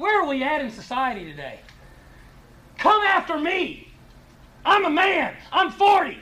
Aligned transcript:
Where 0.00 0.22
are 0.22 0.26
we 0.26 0.42
at 0.42 0.62
in 0.62 0.70
society 0.70 1.26
today? 1.26 1.60
Come 2.78 3.02
after 3.02 3.38
me! 3.38 3.92
I'm 4.64 4.86
a 4.86 4.90
man! 4.90 5.34
I'm 5.52 5.70
40! 5.70 6.16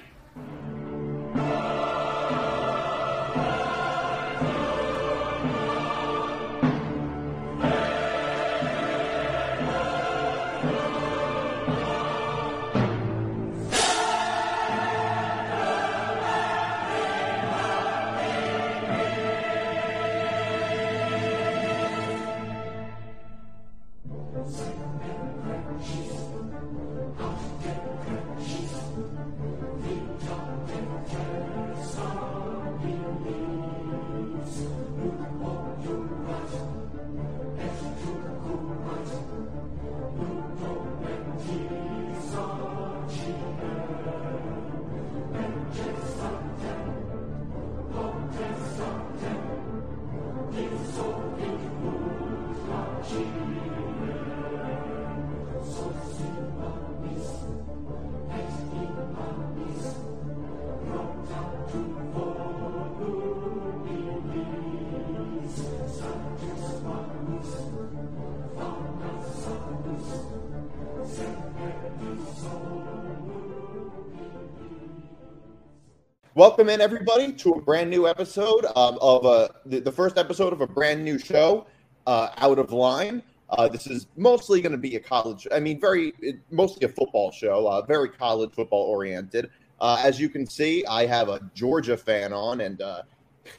Welcome 76.38 76.68
in, 76.68 76.80
everybody, 76.80 77.32
to 77.32 77.54
a 77.54 77.60
brand 77.60 77.90
new 77.90 78.06
episode 78.06 78.64
um, 78.76 78.96
of 79.00 79.26
uh, 79.26 79.48
the, 79.66 79.80
the, 79.80 79.90
first 79.90 80.16
episode 80.16 80.52
of 80.52 80.60
a 80.60 80.68
brand 80.68 81.04
new 81.04 81.18
show, 81.18 81.66
uh, 82.06 82.28
Out 82.36 82.60
of 82.60 82.70
Line. 82.70 83.24
Uh, 83.50 83.66
this 83.66 83.88
is 83.88 84.06
mostly 84.16 84.60
going 84.60 84.70
to 84.70 84.78
be 84.78 84.94
a 84.94 85.00
college, 85.00 85.48
I 85.50 85.58
mean, 85.58 85.80
very 85.80 86.14
mostly 86.52 86.86
a 86.86 86.90
football 86.90 87.32
show, 87.32 87.66
uh, 87.66 87.82
very 87.82 88.08
college 88.08 88.52
football 88.52 88.84
oriented. 88.84 89.50
Uh, 89.80 90.00
as 90.00 90.20
you 90.20 90.28
can 90.28 90.46
see, 90.46 90.86
I 90.86 91.06
have 91.06 91.28
a 91.28 91.40
Georgia 91.56 91.96
fan 91.96 92.32
on, 92.32 92.60
and 92.60 92.80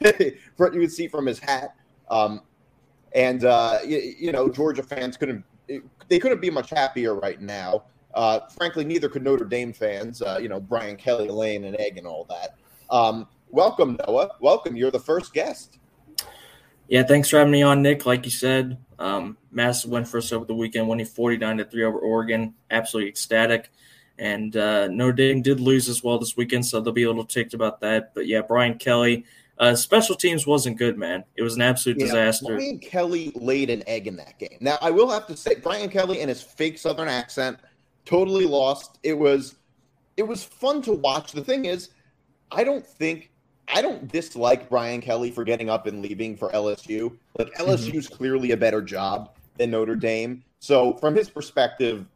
you 0.00 0.32
can 0.58 0.88
see 0.88 1.06
from 1.06 1.26
his 1.26 1.38
hat. 1.38 1.74
Um, 2.10 2.40
and 3.14 3.42
you, 3.86 4.14
you, 4.18 4.32
know, 4.32 4.48
Georgia 4.48 4.82
fans 4.82 5.18
couldn't 5.18 5.44
they 6.08 6.18
couldn't 6.18 6.40
be 6.40 6.48
much 6.48 6.70
happier 6.70 7.14
right 7.14 7.42
now. 7.42 7.82
frankly, 8.56 8.86
neither 8.86 9.10
could 9.10 9.22
Notre 9.22 9.44
Dame 9.44 9.74
fans. 9.74 10.22
you 10.40 10.48
know, 10.48 10.60
Brian 10.60 10.96
Kelly 10.96 11.28
laying 11.28 11.66
an 11.66 11.78
egg 11.78 11.98
and 11.98 12.06
all 12.06 12.24
that. 12.30 12.56
Um, 12.90 13.28
welcome, 13.48 13.98
Noah. 14.06 14.30
Welcome. 14.40 14.76
You're 14.76 14.90
the 14.90 14.98
first 14.98 15.32
guest. 15.32 15.78
Yeah, 16.88 17.04
thanks 17.04 17.28
for 17.28 17.38
having 17.38 17.52
me 17.52 17.62
on, 17.62 17.82
Nick. 17.82 18.04
Like 18.04 18.24
you 18.24 18.32
said, 18.32 18.76
um, 18.98 19.36
massive 19.52 19.90
win 19.90 20.04
for 20.04 20.18
us 20.18 20.32
over 20.32 20.44
the 20.44 20.54
weekend, 20.54 20.88
winning 20.88 21.06
49 21.06 21.58
to 21.58 21.64
3 21.64 21.84
over 21.84 21.98
Oregon. 21.98 22.54
Absolutely 22.70 23.08
ecstatic. 23.08 23.70
And 24.18 24.56
uh, 24.56 24.88
Notre 24.88 25.12
Dame 25.12 25.40
did 25.40 25.60
lose 25.60 25.88
as 25.88 26.02
well 26.02 26.18
this 26.18 26.36
weekend, 26.36 26.66
so 26.66 26.80
they'll 26.80 26.92
be 26.92 27.04
a 27.04 27.08
little 27.08 27.24
ticked 27.24 27.54
about 27.54 27.80
that. 27.80 28.12
But 28.12 28.26
yeah, 28.26 28.42
Brian 28.42 28.76
Kelly, 28.76 29.24
uh, 29.58 29.74
special 29.76 30.16
teams 30.16 30.46
wasn't 30.46 30.78
good, 30.78 30.98
man. 30.98 31.24
It 31.36 31.42
was 31.42 31.54
an 31.54 31.62
absolute 31.62 31.98
yeah, 31.98 32.06
disaster. 32.06 32.56
Brian 32.56 32.80
Kelly 32.80 33.32
laid 33.36 33.70
an 33.70 33.82
egg 33.86 34.08
in 34.08 34.16
that 34.16 34.38
game. 34.38 34.58
Now, 34.60 34.76
I 34.82 34.90
will 34.90 35.08
have 35.08 35.26
to 35.28 35.36
say, 35.36 35.54
Brian 35.54 35.88
Kelly 35.88 36.20
and 36.20 36.28
his 36.28 36.42
fake 36.42 36.76
Southern 36.76 37.08
accent 37.08 37.58
totally 38.04 38.46
lost. 38.46 38.98
It 39.02 39.14
was, 39.14 39.54
it 40.16 40.24
was 40.24 40.42
fun 40.42 40.82
to 40.82 40.92
watch. 40.92 41.32
The 41.32 41.44
thing 41.44 41.66
is, 41.66 41.90
I 42.52 42.64
don't 42.64 42.86
think 42.86 43.30
I 43.72 43.82
don't 43.82 44.10
dislike 44.10 44.68
Brian 44.68 45.00
Kelly 45.00 45.30
for 45.30 45.44
getting 45.44 45.70
up 45.70 45.86
and 45.86 46.02
leaving 46.02 46.36
for 46.36 46.50
LSU. 46.50 47.16
Like 47.38 47.52
LSU 47.54 47.94
is 47.94 48.06
mm-hmm. 48.06 48.16
clearly 48.16 48.50
a 48.52 48.56
better 48.56 48.82
job 48.82 49.30
than 49.56 49.70
Notre 49.70 49.96
Dame. 49.96 50.42
So 50.58 50.94
from 50.94 51.14
his 51.14 51.30
perspective, 51.30 52.06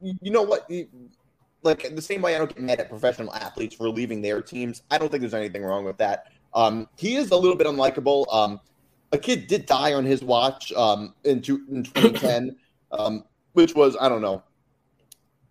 you 0.00 0.30
know 0.30 0.42
what? 0.42 0.70
Like 1.62 1.94
the 1.94 2.02
same 2.02 2.22
way 2.22 2.34
I 2.34 2.38
don't 2.38 2.54
get 2.54 2.60
mad 2.60 2.80
at 2.80 2.88
professional 2.88 3.32
athletes 3.34 3.74
for 3.74 3.88
leaving 3.88 4.22
their 4.22 4.42
teams. 4.42 4.82
I 4.90 4.98
don't 4.98 5.10
think 5.10 5.22
there's 5.22 5.34
anything 5.34 5.64
wrong 5.64 5.84
with 5.84 5.98
that. 5.98 6.26
Um, 6.54 6.88
he 6.96 7.16
is 7.16 7.30
a 7.30 7.36
little 7.36 7.56
bit 7.56 7.66
unlikable. 7.66 8.32
Um, 8.32 8.60
a 9.12 9.18
kid 9.18 9.46
did 9.46 9.66
die 9.66 9.94
on 9.94 10.04
his 10.04 10.22
watch 10.22 10.72
um, 10.72 11.14
in, 11.24 11.40
two, 11.40 11.62
in 11.70 11.82
2010, 11.82 12.56
um, 12.92 13.24
which 13.52 13.74
was 13.74 13.96
I 14.00 14.08
don't 14.08 14.22
know, 14.22 14.42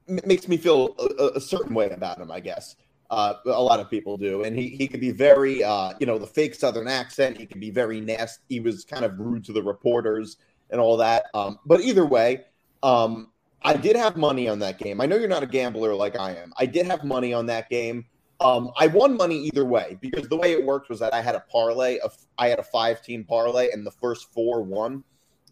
m- 0.08 0.19
makes 0.25 0.48
me 0.48 0.58
feel 0.58 0.96
a, 1.19 1.38
a 1.38 1.42
certain 1.42 1.74
way 1.74 1.90
about 1.90 2.19
him. 2.19 2.31
I 2.31 2.40
guess. 2.40 2.75
Uh, 3.09 3.35
a 3.45 3.62
lot 3.62 3.79
of 3.79 3.90
people 3.90 4.18
do, 4.18 4.44
and 4.44 4.57
he 4.57 4.68
he 4.68 4.88
could 4.88 5.00
be 5.00 5.12
very, 5.12 5.63
uh, 5.63 5.94
you 6.00 6.06
know, 6.06 6.18
the 6.18 6.28
fake 6.28 6.53
Southern 6.53 6.88
accent. 6.88 7.38
He 7.38 7.45
could 7.45 7.62
be 7.62 7.72
very 7.72 8.01
nasty. 8.01 8.44
He 8.50 8.59
was 8.59 8.84
kind 8.84 9.06
of 9.06 9.18
rude 9.18 9.45
to 9.45 9.53
the 9.53 9.63
reporters 9.63 10.38
and 10.69 10.81
all 10.81 10.97
that. 10.97 11.25
Um, 11.34 11.59
but 11.66 11.81
either 11.81 12.06
way, 12.06 12.44
um, 12.84 13.31
I 13.63 13.75
did 13.75 13.95
have 13.95 14.18
money 14.18 14.47
on 14.47 14.59
that 14.59 14.78
game. 14.78 15.01
I 15.01 15.06
know 15.06 15.16
you're 15.16 15.29
not 15.29 15.44
a 15.44 15.47
gambler 15.47 15.94
like 15.94 16.18
I 16.19 16.35
am. 16.35 16.53
I 16.57 16.66
did 16.66 16.85
have 16.85 17.03
money 17.03 17.34
on 17.34 17.45
that 17.47 17.69
game. 17.69 18.06
Um, 18.40 18.72
I 18.78 18.88
won 18.88 19.18
money 19.18 19.38
either 19.38 19.66
way 19.66 19.97
because 20.00 20.28
the 20.28 20.38
way 20.38 20.51
it 20.51 20.63
worked 20.63 20.89
was 20.89 21.00
that 21.00 21.13
I 21.13 21.22
had 21.22 21.34
a 21.35 21.44
parlay. 21.51 21.97
Of, 22.00 22.16
I 22.38 22.50
had 22.50 22.59
a 22.59 22.63
five 22.63 23.01
team 23.01 23.24
parlay, 23.24 23.72
and 23.72 23.85
the 23.85 23.91
first 23.91 24.31
four 24.31 24.62
won. 24.62 25.03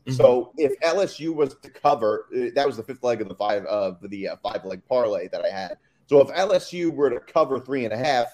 Mm-hmm. 0.05 0.11
So 0.11 0.51
if 0.57 0.79
LSU 0.81 1.33
was 1.33 1.55
to 1.63 1.69
cover, 1.69 2.27
uh, 2.35 2.49
that 2.53 2.67
was 2.67 2.77
the 2.77 2.83
fifth 2.83 3.03
leg 3.03 3.21
of 3.21 3.27
the 3.27 3.35
five 3.35 3.65
of 3.65 3.97
the 4.09 4.29
uh, 4.29 4.35
five 4.43 4.63
leg 4.65 4.81
parlay 4.87 5.27
that 5.29 5.43
I 5.43 5.49
had. 5.49 5.77
So 6.07 6.21
if 6.21 6.27
LSU 6.29 6.93
were 6.93 7.09
to 7.09 7.19
cover 7.19 7.59
three 7.59 7.85
and 7.85 7.93
a 7.93 7.97
half, 7.97 8.27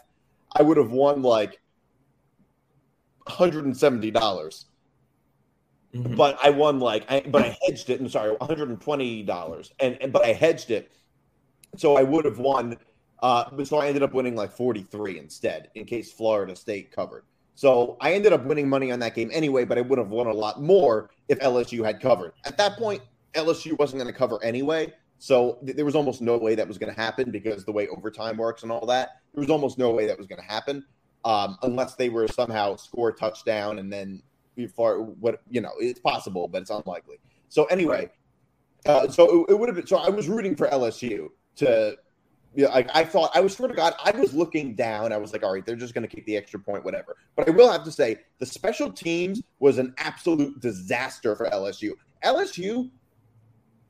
I 0.55 0.61
would 0.61 0.77
have 0.77 0.91
won 0.91 1.21
like 1.21 1.59
170. 3.25 4.11
dollars 4.11 4.65
mm-hmm. 5.93 6.15
But 6.15 6.37
I 6.43 6.49
won 6.49 6.79
like, 6.79 7.09
I, 7.09 7.21
but 7.21 7.43
I 7.43 7.57
hedged 7.65 7.89
it. 7.89 7.99
I'm 7.99 8.09
sorry, 8.09 8.35
$120. 8.35 9.71
And, 9.79 9.97
and 10.01 10.13
but 10.13 10.25
I 10.25 10.33
hedged 10.33 10.71
it, 10.71 10.91
so 11.77 11.97
I 11.97 12.03
would 12.03 12.25
have 12.25 12.39
won. 12.39 12.77
Uh, 13.21 13.63
so 13.63 13.77
I 13.77 13.87
ended 13.87 14.01
up 14.01 14.13
winning 14.13 14.35
like 14.35 14.51
43 14.51 15.19
instead, 15.19 15.69
in 15.75 15.85
case 15.85 16.11
Florida 16.11 16.55
State 16.55 16.91
covered. 16.91 17.23
So 17.53 17.97
I 18.01 18.13
ended 18.13 18.33
up 18.33 18.43
winning 18.45 18.67
money 18.67 18.91
on 18.91 18.99
that 18.99 19.13
game 19.13 19.29
anyway, 19.31 19.65
but 19.65 19.77
I 19.77 19.81
would 19.81 19.99
have 19.99 20.09
won 20.09 20.25
a 20.27 20.33
lot 20.33 20.61
more 20.61 21.11
if 21.27 21.37
LSU 21.39 21.85
had 21.85 22.01
covered. 22.01 22.33
At 22.45 22.57
that 22.57 22.77
point, 22.77 23.03
LSU 23.35 23.77
wasn't 23.77 24.01
going 24.01 24.11
to 24.11 24.17
cover 24.17 24.43
anyway. 24.43 24.91
So 25.21 25.59
th- 25.63 25.75
there 25.75 25.85
was 25.85 25.93
almost 25.93 26.19
no 26.19 26.35
way 26.35 26.55
that 26.55 26.67
was 26.67 26.79
going 26.79 26.91
to 26.91 26.99
happen 26.99 27.29
because 27.29 27.63
the 27.63 27.71
way 27.71 27.87
overtime 27.89 28.37
works 28.37 28.63
and 28.63 28.71
all 28.71 28.87
that, 28.87 29.21
there 29.35 29.41
was 29.41 29.51
almost 29.51 29.77
no 29.77 29.91
way 29.91 30.07
that 30.07 30.17
was 30.17 30.25
going 30.25 30.41
to 30.41 30.47
happen 30.47 30.83
um, 31.25 31.59
unless 31.61 31.93
they 31.93 32.09
were 32.09 32.27
somehow 32.27 32.75
score 32.75 33.09
a 33.09 33.13
touchdown 33.13 33.77
and 33.77 33.93
then 33.93 34.23
before 34.55 34.99
what 34.99 35.43
you 35.47 35.61
know 35.61 35.73
it's 35.77 35.99
possible, 35.99 36.47
but 36.47 36.63
it's 36.63 36.71
unlikely. 36.71 37.17
So 37.49 37.65
anyway, 37.65 38.09
uh, 38.87 39.09
so 39.09 39.43
it, 39.43 39.51
it 39.51 39.59
would 39.59 39.69
have 39.69 39.75
been. 39.75 39.85
So 39.85 39.97
I 39.97 40.09
was 40.09 40.27
rooting 40.27 40.55
for 40.55 40.67
LSU 40.67 41.29
to. 41.57 41.65
Yeah, 41.65 41.91
you 42.53 42.65
know, 42.65 42.71
I, 42.71 42.85
I 42.93 43.03
thought 43.05 43.31
I 43.33 43.39
was 43.39 43.55
sort 43.55 43.69
of 43.71 43.77
God. 43.77 43.93
I 44.03 44.11
was 44.11 44.33
looking 44.33 44.75
down. 44.75 45.13
I 45.13 45.17
was 45.17 45.31
like, 45.31 45.41
all 45.41 45.53
right, 45.53 45.65
they're 45.65 45.77
just 45.77 45.93
going 45.93 46.05
to 46.05 46.13
kick 46.13 46.25
the 46.25 46.35
extra 46.35 46.59
point, 46.59 46.83
whatever. 46.83 47.15
But 47.37 47.47
I 47.47 47.51
will 47.51 47.71
have 47.71 47.85
to 47.85 47.91
say, 47.93 48.17
the 48.39 48.45
special 48.45 48.91
teams 48.91 49.41
was 49.59 49.77
an 49.77 49.93
absolute 49.97 50.59
disaster 50.59 51.33
for 51.37 51.47
LSU. 51.49 51.91
LSU, 52.25 52.89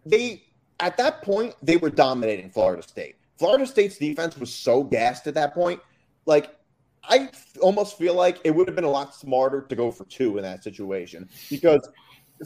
they 0.05 0.43
at 0.81 0.97
that 0.97 1.21
point, 1.21 1.55
they 1.61 1.77
were 1.77 1.89
dominating 1.89 2.49
Florida 2.49 2.83
State. 2.83 3.15
Florida 3.37 3.65
State's 3.65 3.97
defense 3.97 4.37
was 4.37 4.53
so 4.53 4.83
gassed 4.83 5.27
at 5.27 5.35
that 5.35 5.53
point. 5.53 5.79
Like, 6.25 6.55
I 7.03 7.29
almost 7.61 7.97
feel 7.97 8.15
like 8.15 8.39
it 8.43 8.51
would 8.51 8.67
have 8.67 8.75
been 8.75 8.85
a 8.85 8.89
lot 8.89 9.15
smarter 9.15 9.61
to 9.61 9.75
go 9.75 9.91
for 9.91 10.05
two 10.05 10.37
in 10.37 10.43
that 10.43 10.63
situation 10.63 11.29
because 11.49 11.87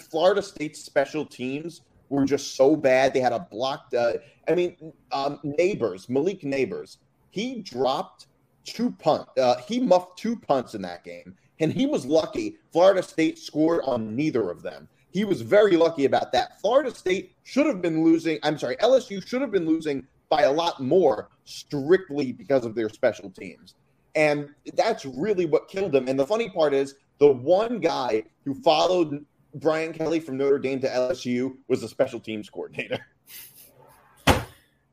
Florida 0.10 0.42
State's 0.42 0.82
special 0.82 1.26
teams 1.26 1.82
were 2.10 2.26
just 2.26 2.56
so 2.56 2.76
bad. 2.76 3.14
They 3.14 3.20
had 3.20 3.34
a 3.34 3.48
blocked. 3.52 3.94
Uh, 3.94 4.14
I 4.48 4.56
mean, 4.56 4.94
um, 5.12 5.40
Nabers, 5.44 6.10
Malik 6.10 6.42
Nabers. 6.42 6.98
he 7.32 7.62
dropped 7.62 8.28
two 8.64 8.92
punt. 8.92 9.28
Uh, 9.38 9.58
he 9.68 9.80
muffed 9.80 10.18
two 10.18 10.36
punts 10.36 10.76
in 10.76 10.82
that 10.84 11.04
game, 11.04 11.36
and 11.60 11.72
he 11.72 11.86
was 11.86 12.06
lucky. 12.06 12.58
Florida 12.72 13.04
State 13.04 13.38
scored 13.38 13.82
on 13.86 14.16
neither 14.16 14.50
of 14.50 14.62
them. 14.62 14.88
He 15.16 15.24
was 15.24 15.42
very 15.42 15.78
lucky 15.78 16.04
about 16.04 16.34
that. 16.34 16.60
Florida 16.60 16.94
State 16.94 17.38
should 17.44 17.68
have 17.68 17.82
been 17.82 18.04
losing. 18.04 18.38
I'm 18.44 18.60
sorry, 18.60 18.76
LSU 18.76 19.26
should 19.26 19.40
have 19.40 19.50
been 19.50 19.66
losing 19.66 20.06
by 20.28 20.42
a 20.42 20.52
lot 20.52 20.82
more 20.82 21.30
strictly 21.46 22.34
because 22.34 22.66
of 22.66 22.76
their 22.76 22.90
special 22.90 23.30
teams. 23.30 23.76
And 24.16 24.50
that's 24.74 25.06
really 25.06 25.46
what 25.46 25.70
killed 25.70 25.94
them. 25.94 26.10
And 26.10 26.20
the 26.20 26.28
funny 26.28 26.50
part 26.50 26.74
is, 26.74 26.96
the 27.20 27.32
one 27.32 27.80
guy 27.80 28.24
who 28.44 28.56
followed 28.56 29.26
Brian 29.54 29.94
Kelly 29.94 30.20
from 30.20 30.36
Notre 30.36 30.60
Dame 30.60 30.82
to 30.82 30.90
LSU 30.90 31.56
was 31.70 31.80
the 31.80 31.88
special 31.88 32.20
teams 32.20 32.50
coordinator. 32.50 33.00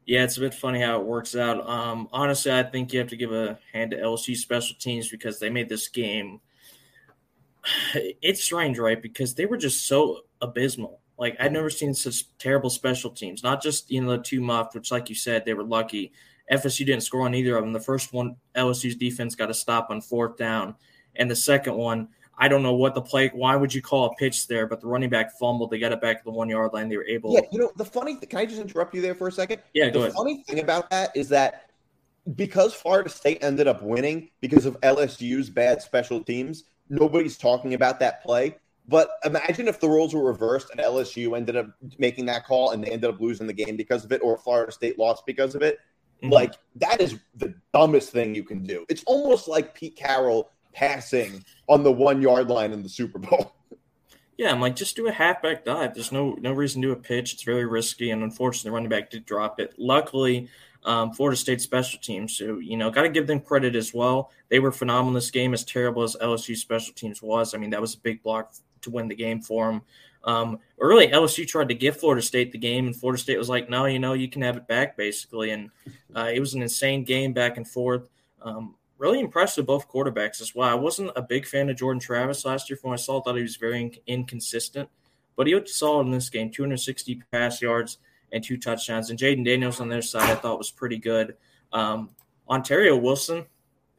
Yeah, 0.04 0.24
it's 0.24 0.36
a 0.36 0.40
bit 0.40 0.52
funny 0.52 0.80
how 0.80 1.00
it 1.00 1.06
works 1.06 1.36
out. 1.36 1.64
Um, 1.68 2.08
honestly, 2.12 2.50
I 2.50 2.64
think 2.64 2.92
you 2.92 2.98
have 2.98 3.08
to 3.10 3.16
give 3.16 3.32
a 3.32 3.56
hand 3.72 3.92
to 3.92 3.98
LSU 3.98 4.36
special 4.36 4.74
teams 4.76 5.08
because 5.08 5.38
they 5.38 5.48
made 5.48 5.68
this 5.68 5.86
game. 5.86 6.40
It's 7.94 8.42
strange, 8.42 8.78
right? 8.78 9.00
Because 9.00 9.34
they 9.34 9.46
were 9.46 9.56
just 9.56 9.86
so 9.86 10.22
abysmal. 10.40 11.00
Like 11.18 11.36
I've 11.38 11.52
never 11.52 11.70
seen 11.70 11.94
such 11.94 12.36
terrible 12.38 12.70
special 12.70 13.10
teams. 13.10 13.42
Not 13.42 13.62
just 13.62 13.90
you 13.90 14.00
know 14.00 14.16
the 14.16 14.22
two 14.22 14.40
muffed, 14.40 14.74
which, 14.74 14.90
like 14.90 15.08
you 15.08 15.14
said, 15.14 15.44
they 15.44 15.54
were 15.54 15.62
lucky. 15.64 16.12
FSU 16.50 16.84
didn't 16.84 17.02
score 17.02 17.22
on 17.22 17.34
either 17.34 17.56
of 17.56 17.62
them. 17.62 17.72
The 17.72 17.80
first 17.80 18.12
one, 18.12 18.36
LSU's 18.56 18.96
defense 18.96 19.34
got 19.34 19.50
a 19.50 19.54
stop 19.54 19.88
on 19.90 20.00
fourth 20.00 20.36
down, 20.36 20.74
and 21.16 21.30
the 21.30 21.36
second 21.36 21.76
one, 21.76 22.08
I 22.36 22.48
don't 22.48 22.62
know 22.62 22.74
what 22.74 22.94
the 22.94 23.00
play. 23.00 23.28
Why 23.28 23.54
would 23.54 23.72
you 23.72 23.80
call 23.80 24.06
a 24.06 24.14
pitch 24.16 24.48
there? 24.48 24.66
But 24.66 24.80
the 24.80 24.88
running 24.88 25.10
back 25.10 25.38
fumbled. 25.38 25.70
They 25.70 25.78
got 25.78 25.92
it 25.92 26.00
back 26.00 26.18
to 26.18 26.24
the 26.24 26.32
one 26.32 26.48
yard 26.48 26.72
line. 26.72 26.88
They 26.88 26.96
were 26.96 27.06
able. 27.06 27.34
Yeah, 27.34 27.42
you 27.52 27.60
know 27.60 27.70
the 27.76 27.84
funny. 27.84 28.16
thing, 28.16 28.28
can 28.28 28.40
I 28.40 28.46
just 28.46 28.60
interrupt 28.60 28.94
you 28.94 29.00
there 29.00 29.14
for 29.14 29.28
a 29.28 29.32
second? 29.32 29.62
Yeah, 29.74 29.86
the 29.86 29.90
go 29.92 30.00
ahead. 30.00 30.14
funny 30.14 30.42
thing 30.48 30.58
about 30.58 30.90
that 30.90 31.16
is 31.16 31.28
that 31.28 31.70
because 32.34 32.74
Florida 32.74 33.08
State 33.08 33.42
ended 33.42 33.68
up 33.68 33.82
winning 33.82 34.30
because 34.40 34.66
of 34.66 34.80
LSU's 34.80 35.50
bad 35.50 35.82
special 35.82 36.22
teams, 36.22 36.64
nobody's 36.88 37.36
talking 37.38 37.74
about 37.74 38.00
that 38.00 38.22
play. 38.22 38.56
But 38.88 39.10
imagine 39.24 39.68
if 39.68 39.78
the 39.80 39.88
roles 39.88 40.14
were 40.14 40.24
reversed 40.24 40.68
and 40.70 40.80
LSU 40.80 41.36
ended 41.36 41.56
up 41.56 41.68
making 41.98 42.26
that 42.26 42.44
call 42.44 42.70
and 42.72 42.82
they 42.82 42.90
ended 42.90 43.10
up 43.10 43.20
losing 43.20 43.46
the 43.46 43.52
game 43.52 43.76
because 43.76 44.04
of 44.04 44.12
it, 44.12 44.20
or 44.22 44.36
Florida 44.36 44.72
State 44.72 44.98
lost 44.98 45.24
because 45.24 45.54
of 45.54 45.62
it. 45.62 45.78
Mhm. 46.22 46.32
Like 46.32 46.54
that 46.76 47.00
is 47.00 47.18
the 47.36 47.54
dumbest 47.72 48.10
thing 48.10 48.34
you 48.34 48.42
can 48.44 48.64
do. 48.64 48.84
It's 48.88 49.04
almost 49.04 49.46
like 49.48 49.74
Pete 49.74 49.96
Carroll 49.96 50.50
passing 50.72 51.44
on 51.68 51.82
the 51.84 51.92
one 51.92 52.20
yard 52.22 52.48
line 52.48 52.72
in 52.72 52.82
the 52.82 52.88
Super 52.88 53.18
Bowl. 53.18 53.52
Yeah, 54.38 54.50
I'm 54.50 54.60
like, 54.62 54.74
just 54.74 54.96
do 54.96 55.06
a 55.06 55.12
halfback 55.12 55.64
dive. 55.64 55.94
There's 55.94 56.10
no 56.10 56.32
no 56.40 56.52
reason 56.52 56.80
to 56.82 56.88
do 56.88 56.92
a 56.92 56.96
pitch. 56.96 57.34
It's 57.34 57.42
very 57.42 57.66
risky, 57.66 58.10
and 58.10 58.22
unfortunately, 58.22 58.70
the 58.70 58.72
running 58.72 58.88
back 58.88 59.10
did 59.10 59.26
drop 59.26 59.60
it. 59.60 59.74
Luckily, 59.78 60.48
um, 60.84 61.12
Florida 61.12 61.36
State 61.36 61.60
special 61.60 62.00
teams, 62.00 62.36
so 62.36 62.58
you 62.58 62.76
know, 62.76 62.90
got 62.90 63.02
to 63.02 63.08
give 63.08 63.26
them 63.26 63.40
credit 63.40 63.76
as 63.76 63.94
well. 63.94 64.30
They 64.48 64.58
were 64.58 64.72
phenomenal 64.72 65.08
in 65.08 65.14
this 65.14 65.30
game, 65.30 65.54
as 65.54 65.64
terrible 65.64 66.02
as 66.02 66.16
LSU 66.20 66.56
special 66.56 66.94
teams 66.94 67.22
was. 67.22 67.54
I 67.54 67.58
mean, 67.58 67.70
that 67.70 67.80
was 67.80 67.94
a 67.94 67.98
big 67.98 68.22
block 68.22 68.54
to 68.82 68.90
win 68.90 69.08
the 69.08 69.14
game 69.14 69.40
for 69.40 69.70
them. 69.70 69.82
Um, 70.24 70.58
early, 70.78 71.08
LSU 71.08 71.46
tried 71.46 71.68
to 71.68 71.74
give 71.74 71.98
Florida 71.98 72.22
State 72.22 72.52
the 72.52 72.58
game, 72.58 72.86
and 72.86 72.96
Florida 72.96 73.20
State 73.20 73.38
was 73.38 73.48
like, 73.48 73.70
"No, 73.70 73.86
you 73.86 73.98
know, 73.98 74.12
you 74.12 74.28
can 74.28 74.42
have 74.42 74.56
it 74.56 74.66
back," 74.66 74.96
basically. 74.96 75.50
And 75.50 75.70
uh, 76.14 76.30
it 76.32 76.40
was 76.40 76.54
an 76.54 76.62
insane 76.62 77.04
game 77.04 77.32
back 77.32 77.56
and 77.56 77.68
forth. 77.68 78.08
Um, 78.40 78.74
really 78.98 79.20
impressed 79.20 79.56
with 79.56 79.66
both 79.66 79.88
quarterbacks 79.88 80.40
as 80.40 80.54
well. 80.54 80.68
I 80.68 80.74
wasn't 80.74 81.10
a 81.16 81.22
big 81.22 81.46
fan 81.46 81.68
of 81.68 81.76
Jordan 81.76 82.00
Travis 82.00 82.44
last 82.44 82.70
year 82.70 82.76
from 82.76 82.90
what 82.90 83.00
I 83.00 83.02
saw. 83.02 83.20
I 83.20 83.22
thought 83.22 83.36
he 83.36 83.42
was 83.42 83.56
very 83.56 83.80
in- 83.80 83.96
inconsistent, 84.06 84.88
but 85.36 85.46
he 85.46 85.54
looked 85.54 85.68
solid 85.68 86.06
in 86.06 86.12
this 86.12 86.30
game 86.30 86.50
260 86.50 87.22
pass 87.32 87.60
yards 87.60 87.98
and 88.32 88.42
two 88.42 88.56
touchdowns. 88.56 89.10
And 89.10 89.18
Jayden 89.18 89.44
Daniels 89.44 89.80
on 89.80 89.88
their 89.88 90.02
side, 90.02 90.30
I 90.30 90.34
thought 90.34 90.58
was 90.58 90.70
pretty 90.70 90.98
good. 90.98 91.36
Um, 91.72 92.10
Ontaria 92.48 93.00
Wilson, 93.00 93.46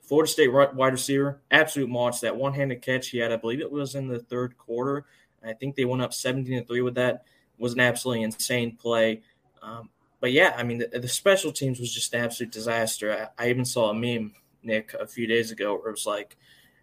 Florida 0.01 0.29
State 0.29 0.51
wide 0.51 0.93
receiver, 0.93 1.41
absolute 1.51 1.89
monster. 1.89 2.27
That 2.27 2.35
one 2.35 2.53
handed 2.53 2.81
catch 2.81 3.09
he 3.09 3.19
had, 3.19 3.31
I 3.31 3.37
believe 3.37 3.61
it 3.61 3.71
was 3.71 3.95
in 3.95 4.07
the 4.07 4.19
third 4.19 4.57
quarter. 4.57 5.05
I 5.45 5.53
think 5.53 5.75
they 5.75 5.85
went 5.85 6.01
up 6.01 6.13
17 6.13 6.61
to 6.61 6.65
3 6.65 6.81
with 6.81 6.95
that. 6.95 7.25
Was 7.57 7.73
an 7.73 7.81
absolutely 7.81 8.23
insane 8.23 8.75
play. 8.75 9.21
Um, 9.61 9.89
but 10.19 10.31
yeah, 10.31 10.53
I 10.57 10.63
mean, 10.63 10.79
the, 10.79 10.99
the, 10.99 11.07
special 11.07 11.51
teams 11.51 11.79
was 11.79 11.93
just 11.93 12.13
an 12.13 12.23
absolute 12.23 12.51
disaster. 12.51 13.29
I, 13.37 13.43
I 13.43 13.49
even 13.49 13.65
saw 13.65 13.89
a 13.89 13.93
meme 13.93 14.33
Nick 14.63 14.93
a 14.93 15.05
few 15.05 15.27
days 15.27 15.51
ago 15.51 15.75
where 15.75 15.89
it 15.89 15.91
was 15.91 16.05
like 16.05 16.37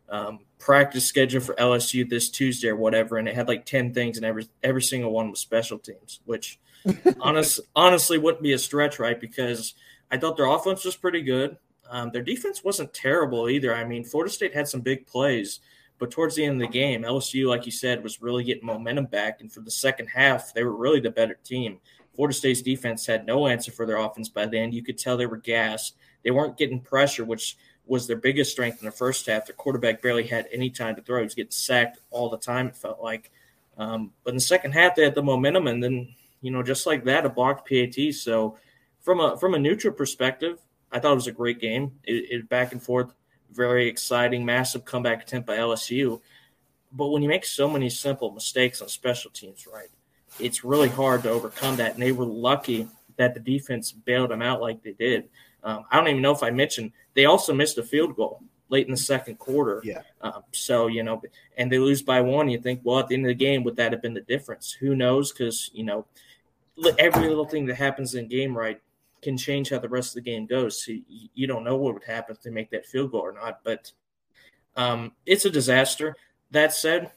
um, 0.09 0.41
practice 0.59 1.07
schedule 1.07 1.41
for 1.41 1.55
LSU 1.55 2.09
this 2.09 2.31
Tuesday 2.31 2.69
or 2.69 2.77
whatever, 2.77 3.17
and 3.17 3.29
it 3.29 3.35
had 3.35 3.49
like 3.49 3.65
ten 3.65 3.95
things, 3.95 4.17
and 4.17 4.27
every 4.27 4.49
every 4.63 4.83
single 4.83 5.11
one 5.11 5.31
was 5.31 5.41
special 5.41 5.79
teams, 5.79 6.21
which 6.25 6.59
honest 7.21 7.61
honestly 7.75 8.19
wouldn't 8.19 8.43
be 8.43 8.53
a 8.53 8.59
stretch, 8.59 8.99
right? 8.99 9.21
Because 9.21 9.75
I 10.11 10.17
thought 10.17 10.37
their 10.37 10.47
offense 10.47 10.85
was 10.85 10.97
pretty 10.97 11.23
good. 11.23 11.57
Um, 11.89 12.11
their 12.13 12.23
defense 12.23 12.63
wasn't 12.63 12.95
terrible 12.95 13.49
either. 13.49 13.75
I 13.75 13.85
mean, 13.85 14.05
Florida 14.05 14.33
State 14.33 14.55
had 14.55 14.69
some 14.69 14.81
big 14.81 15.07
plays, 15.07 15.61
but 15.99 16.11
towards 16.11 16.37
the 16.37 16.45
end 16.45 16.63
of 16.63 16.69
the 16.69 16.73
game, 16.73 17.03
LSU, 17.03 17.49
like 17.49 17.67
you 17.67 17.73
said, 17.73 18.03
was 18.03 18.23
really 18.23 18.45
getting 18.45 18.67
momentum 18.67 19.07
back, 19.07 19.41
and 19.41 19.53
for 19.53 19.61
the 19.61 19.71
second 19.71 20.07
half, 20.07 20.55
they 20.55 20.63
were 20.63 20.77
really 20.77 21.01
the 21.01 21.11
better 21.11 21.39
team. 21.45 21.79
Florida 22.15 22.35
State's 22.35 22.63
defense 22.63 23.07
had 23.07 23.27
no 23.27 23.47
answer 23.47 23.73
for 23.73 23.87
their 23.87 23.97
offense 23.97 24.29
by 24.29 24.47
then. 24.47 24.73
You 24.73 24.83
could 24.83 24.99
tell 24.99 25.17
they 25.17 25.27
were 25.27 25.37
gassed. 25.37 25.97
They 26.23 26.31
weren't 26.31 26.59
getting 26.59 26.81
pressure, 26.81 27.25
which 27.25 27.57
was 27.87 28.07
their 28.07 28.17
biggest 28.17 28.53
strength 28.53 28.81
in 28.81 28.87
the 28.87 28.93
first 28.93 29.27
half. 29.27 29.47
Their 29.47 29.57
quarterback 29.57 30.01
barely 30.01 30.27
had 30.27 30.49
any 30.53 30.71
time 30.71 30.95
to 30.97 31.03
throw. 31.03 31.19
He 31.19 31.25
was 31.25 31.35
getting 31.35 31.51
sacked 31.51 31.99
all 32.11 32.29
the 32.29 32.39
time, 32.39 32.69
it 32.69 32.77
felt 32.77 33.03
like. 33.03 33.31
Um, 33.79 34.13
but 34.23 34.31
in 34.31 34.37
the 34.37 34.43
second 34.43 34.73
half, 34.73 34.95
they 34.95 35.03
had 35.03 35.15
the 35.15 35.23
momentum, 35.23 35.67
and 35.67 35.83
then, 35.83 36.15
you 36.41 36.51
know, 36.51 36.63
just 36.63 36.87
like 36.87 37.05
that, 37.05 37.27
a 37.27 37.29
blocked 37.29 37.69
PAT. 37.69 38.15
So 38.15 38.59
from 39.01 39.21
a 39.21 39.37
from 39.37 39.55
a 39.55 39.59
neutral 39.59 39.95
perspective, 39.95 40.59
I 40.93 40.99
thought 40.99 41.13
it 41.13 41.17
was 41.17 41.27
a 41.27 41.33
great 41.33 41.61
game. 41.61 41.93
It, 42.05 42.31
it 42.31 42.49
back 42.49 42.73
and 42.73 42.83
forth, 42.83 43.13
very 43.53 43.89
exciting, 43.89 44.45
massive 44.45 44.85
comeback 44.85 45.23
attempt 45.23 45.47
by 45.47 45.57
LSU. 45.57 46.21
But 46.93 47.09
when 47.09 47.23
you 47.23 47.29
make 47.29 47.45
so 47.45 47.69
many 47.69 47.89
simple 47.89 48.33
mistakes 48.33 48.83
on 48.83 48.89
special 48.89 49.31
teams, 49.31 49.67
right, 49.73 49.89
it's 50.39 50.65
really 50.65 50.89
hard 50.89 51.23
to 51.23 51.31
overcome 51.31 51.77
that. 51.77 51.95
And 51.95 52.03
they 52.03 52.13
were 52.13 52.25
lucky 52.25 52.89
that 53.17 53.35
the 53.35 53.41
defense 53.41 53.93
bailed 53.93 54.31
them 54.31 54.43
out 54.43 54.61
like 54.61 54.83
they 54.83 54.93
did. 54.93 55.29
Um, 55.63 55.85
I 55.91 55.99
don't 55.99 56.09
even 56.09 56.23
know 56.23 56.33
if 56.33 56.43
I 56.43 56.51
mentioned 56.51 56.93
they 57.15 57.27
also 57.27 57.53
missed 57.53 57.79
a 57.79 57.83
field 57.83 58.17
goal 58.17 58.43
late 58.71 58.87
in 58.87 58.93
the 58.93 58.97
second 58.97 59.39
quarter. 59.39 59.83
Yeah. 59.85 60.03
Um, 60.23 60.43
so 60.53 60.87
you 60.87 61.03
know, 61.03 61.23
and 61.57 61.71
they 61.71 61.79
lose 61.79 62.03
by 62.03 62.21
one. 62.21 62.49
You 62.49 62.59
think, 62.59 62.81
well, 62.83 62.99
at 62.99 63.09
the 63.09 63.15
end 63.15 63.27
of 63.27 63.29
the 63.29 63.35
game, 63.35 63.63
would 63.65 63.77
that 63.77 63.93
have 63.93 64.03
been 64.03 64.15
the 64.15 64.21
difference? 64.23 64.73
Who 64.73 64.97
knows? 64.97 65.33
Because 65.33 65.71
you 65.75 65.85
know, 65.85 66.07
every 66.99 67.29
little 67.29 67.47
thing 67.47 67.67
that 67.67 67.77
happens 67.77 68.15
in 68.15 68.29
game 68.29 68.57
right 68.57 68.81
can 69.23 69.37
change 69.37 69.71
how 69.71 69.79
the 69.79 69.89
rest 69.89 70.11
of 70.11 70.25
the 70.25 70.31
game 70.31 70.47
goes. 70.47 70.85
So 70.85 70.93
you, 71.09 71.47
don't 71.47 71.65
know 71.65 71.77
what 71.77 71.95
would 71.95 72.05
happen 72.05 72.35
if 72.35 72.43
they 72.43 72.51
make 72.51 72.71
that 72.71 72.87
field 72.87 73.13
goal 73.13 73.21
or 73.21 73.33
not. 73.33 73.61
But 73.65 73.93
um, 74.77 75.13
it's 75.27 75.45
a 75.45 75.51
disaster. 75.51 76.17
That 76.51 76.73
said, 76.73 77.11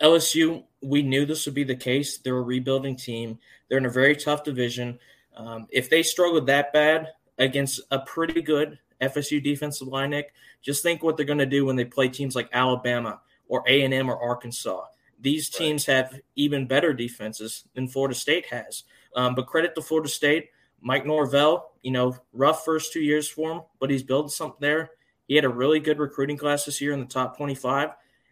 LSU, 0.00 0.64
we 0.82 1.02
knew 1.02 1.24
this 1.24 1.46
would 1.46 1.54
be 1.54 1.64
the 1.64 1.76
case. 1.76 2.18
They're 2.18 2.36
a 2.36 2.42
rebuilding 2.42 2.96
team. 2.96 3.38
They're 3.68 3.78
in 3.78 3.86
a 3.86 3.90
very 3.90 4.14
tough 4.14 4.44
division. 4.44 4.98
Um, 5.36 5.66
if 5.70 5.88
they 5.88 6.02
struggled 6.02 6.46
that 6.46 6.72
bad 6.72 7.08
against 7.38 7.80
a 7.90 8.00
pretty 8.00 8.42
good 8.42 8.78
FSU 9.00 9.42
defensive 9.42 9.88
line, 9.88 10.10
Nick, 10.10 10.32
just 10.62 10.82
think 10.82 11.02
what 11.02 11.16
they're 11.16 11.26
going 11.26 11.38
to 11.38 11.46
do 11.46 11.64
when 11.64 11.76
they 11.76 11.84
play 11.84 12.08
teams 12.08 12.36
like 12.36 12.48
Alabama 12.52 13.20
or 13.48 13.64
A 13.66 13.82
and 13.82 13.94
M 13.94 14.10
or 14.10 14.20
Arkansas. 14.20 14.84
These 15.20 15.48
teams 15.48 15.88
right. 15.88 15.96
have 15.96 16.20
even 16.34 16.66
better 16.66 16.92
defenses 16.92 17.64
than 17.74 17.88
Florida 17.88 18.14
State 18.14 18.46
has. 18.46 18.84
Um, 19.14 19.34
but 19.34 19.46
credit 19.46 19.74
to 19.74 19.82
Florida 19.82 20.08
State, 20.08 20.50
Mike 20.80 21.06
Norvell. 21.06 21.72
You 21.82 21.92
know, 21.92 22.16
rough 22.32 22.64
first 22.64 22.92
two 22.92 23.00
years 23.00 23.28
for 23.28 23.52
him, 23.52 23.62
but 23.78 23.90
he's 23.90 24.02
building 24.02 24.28
something 24.28 24.58
there. 24.60 24.90
He 25.28 25.34
had 25.34 25.44
a 25.44 25.48
really 25.48 25.80
good 25.80 25.98
recruiting 25.98 26.36
class 26.36 26.64
this 26.64 26.80
year 26.80 26.92
in 26.92 27.00
the 27.00 27.06
top 27.06 27.36
twenty-five, 27.36 27.90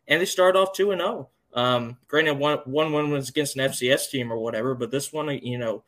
and 0.09 0.21
they 0.21 0.26
started 0.26 0.59
off 0.59 0.73
two 0.73 0.91
and 0.91 1.00
zero. 1.00 1.29
Um, 1.55 1.97
granted, 2.09 2.35
one 2.35 2.59
one 2.64 2.93
win 2.93 3.11
was 3.11 3.29
against 3.29 3.57
an 3.57 3.71
FCS 3.71 4.11
team 4.11 4.33
or 4.33 4.38
whatever, 4.38 4.75
but 4.75 4.91
this 4.91 5.12
one, 5.12 5.29
you 5.29 5.57
know, 5.57 5.85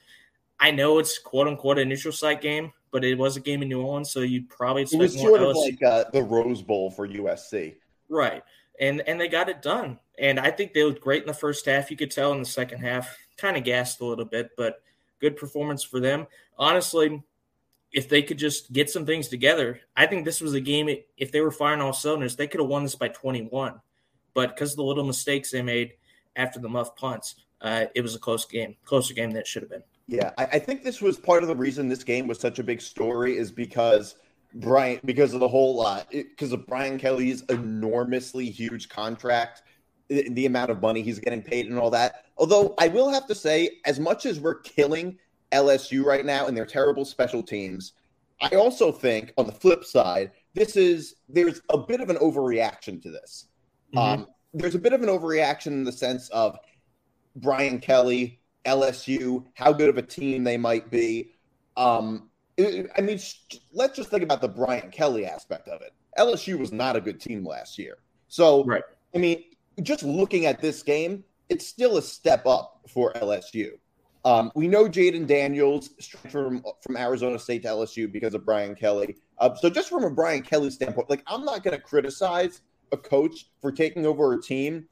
I 0.61 0.71
know 0.71 0.99
it's 0.99 1.19
quote 1.19 1.49
unquote 1.49 1.79
a 1.79 1.85
neutral 1.85 2.13
site 2.13 2.41
game, 2.41 2.73
but 2.91 3.05
it 3.05 3.19
was 3.19 3.37
a 3.37 3.41
game 3.41 3.63
in 3.63 3.69
New 3.69 3.83
Orleans, 3.83 4.11
so 4.11 4.21
you'd 4.21 4.49
probably 4.49 4.83
expect 4.83 5.01
it 5.01 5.03
was 5.03 5.17
more 5.17 5.39
sort 5.39 5.43
of 5.43 5.57
LSU. 5.57 5.65
like 5.65 5.83
uh, 5.83 6.05
the 6.13 6.23
Rose 6.23 6.63
Bowl 6.63 6.91
for 6.91 7.07
USC, 7.07 7.75
right? 8.09 8.43
And 8.81 9.03
and 9.03 9.21
they 9.21 9.29
got 9.29 9.49
it 9.49 9.61
done, 9.61 9.99
and 10.19 10.41
I 10.41 10.51
think 10.51 10.73
they 10.73 10.85
looked 10.85 11.01
great 11.01 11.23
in 11.23 11.27
the 11.27 11.35
first 11.35 11.67
half. 11.67 11.91
You 11.91 11.97
could 11.97 12.11
tell 12.11 12.33
in 12.33 12.39
the 12.39 12.47
second 12.47 12.79
half, 12.81 13.17
kind 13.37 13.57
of 13.57 13.65
gassed 13.65 14.01
a 14.01 14.05
little 14.05 14.25
bit, 14.25 14.51
but 14.57 14.83
good 15.21 15.37
performance 15.37 15.83
for 15.83 16.01
them. 16.01 16.27
Honestly, 16.59 17.23
if 17.93 18.09
they 18.09 18.23
could 18.23 18.39
just 18.39 18.73
get 18.73 18.91
some 18.91 19.07
things 19.07 19.29
together, 19.29 19.81
I 19.97 20.07
think 20.07 20.25
this 20.25 20.41
was 20.41 20.55
a 20.55 20.61
game. 20.61 20.89
If 21.17 21.33
they 21.33 21.41
were 21.41 21.51
firing 21.51 21.81
all 21.81 21.93
cylinders, 21.93 22.37
they 22.37 22.47
could 22.47 22.61
have 22.61 22.69
won 22.69 22.83
this 22.83 22.95
by 22.95 23.09
twenty-one. 23.09 23.81
But 24.35 24.55
because 24.55 24.73
of 24.73 24.77
the 24.77 24.85
little 24.85 25.05
mistakes 25.05 25.51
they 25.51 25.63
made 25.63 25.95
after 26.37 26.61
the 26.61 26.69
muff 26.69 26.95
punts, 26.97 27.37
uh, 27.63 27.87
it 27.95 28.03
was 28.03 28.15
a 28.15 28.19
close 28.19 28.45
game, 28.45 28.77
closer 28.85 29.15
game 29.15 29.31
than 29.31 29.41
it 29.41 29.47
should 29.47 29.63
have 29.63 29.71
been. 29.71 29.83
Yeah, 30.09 30.33
I, 30.39 30.45
I, 30.45 30.59
think 30.59 30.85
this 30.85 31.01
was 31.01 31.19
part 31.19 31.43
of 31.43 31.49
the 31.49 31.57
reason 31.57 31.89
this 31.89 32.05
game 32.05 32.29
was 32.29 32.39
such 32.39 32.59
a 32.59 32.63
big 32.63 32.81
story 32.81 33.39
is 33.39 33.51
because 33.51 34.17
Brian, 34.55 35.01
because 35.05 35.35
of 35.35 35.41
the 35.41 35.49
whole, 35.49 35.75
lot 35.75 36.09
because 36.11 36.53
uh, 36.53 36.57
of 36.57 36.67
Brian 36.67 36.99
Kelly's 36.99 37.43
enormously 37.49 38.49
huge 38.49 38.89
contract, 38.89 39.63
the, 40.09 40.29
the 40.31 40.47
amount 40.47 40.71
of 40.71 40.81
money 40.81 41.03
he's 41.03 41.19
getting 41.19 41.43
paid 41.43 41.67
and 41.67 41.79
all 41.79 41.91
that. 41.91 42.25
Although 42.39 42.75
I 42.79 42.89
will 42.89 43.11
have 43.11 43.27
to 43.27 43.35
say, 43.35 43.79
as 43.85 43.99
much 43.99 44.27
as 44.27 44.41
we're 44.41 44.61
killing 44.61 45.19
LSU 45.53 46.05
right 46.05 46.25
now 46.25 46.47
and 46.47 46.57
their 46.57 46.67
terrible 46.67 47.05
special 47.05 47.43
teams, 47.43 47.93
I 48.41 48.51
also 48.57 48.93
think 48.93 49.33
on 49.39 49.47
the 49.47 49.53
flip 49.53 49.85
side, 49.85 50.33
this 50.55 50.77
is 50.77 51.17
there's 51.29 51.61
a 51.71 51.79
bit 51.79 52.01
of 52.01 52.11
an 52.11 52.17
overreaction 52.17 53.01
to 53.03 53.11
this. 53.11 53.49
Mm-hmm. 53.95 54.23
Um, 54.23 54.27
there's 54.53 54.75
a 54.75 54.79
bit 54.79 54.93
of 54.93 55.03
an 55.03 55.09
overreaction 55.09 55.69
in 55.69 55.85
the 55.85 55.93
sense 55.93 56.29
of 56.31 56.59
Brian 57.37 57.79
Kelly, 57.79 58.41
LSU, 58.65 59.45
how 59.55 59.73
good 59.73 59.89
of 59.89 59.99
a 59.99 60.03
team 60.03 60.45
they 60.45 60.57
might 60.57 60.91
be. 60.91 61.33
Um, 61.77 62.31
I 62.59 63.01
mean, 63.03 63.21
let's 63.73 63.97
just 63.97 64.11
think 64.11 64.23
about 64.23 64.41
the 64.41 64.49
Brian 64.49 64.91
Kelly 64.91 65.27
aspect 65.27 65.69
of 65.69 65.83
it. 65.83 65.93
LSU 66.19 66.59
was 66.59 66.73
not 66.73 66.97
a 66.97 67.01
good 67.01 67.21
team 67.21 67.45
last 67.45 67.79
year. 67.79 67.99
So, 68.29 68.65
right. 68.65 68.83
I 69.15 69.19
mean, 69.19 69.45
just 69.83 70.03
looking 70.03 70.47
at 70.47 70.61
this 70.61 70.83
game, 70.83 71.25
it's 71.49 71.67
still 71.67 71.97
a 71.97 72.03
step 72.03 72.47
up 72.47 72.81
for 72.89 73.13
LSU. 73.15 73.73
Um, 74.25 74.51
we 74.57 74.67
know 74.67 74.87
Jayden 74.87 75.27
Daniels 75.27 75.91
from 76.31 76.65
from 76.81 76.97
Arizona 76.97 77.39
State 77.39 77.63
to 77.63 77.69
LSU 77.69 78.11
because 78.11 78.35
of 78.35 78.45
Brian 78.45 78.75
Kelly. 78.75 79.17
Uh, 79.39 79.55
so 79.55 79.71
just 79.71 79.89
from 79.89 80.03
a 80.03 80.11
Brian 80.11 80.43
Kelly 80.43 80.71
standpoint, 80.71 81.09
like 81.09 81.23
I'm 81.29 81.45
not 81.45 81.63
going 81.63 81.77
to 81.77 81.83
criticize 81.83 82.63
a 82.93 82.97
coach 82.97 83.47
for 83.61 83.71
taking 83.71 84.05
over 84.05 84.33
a 84.33 84.43
team 84.43 84.87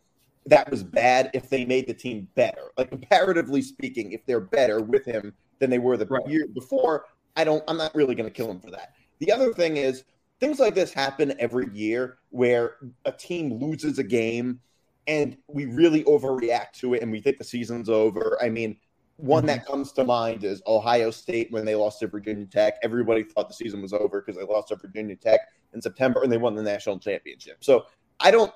that 0.46 0.70
was 0.70 0.82
bad 0.82 1.30
if 1.32 1.48
they 1.48 1.64
made 1.64 1.86
the 1.86 1.94
team 1.94 2.28
better. 2.34 2.70
Like 2.76 2.90
comparatively 2.90 3.62
speaking, 3.62 4.12
if 4.12 4.24
they're 4.26 4.40
better 4.40 4.80
with 4.80 5.04
him 5.04 5.32
than 5.58 5.70
they 5.70 5.78
were 5.78 5.96
the 5.96 6.06
right. 6.06 6.26
year 6.28 6.46
before, 6.46 7.06
I 7.36 7.44
don't. 7.44 7.64
I'm 7.66 7.76
not 7.76 7.94
really 7.94 8.14
going 8.14 8.28
to 8.28 8.34
kill 8.34 8.50
him 8.50 8.60
for 8.60 8.70
that. 8.70 8.94
The 9.18 9.32
other 9.32 9.52
thing 9.52 9.76
is 9.76 10.04
things 10.40 10.58
like 10.58 10.74
this 10.74 10.92
happen 10.92 11.34
every 11.38 11.68
year 11.72 12.18
where 12.30 12.76
a 13.04 13.12
team 13.12 13.54
loses 13.54 13.98
a 13.98 14.04
game 14.04 14.60
and 15.06 15.37
we 15.49 15.66
really 15.66 16.04
overreact 16.04 16.73
to 16.75 16.94
it 16.94 17.02
and 17.02 17.11
we 17.12 17.20
think 17.20 17.38
the 17.38 17.44
season's 17.44 17.88
over. 17.88 18.38
I 18.40 18.49
mean, 18.49 18.76
one 19.16 19.46
that 19.46 19.62
mhm. 19.62 19.66
comes 19.66 19.92
to 19.92 20.04
mind 20.04 20.44
is 20.44 20.62
Ohio 20.66 21.11
State 21.11 21.52
when 21.52 21.64
they 21.64 21.75
lost 21.75 22.00
to 22.00 22.08
Virginia 22.08 22.46
Tech. 22.46 22.78
Everybody 22.82 23.23
thought 23.23 23.49
the 23.49 23.54
season 23.54 23.80
was 23.80 23.92
over 23.92 24.20
because 24.20 24.37
they 24.37 24.44
lost 24.44 24.68
to 24.68 24.76
Virginia 24.76 25.16
Tech 25.16 25.40
in 25.73 25.80
September 25.80 26.23
and 26.23 26.32
they 26.32 26.37
won 26.37 26.54
the 26.54 26.62
national 26.62 26.99
championship. 26.99 27.62
So 27.62 27.87
I 28.20 28.30
don't 28.30 28.52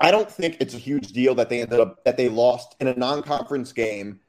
I 0.00 0.12
don't 0.12 0.30
think 0.30 0.58
it's 0.60 0.74
a 0.74 0.78
huge 0.78 1.08
deal 1.08 1.34
that 1.34 1.48
they 1.48 1.60
ended 1.60 1.80
up 1.80 2.04
that 2.04 2.16
they 2.16 2.28
lost 2.28 2.76
in 2.80 2.88
a 2.88 2.94
non-conference 2.94 3.72
game 3.72 4.20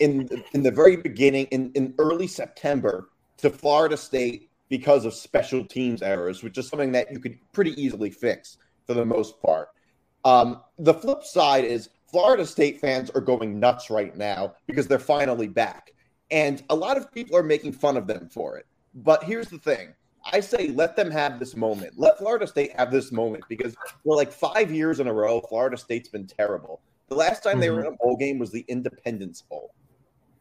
in 0.00 0.28
in 0.52 0.62
the 0.62 0.70
very 0.70 0.96
beginning 0.96 1.46
in, 1.46 1.70
in 1.74 1.94
early 1.98 2.26
September 2.26 3.10
to 3.38 3.50
Florida 3.50 3.96
State 3.96 4.50
because 4.68 5.04
of 5.04 5.14
special 5.14 5.64
teams 5.64 6.02
errors, 6.02 6.42
which 6.42 6.58
is 6.58 6.66
something 6.66 6.92
that 6.92 7.12
you 7.12 7.20
could 7.20 7.38
pretty 7.52 7.80
easily 7.80 8.10
fix 8.10 8.56
for 8.86 8.94
the 8.94 9.04
most 9.04 9.40
part. 9.40 9.68
Um, 10.24 10.62
the 10.78 10.94
flip 10.94 11.24
side 11.24 11.64
is 11.64 11.88
Florida 12.06 12.46
State 12.46 12.80
fans 12.80 13.10
are 13.10 13.20
going 13.20 13.58
nuts 13.58 13.90
right 13.90 14.16
now 14.16 14.54
because 14.66 14.86
they're 14.86 14.98
finally 14.98 15.48
back. 15.48 15.92
And 16.30 16.62
a 16.70 16.74
lot 16.74 16.96
of 16.96 17.10
people 17.12 17.36
are 17.36 17.42
making 17.42 17.72
fun 17.72 17.96
of 17.96 18.06
them 18.06 18.28
for 18.28 18.56
it. 18.56 18.66
But 18.94 19.24
here's 19.24 19.48
the 19.48 19.58
thing 19.58 19.94
I 20.30 20.40
say 20.40 20.68
let 20.68 20.94
them 20.94 21.10
have 21.10 21.38
this 21.38 21.56
moment. 21.56 21.94
Let 21.96 22.18
Florida 22.18 22.46
State 22.46 22.72
have 22.76 22.90
this 22.90 23.10
moment 23.10 23.44
because 23.48 23.74
for 24.04 24.14
like 24.16 24.30
five 24.30 24.70
years 24.70 25.00
in 25.00 25.08
a 25.08 25.12
row, 25.12 25.40
Florida 25.48 25.76
State's 25.76 26.08
been 26.08 26.26
terrible. 26.26 26.80
The 27.08 27.14
last 27.14 27.42
time 27.42 27.54
mm-hmm. 27.54 27.60
they 27.60 27.70
were 27.70 27.80
in 27.80 27.86
a 27.86 27.96
bowl 27.96 28.16
game 28.16 28.38
was 28.38 28.50
the 28.50 28.64
Independence 28.68 29.42
Bowl. 29.42 29.74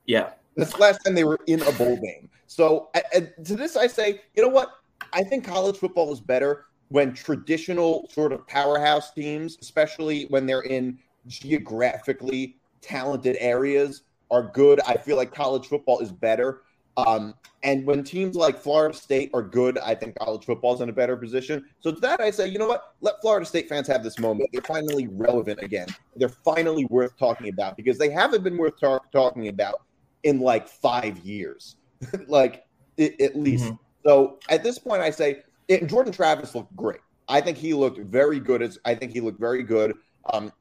Yeah. 0.06 0.32
That's 0.58 0.74
the 0.74 0.80
last 0.80 1.00
time 1.06 1.16
they 1.16 1.24
were 1.24 1.40
in 1.48 1.62
a 1.62 1.72
bowl 1.74 1.96
game. 1.96 2.30
So 2.48 2.90
to 3.14 3.56
this, 3.56 3.78
I 3.78 3.88
say, 3.88 4.22
you 4.36 4.44
know 4.44 4.50
what? 4.50 4.72
I 5.14 5.24
think 5.24 5.46
college 5.46 5.78
football 5.78 6.12
is 6.12 6.20
better 6.20 6.66
when 6.92 7.14
traditional 7.14 8.06
sort 8.12 8.34
of 8.34 8.46
powerhouse 8.48 9.14
teams, 9.14 9.58
especially 9.62 10.26
when 10.26 10.46
they're 10.46 10.64
in 10.64 11.00
geographically 11.26 12.58
talented 12.82 13.38
areas 13.40 14.02
are 14.30 14.44
good. 14.44 14.82
I 14.86 14.96
feel 14.96 15.16
like 15.16 15.34
college 15.34 15.68
football 15.68 16.00
is 16.00 16.12
better. 16.12 16.64
Um, 16.98 17.34
and 17.64 17.86
when 17.86 18.04
teams 18.04 18.36
like 18.36 18.58
Florida 18.58 18.94
State 18.94 19.32
are 19.34 19.42
good, 19.42 19.78
I 19.78 19.96
think 19.96 20.18
college 20.20 20.44
football 20.44 20.74
is 20.74 20.82
in 20.82 20.90
a 20.90 20.94
better 20.94 21.16
position. 21.16 21.66
So 21.80 21.94
to 21.94 22.00
that, 22.02 22.20
I 22.20 22.30
say, 22.30 22.50
you 22.50 22.60
know 22.60 22.68
what? 22.68 22.96
Let 23.00 23.22
Florida 23.22 23.46
State 23.46 23.70
fans 23.70 23.88
have 23.88 24.04
this 24.04 24.20
moment. 24.20 24.50
They're 24.52 24.62
finally 24.62 25.08
relevant 25.08 25.62
again. 25.64 25.88
They're 26.18 26.28
finally 26.44 26.86
worth 26.90 27.18
talking 27.18 27.48
about 27.48 27.78
because 27.78 27.98
they 27.98 28.10
haven't 28.10 28.44
been 28.44 28.58
worth 28.58 28.78
talk- 28.78 29.10
talking 29.14 29.48
about 29.48 29.84
in 30.24 30.42
like 30.42 30.68
five 30.68 31.20
years, 31.20 31.78
like 32.28 32.66
it, 32.98 33.22
at 33.22 33.38
least. 33.38 33.66
Mm-hmm. 33.66 33.76
So 34.06 34.40
at 34.50 34.62
this 34.62 34.78
point, 34.78 35.02
I 35.02 35.10
say 35.10 35.44
Jordan 35.80 36.14
Travis 36.14 36.56
looked 36.56 36.76
great. 36.76 37.00
I 37.28 37.42
think 37.42 37.58
he 37.58 37.74
looked 37.74 38.00
very 38.00 38.40
good. 38.40 38.62
As 38.62 38.78
I 38.86 38.96
think 38.96 39.12
he 39.14 39.22
looked 39.22 39.40
very 39.40 39.64
good. 39.64 39.96
Um, 40.32 40.52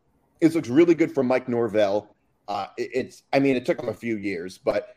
it 0.41 0.55
looks 0.55 0.69
really 0.69 0.95
good 0.95 1.13
for 1.13 1.23
Mike 1.23 1.49
Norvell. 1.49 2.15
Uh, 2.49 2.67
it, 2.77 2.91
it's, 2.95 3.23
I 3.33 3.39
mean, 3.39 3.57
it 3.57 3.67
took 3.67 3.81
him 3.81 3.89
a 3.89 3.95
few 3.95 4.17
years, 4.17 4.59
but 4.59 4.97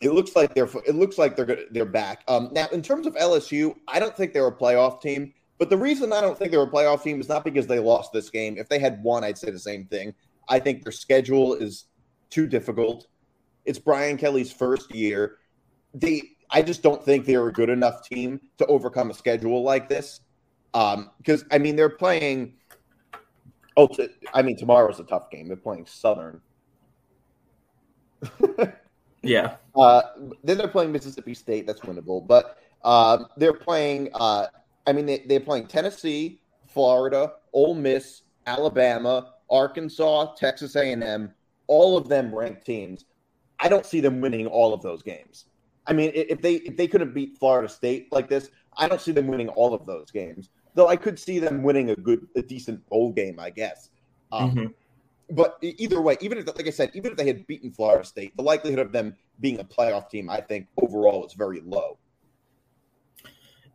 it 0.00 0.12
looks 0.12 0.34
like 0.34 0.54
they're 0.54 0.68
it 0.86 0.94
looks 0.94 1.18
like 1.18 1.36
they're 1.36 1.44
good, 1.44 1.66
they're 1.70 1.84
back. 1.84 2.24
Um, 2.28 2.50
now, 2.52 2.66
in 2.72 2.82
terms 2.82 3.06
of 3.06 3.14
LSU, 3.14 3.74
I 3.88 4.00
don't 4.00 4.16
think 4.16 4.32
they're 4.32 4.46
a 4.46 4.56
playoff 4.56 5.00
team. 5.00 5.32
But 5.58 5.70
the 5.70 5.78
reason 5.78 6.12
I 6.12 6.20
don't 6.20 6.36
think 6.36 6.50
they're 6.50 6.62
a 6.62 6.70
playoff 6.70 7.02
team 7.02 7.20
is 7.20 7.28
not 7.28 7.44
because 7.44 7.66
they 7.66 7.78
lost 7.78 8.12
this 8.12 8.28
game. 8.28 8.58
If 8.58 8.68
they 8.68 8.78
had 8.78 9.02
won, 9.02 9.22
I'd 9.22 9.38
say 9.38 9.50
the 9.50 9.58
same 9.58 9.86
thing. 9.86 10.14
I 10.48 10.58
think 10.58 10.82
their 10.82 10.92
schedule 10.92 11.54
is 11.54 11.84
too 12.28 12.46
difficult. 12.46 13.06
It's 13.64 13.78
Brian 13.78 14.16
Kelly's 14.16 14.52
first 14.52 14.92
year. 14.94 15.38
They, 15.94 16.22
I 16.50 16.62
just 16.62 16.82
don't 16.82 17.04
think 17.04 17.26
they're 17.26 17.48
a 17.48 17.52
good 17.52 17.70
enough 17.70 18.06
team 18.06 18.40
to 18.58 18.66
overcome 18.66 19.10
a 19.10 19.14
schedule 19.14 19.62
like 19.62 19.88
this. 19.88 20.20
Because 20.72 21.42
um, 21.42 21.48
I 21.50 21.58
mean, 21.58 21.76
they're 21.76 21.88
playing 21.88 22.54
Oh, 23.76 23.88
t- 23.88 24.08
I 24.32 24.42
mean, 24.42 24.56
tomorrow's 24.56 25.00
a 25.00 25.04
tough 25.04 25.30
game. 25.30 25.48
They're 25.48 25.56
playing 25.56 25.86
Southern. 25.86 26.40
yeah. 29.22 29.56
Uh, 29.74 30.02
then 30.44 30.58
they're 30.58 30.68
playing 30.68 30.92
Mississippi 30.92 31.34
State. 31.34 31.66
That's 31.66 31.80
winnable. 31.80 32.26
But 32.26 32.58
um, 32.84 33.26
they're 33.36 33.52
playing. 33.52 34.10
Uh, 34.14 34.46
I 34.86 34.92
mean, 34.92 35.06
they, 35.06 35.24
they're 35.26 35.40
playing 35.40 35.66
Tennessee, 35.66 36.40
Florida, 36.68 37.32
Ole 37.52 37.74
Miss, 37.74 38.22
Alabama, 38.46 39.32
Arkansas, 39.50 40.34
Texas 40.34 40.76
A&M. 40.76 41.32
All 41.66 41.96
of 41.96 42.08
them 42.08 42.34
ranked 42.34 42.64
teams. 42.64 43.06
I 43.58 43.68
don't 43.68 43.86
see 43.86 44.00
them 44.00 44.20
winning 44.20 44.46
all 44.46 44.74
of 44.74 44.82
those 44.82 45.02
games. 45.02 45.46
I 45.86 45.92
mean, 45.92 46.10
if 46.14 46.40
they 46.40 46.54
if 46.54 46.76
they 46.76 46.88
couldn't 46.88 47.14
beat 47.14 47.38
Florida 47.38 47.68
State 47.68 48.12
like 48.12 48.28
this, 48.28 48.50
I 48.76 48.88
don't 48.88 49.00
see 49.00 49.12
them 49.12 49.26
winning 49.26 49.48
all 49.50 49.74
of 49.74 49.86
those 49.86 50.10
games. 50.10 50.50
Though 50.74 50.88
I 50.88 50.96
could 50.96 51.18
see 51.18 51.38
them 51.38 51.62
winning 51.62 51.90
a 51.90 51.96
good, 51.96 52.26
a 52.36 52.42
decent 52.42 52.86
bowl 52.88 53.12
game, 53.12 53.38
I 53.38 53.50
guess. 53.50 53.90
Um, 54.32 54.50
mm-hmm. 54.50 54.66
But 55.30 55.56
either 55.62 56.00
way, 56.00 56.16
even 56.20 56.38
if, 56.38 56.46
like 56.46 56.66
I 56.66 56.70
said, 56.70 56.90
even 56.94 57.12
if 57.12 57.16
they 57.16 57.26
had 57.26 57.46
beaten 57.46 57.70
Florida 57.70 58.04
State, 58.04 58.36
the 58.36 58.42
likelihood 58.42 58.80
of 58.80 58.92
them 58.92 59.14
being 59.40 59.60
a 59.60 59.64
playoff 59.64 60.10
team, 60.10 60.28
I 60.28 60.40
think 60.40 60.66
overall 60.76 61.24
is 61.24 61.32
very 61.34 61.60
low. 61.60 61.98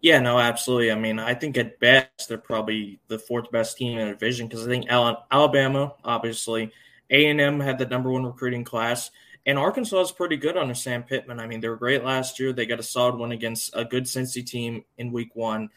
Yeah, 0.01 0.19
no, 0.19 0.39
absolutely. 0.39 0.91
I 0.91 0.95
mean, 0.95 1.19
I 1.19 1.33
think 1.33 1.57
at 1.57 1.79
best 1.79 2.29
they're 2.29 2.37
probably 2.37 2.99
the 3.07 3.19
fourth 3.19 3.51
best 3.51 3.77
team 3.77 3.97
in 3.97 4.07
the 4.07 4.13
division 4.13 4.47
because 4.47 4.65
I 4.65 4.69
think 4.69 4.85
Alabama, 4.89 5.93
obviously, 6.05 6.71
A 7.09 7.25
and 7.27 7.41
M 7.41 7.59
had 7.59 7.77
the 7.77 7.85
number 7.85 8.09
one 8.11 8.25
recruiting 8.25 8.63
class, 8.63 9.11
and 9.45 9.57
Arkansas 9.57 10.01
is 10.01 10.11
pretty 10.11 10.37
good 10.37 10.57
under 10.57 10.73
Sam 10.73 11.03
Pittman. 11.03 11.39
I 11.39 11.47
mean, 11.47 11.59
they 11.59 11.69
were 11.69 11.75
great 11.75 12.03
last 12.03 12.39
year. 12.39 12.53
They 12.53 12.65
got 12.65 12.79
a 12.79 12.83
solid 12.83 13.15
one 13.15 13.31
against 13.31 13.71
a 13.73 13.85
good 13.85 14.03
Cincy 14.05 14.45
team 14.45 14.83
in 14.97 15.11
Week 15.11 15.35
One 15.35 15.69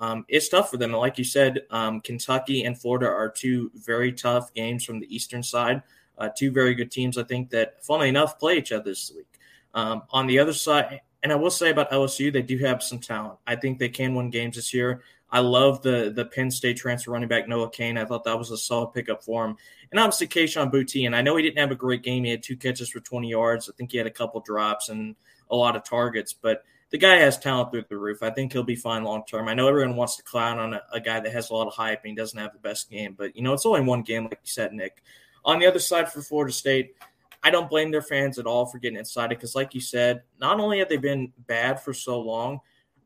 um, 0.00 0.24
it's 0.28 0.48
tough 0.48 0.70
for 0.70 0.78
them. 0.78 0.90
And 0.90 1.00
like 1.00 1.18
you 1.18 1.24
said, 1.24 1.60
um, 1.70 2.00
Kentucky 2.00 2.64
and 2.64 2.80
Florida 2.80 3.06
are 3.06 3.28
two 3.28 3.70
very 3.74 4.12
tough 4.12 4.52
games 4.54 4.84
from 4.84 4.98
the 4.98 5.14
Eastern 5.14 5.42
side. 5.42 5.82
Uh, 6.16 6.30
two 6.36 6.50
very 6.50 6.74
good 6.74 6.90
teams, 6.90 7.16
I 7.16 7.22
think, 7.22 7.50
that, 7.50 7.84
funnily 7.84 8.08
enough, 8.08 8.38
play 8.38 8.56
each 8.58 8.72
other 8.72 8.84
this 8.84 9.12
week. 9.14 9.26
Um, 9.74 10.02
on 10.10 10.26
the 10.26 10.38
other 10.38 10.52
side, 10.52 11.00
and 11.22 11.32
I 11.32 11.36
will 11.36 11.50
say 11.50 11.70
about 11.70 11.90
LSU, 11.90 12.32
they 12.32 12.42
do 12.42 12.58
have 12.58 12.82
some 12.82 12.98
talent. 12.98 13.38
I 13.46 13.56
think 13.56 13.78
they 13.78 13.88
can 13.88 14.14
win 14.14 14.30
games 14.30 14.56
this 14.56 14.74
year. 14.74 15.02
I 15.30 15.40
love 15.40 15.80
the 15.82 16.12
the 16.14 16.24
Penn 16.24 16.50
State 16.50 16.76
transfer 16.76 17.12
running 17.12 17.28
back 17.28 17.46
Noah 17.46 17.70
Cain. 17.70 17.96
I 17.96 18.04
thought 18.04 18.24
that 18.24 18.36
was 18.36 18.50
a 18.50 18.56
solid 18.56 18.92
pickup 18.92 19.22
for 19.22 19.44
him. 19.44 19.56
And 19.90 20.00
obviously 20.00 20.28
Kayshon 20.28 20.72
Boutte. 20.72 21.06
And 21.06 21.16
I 21.16 21.22
know 21.22 21.36
he 21.36 21.42
didn't 21.42 21.58
have 21.58 21.72
a 21.72 21.76
great 21.76 22.02
game. 22.02 22.24
He 22.24 22.30
had 22.30 22.42
two 22.42 22.56
catches 22.56 22.88
for 22.90 23.00
20 23.00 23.28
yards. 23.28 23.68
I 23.68 23.72
think 23.76 23.92
he 23.92 23.98
had 23.98 24.06
a 24.06 24.10
couple 24.10 24.40
drops 24.40 24.88
and 24.88 25.16
a 25.50 25.56
lot 25.56 25.76
of 25.76 25.84
targets. 25.84 26.32
But– 26.32 26.64
the 26.90 26.98
guy 26.98 27.16
has 27.16 27.38
talent 27.38 27.70
through 27.70 27.84
the 27.88 27.96
roof. 27.96 28.22
I 28.22 28.30
think 28.30 28.52
he'll 28.52 28.64
be 28.64 28.76
fine 28.76 29.04
long 29.04 29.24
term. 29.24 29.48
I 29.48 29.54
know 29.54 29.68
everyone 29.68 29.96
wants 29.96 30.16
to 30.16 30.22
clown 30.22 30.58
on 30.58 30.74
a, 30.74 30.82
a, 30.92 31.00
guy 31.00 31.20
that 31.20 31.32
has 31.32 31.50
a 31.50 31.54
lot 31.54 31.68
of 31.68 31.74
hype 31.74 32.00
and 32.02 32.10
he 32.10 32.16
doesn't 32.16 32.38
have 32.38 32.52
the 32.52 32.58
best 32.58 32.90
game, 32.90 33.14
but 33.16 33.34
you 33.36 33.42
know 33.42 33.52
it's 33.52 33.66
only 33.66 33.80
one 33.80 34.02
game, 34.02 34.24
like 34.24 34.40
you 34.42 34.50
said, 34.50 34.72
Nick. 34.72 35.02
On 35.44 35.58
the 35.58 35.66
other 35.66 35.78
side 35.78 36.10
for 36.10 36.20
Florida 36.20 36.52
State, 36.52 36.96
I 37.42 37.50
don't 37.50 37.70
blame 37.70 37.90
their 37.90 38.02
fans 38.02 38.38
at 38.38 38.46
all 38.46 38.66
for 38.66 38.78
getting 38.78 38.98
excited 38.98 39.38
because, 39.38 39.54
like 39.54 39.74
you 39.74 39.80
said, 39.80 40.22
not 40.40 40.60
only 40.60 40.80
have 40.80 40.90
they 40.90 40.98
been 40.98 41.32
bad 41.46 41.80
for 41.80 41.94
so 41.94 42.20
long, 42.20 42.60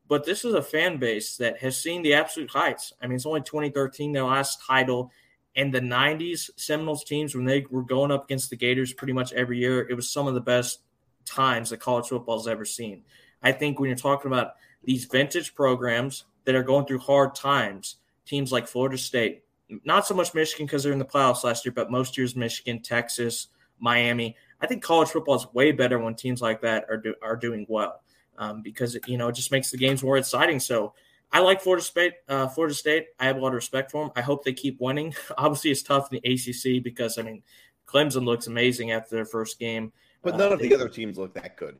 but 0.07 0.25
this 0.25 0.43
is 0.43 0.53
a 0.53 0.61
fan 0.61 0.97
base 0.97 1.37
that 1.37 1.59
has 1.59 1.81
seen 1.81 2.01
the 2.01 2.15
absolute 2.15 2.49
heights. 2.49 2.91
I 3.01 3.07
mean, 3.07 3.15
it's 3.15 3.25
only 3.25 3.41
2013, 3.41 4.11
their 4.11 4.25
last 4.25 4.61
title. 4.65 5.11
In 5.55 5.71
the 5.71 5.79
90s, 5.79 6.49
Seminoles 6.57 7.03
teams, 7.03 7.33
when 7.33 7.45
they 7.45 7.65
were 7.69 7.83
going 7.83 8.11
up 8.11 8.25
against 8.25 8.49
the 8.49 8.57
Gators 8.57 8.93
pretty 8.93 9.13
much 9.13 9.31
every 9.33 9.57
year, 9.57 9.87
it 9.89 9.93
was 9.93 10.09
some 10.09 10.27
of 10.27 10.33
the 10.33 10.41
best 10.41 10.81
times 11.25 11.69
that 11.69 11.79
college 11.79 12.07
football 12.07 12.37
has 12.37 12.47
ever 12.47 12.65
seen. 12.65 13.03
I 13.41 13.51
think 13.51 13.79
when 13.79 13.89
you're 13.89 13.97
talking 13.97 14.29
about 14.29 14.55
these 14.83 15.05
vintage 15.05 15.55
programs 15.55 16.25
that 16.43 16.55
are 16.55 16.63
going 16.63 16.85
through 16.85 16.99
hard 16.99 17.35
times, 17.35 17.97
teams 18.25 18.51
like 18.51 18.67
Florida 18.67 18.97
State, 18.97 19.43
not 19.83 20.05
so 20.05 20.13
much 20.13 20.33
Michigan 20.33 20.65
because 20.65 20.83
they're 20.83 20.93
in 20.93 20.99
the 20.99 21.05
playoffs 21.05 21.43
last 21.43 21.65
year, 21.65 21.71
but 21.71 21.89
most 21.89 22.17
years 22.17 22.35
Michigan, 22.35 22.81
Texas, 22.81 23.47
Miami. 23.79 24.35
I 24.61 24.67
think 24.67 24.83
college 24.83 25.09
football 25.09 25.35
is 25.35 25.47
way 25.53 25.71
better 25.71 25.99
when 25.99 26.15
teams 26.15 26.41
like 26.41 26.61
that 26.61 26.85
are 26.89 26.97
do, 26.97 27.15
are 27.21 27.35
doing 27.35 27.65
well 27.67 28.01
um, 28.37 28.61
because 28.61 28.95
it, 28.95 29.07
you 29.07 29.17
know 29.17 29.27
it 29.27 29.35
just 29.35 29.51
makes 29.51 29.71
the 29.71 29.77
games 29.77 30.03
more 30.03 30.17
exciting. 30.17 30.59
So 30.59 30.93
I 31.35 31.39
like 31.39 31.59
Florida 31.59 31.83
State. 31.83 32.13
Uh, 32.29 32.47
Florida 32.47 32.73
State. 32.73 33.07
I 33.19 33.25
have 33.25 33.35
a 33.35 33.39
lot 33.41 33.49
of 33.49 33.55
respect 33.55 33.91
for 33.91 34.05
them. 34.05 34.13
I 34.15 34.21
hope 34.21 34.45
they 34.45 34.53
keep 34.53 34.79
winning. 34.79 35.13
Obviously, 35.37 35.69
it's 35.69 35.83
tough 35.83 36.07
in 36.09 36.21
the 36.23 36.33
ACC 36.33 36.81
because 36.81 37.17
I 37.17 37.23
mean, 37.23 37.43
Clemson 37.85 38.23
looks 38.23 38.47
amazing 38.47 38.91
after 38.91 39.17
their 39.17 39.25
first 39.25 39.59
game, 39.59 39.91
but 40.23 40.37
none 40.37 40.51
uh, 40.51 40.55
of 40.55 40.61
the 40.61 40.73
other 40.73 40.87
teams 40.87 41.17
look 41.17 41.33
that 41.33 41.57
good. 41.57 41.77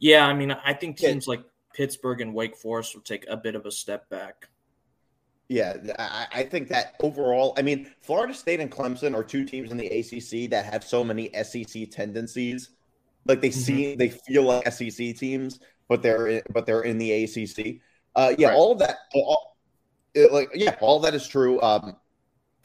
Yeah, 0.00 0.26
I 0.26 0.34
mean, 0.34 0.50
I 0.50 0.74
think 0.74 0.98
teams 0.98 1.26
yeah. 1.26 1.30
like 1.30 1.44
Pittsburgh 1.72 2.20
and 2.20 2.34
Wake 2.34 2.54
Forest 2.54 2.94
will 2.94 3.00
take 3.00 3.24
a 3.26 3.38
bit 3.38 3.54
of 3.54 3.64
a 3.64 3.70
step 3.70 4.10
back. 4.10 4.48
Yeah, 5.48 5.76
I, 5.98 6.26
I, 6.32 6.42
think 6.44 6.68
that 6.68 6.96
overall, 7.02 7.54
I 7.56 7.62
mean, 7.62 7.90
Florida 8.00 8.34
State 8.34 8.60
and 8.60 8.70
Clemson 8.70 9.14
are 9.14 9.24
two 9.24 9.44
teams 9.44 9.70
in 9.70 9.78
the 9.78 9.86
ACC 9.86 10.50
that 10.50 10.66
have 10.66 10.84
so 10.84 11.02
many 11.02 11.30
SEC 11.42 11.90
tendencies. 11.90 12.70
Like 13.24 13.40
they 13.40 13.48
mm-hmm. 13.48 13.60
see, 13.60 13.94
they 13.94 14.10
feel 14.10 14.42
like 14.44 14.70
SEC 14.70 15.16
teams, 15.16 15.60
but 15.88 16.02
they're 16.02 16.26
in, 16.26 16.42
but 16.52 16.66
they're 16.66 16.82
in 16.82 16.98
the 16.98 17.24
ACC. 17.24 17.80
Uh, 18.14 18.34
yeah, 18.38 18.48
right. 18.48 18.56
all 18.56 18.72
of 18.72 18.78
that, 18.78 18.96
all, 19.14 19.56
like 20.30 20.50
yeah, 20.54 20.76
all 20.80 21.00
that 21.00 21.14
is 21.14 21.26
true. 21.26 21.60
Um, 21.62 21.96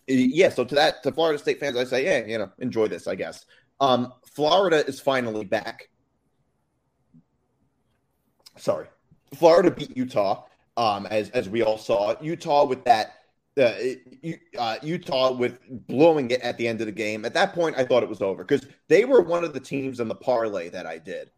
yeah, 0.08 0.50
so 0.50 0.64
to 0.64 0.76
that, 0.76 1.04
to 1.04 1.12
Florida 1.12 1.40
State 1.40 1.60
fans, 1.60 1.78
I 1.78 1.84
say, 1.84 2.06
yeah, 2.06 2.26
you 2.26 2.38
know, 2.38 2.52
enjoy 2.60 2.88
this, 2.88 3.08
I 3.08 3.16
guess. 3.16 3.46
Um, 3.80 4.14
Florida 4.26 4.86
is 4.86 5.00
finally 5.00 5.46
back. 5.46 5.90
Sorry, 8.58 8.88
Florida 9.36 9.72
beat 9.72 9.96
Utah, 9.96 10.44
um, 10.76 11.06
as 11.08 11.30
as 11.32 11.50
we 11.50 11.62
all 11.62 11.78
saw. 11.78 12.16
Utah 12.22 12.66
with 12.66 12.84
that 12.86 13.18
uh, 13.58 13.74
uh, 14.58 14.78
Utah 14.82 15.32
with 15.32 15.60
blowing 15.88 16.32
it 16.32 16.42
at 16.42 16.58
the 16.58 16.68
end 16.68 16.80
of 16.82 16.88
the 16.88 16.92
game. 16.92 17.26
At 17.26 17.34
that 17.34 17.54
point, 17.54 17.76
I 17.78 17.86
thought 17.86 18.04
it 18.04 18.10
was 18.10 18.22
over 18.22 18.44
because 18.44 18.68
they 18.88 19.06
were 19.06 19.22
one 19.22 19.44
of 19.44 19.54
the 19.54 19.60
teams 19.60 20.00
in 20.00 20.08
the 20.08 20.16
parlay 20.16 20.70
that 20.70 20.86
I 20.86 20.98
did. 20.98 21.32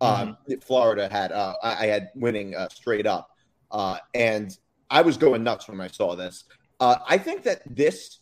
Um, 0.00 0.36
mm-hmm. 0.48 0.60
Florida 0.60 1.08
had 1.10 1.32
uh, 1.32 1.54
I 1.62 1.86
had 1.86 2.10
winning 2.14 2.54
uh, 2.54 2.68
straight 2.68 3.06
up, 3.06 3.30
uh, 3.72 3.98
and 4.14 4.56
I 4.90 5.02
was 5.02 5.16
going 5.16 5.42
nuts 5.42 5.68
when 5.68 5.80
I 5.80 5.88
saw 5.88 6.14
this. 6.14 6.44
Uh, 6.78 6.96
I 7.08 7.18
think 7.18 7.42
that 7.44 7.62
this 7.66 8.18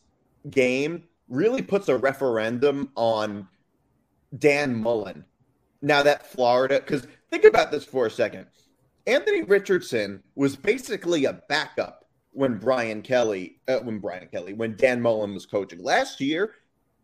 game 0.48 1.04
really 1.28 1.62
puts 1.62 1.88
a 1.88 1.96
referendum 1.96 2.90
on 2.96 3.48
Dan 4.38 4.80
Mullen. 4.80 5.24
Now 5.82 6.02
that 6.02 6.26
Florida, 6.26 6.80
because 6.80 7.06
think 7.30 7.44
about 7.44 7.70
this 7.70 7.84
for 7.84 8.06
a 8.06 8.10
second. 8.10 8.46
Anthony 9.06 9.42
Richardson 9.42 10.22
was 10.34 10.56
basically 10.56 11.24
a 11.24 11.42
backup 11.48 12.04
when 12.32 12.58
Brian 12.58 13.02
Kelly, 13.02 13.60
uh, 13.66 13.78
when 13.78 13.98
Brian 13.98 14.28
Kelly, 14.28 14.52
when 14.52 14.76
Dan 14.76 15.00
Mullen 15.00 15.34
was 15.34 15.46
coaching 15.46 15.82
last 15.82 16.20
year. 16.20 16.54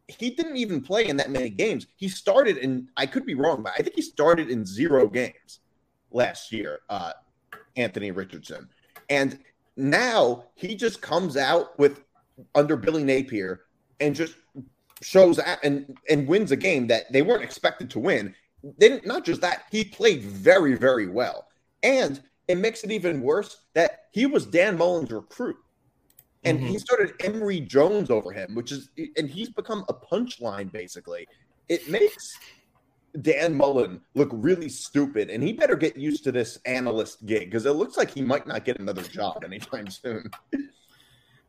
He 0.08 0.30
didn't 0.30 0.56
even 0.56 0.82
play 0.82 1.08
in 1.08 1.16
that 1.16 1.30
many 1.30 1.50
games. 1.50 1.88
He 1.96 2.08
started 2.08 2.58
in, 2.58 2.88
I 2.96 3.06
could 3.06 3.26
be 3.26 3.34
wrong, 3.34 3.64
but 3.64 3.72
I 3.76 3.82
think 3.82 3.96
he 3.96 4.02
started 4.02 4.50
in 4.50 4.64
zero 4.64 5.08
games 5.08 5.60
last 6.12 6.52
year, 6.52 6.78
uh, 6.88 7.12
Anthony 7.76 8.10
Richardson. 8.10 8.68
And 9.08 9.38
now 9.76 10.44
he 10.54 10.74
just 10.74 11.00
comes 11.00 11.36
out 11.36 11.78
with 11.78 12.02
under 12.54 12.76
Billy 12.76 13.04
Napier 13.04 13.62
and 14.00 14.14
just 14.14 14.34
shows 15.02 15.38
and 15.62 15.96
and 16.08 16.26
wins 16.26 16.52
a 16.52 16.56
game 16.56 16.86
that 16.86 17.10
they 17.12 17.22
weren't 17.22 17.42
expected 17.42 17.90
to 17.90 17.98
win. 17.98 18.34
Then 18.78 19.00
not 19.04 19.24
just 19.24 19.40
that, 19.42 19.64
he 19.70 19.84
played 19.84 20.22
very 20.22 20.74
very 20.74 21.08
well, 21.08 21.46
and 21.82 22.20
it 22.48 22.58
makes 22.58 22.84
it 22.84 22.90
even 22.90 23.20
worse 23.20 23.64
that 23.74 24.06
he 24.12 24.26
was 24.26 24.46
Dan 24.46 24.78
Mullen's 24.78 25.10
recruit, 25.10 25.56
and 26.44 26.58
mm-hmm. 26.58 26.68
he 26.68 26.78
started 26.78 27.14
Emory 27.22 27.60
Jones 27.60 28.10
over 28.10 28.32
him, 28.32 28.54
which 28.54 28.72
is 28.72 28.90
and 29.16 29.28
he's 29.28 29.50
become 29.50 29.84
a 29.88 29.94
punchline 29.94 30.72
basically. 30.72 31.28
It 31.68 31.88
makes 31.88 32.38
Dan 33.22 33.56
Mullen 33.56 34.00
look 34.14 34.30
really 34.32 34.68
stupid, 34.68 35.30
and 35.30 35.42
he 35.42 35.52
better 35.52 35.76
get 35.76 35.96
used 35.96 36.24
to 36.24 36.32
this 36.32 36.58
analyst 36.64 37.24
gig 37.26 37.50
because 37.50 37.66
it 37.66 37.72
looks 37.72 37.96
like 37.96 38.10
he 38.10 38.22
might 38.22 38.46
not 38.46 38.64
get 38.64 38.78
another 38.78 39.02
job 39.02 39.44
anytime 39.44 39.88
soon. 39.90 40.30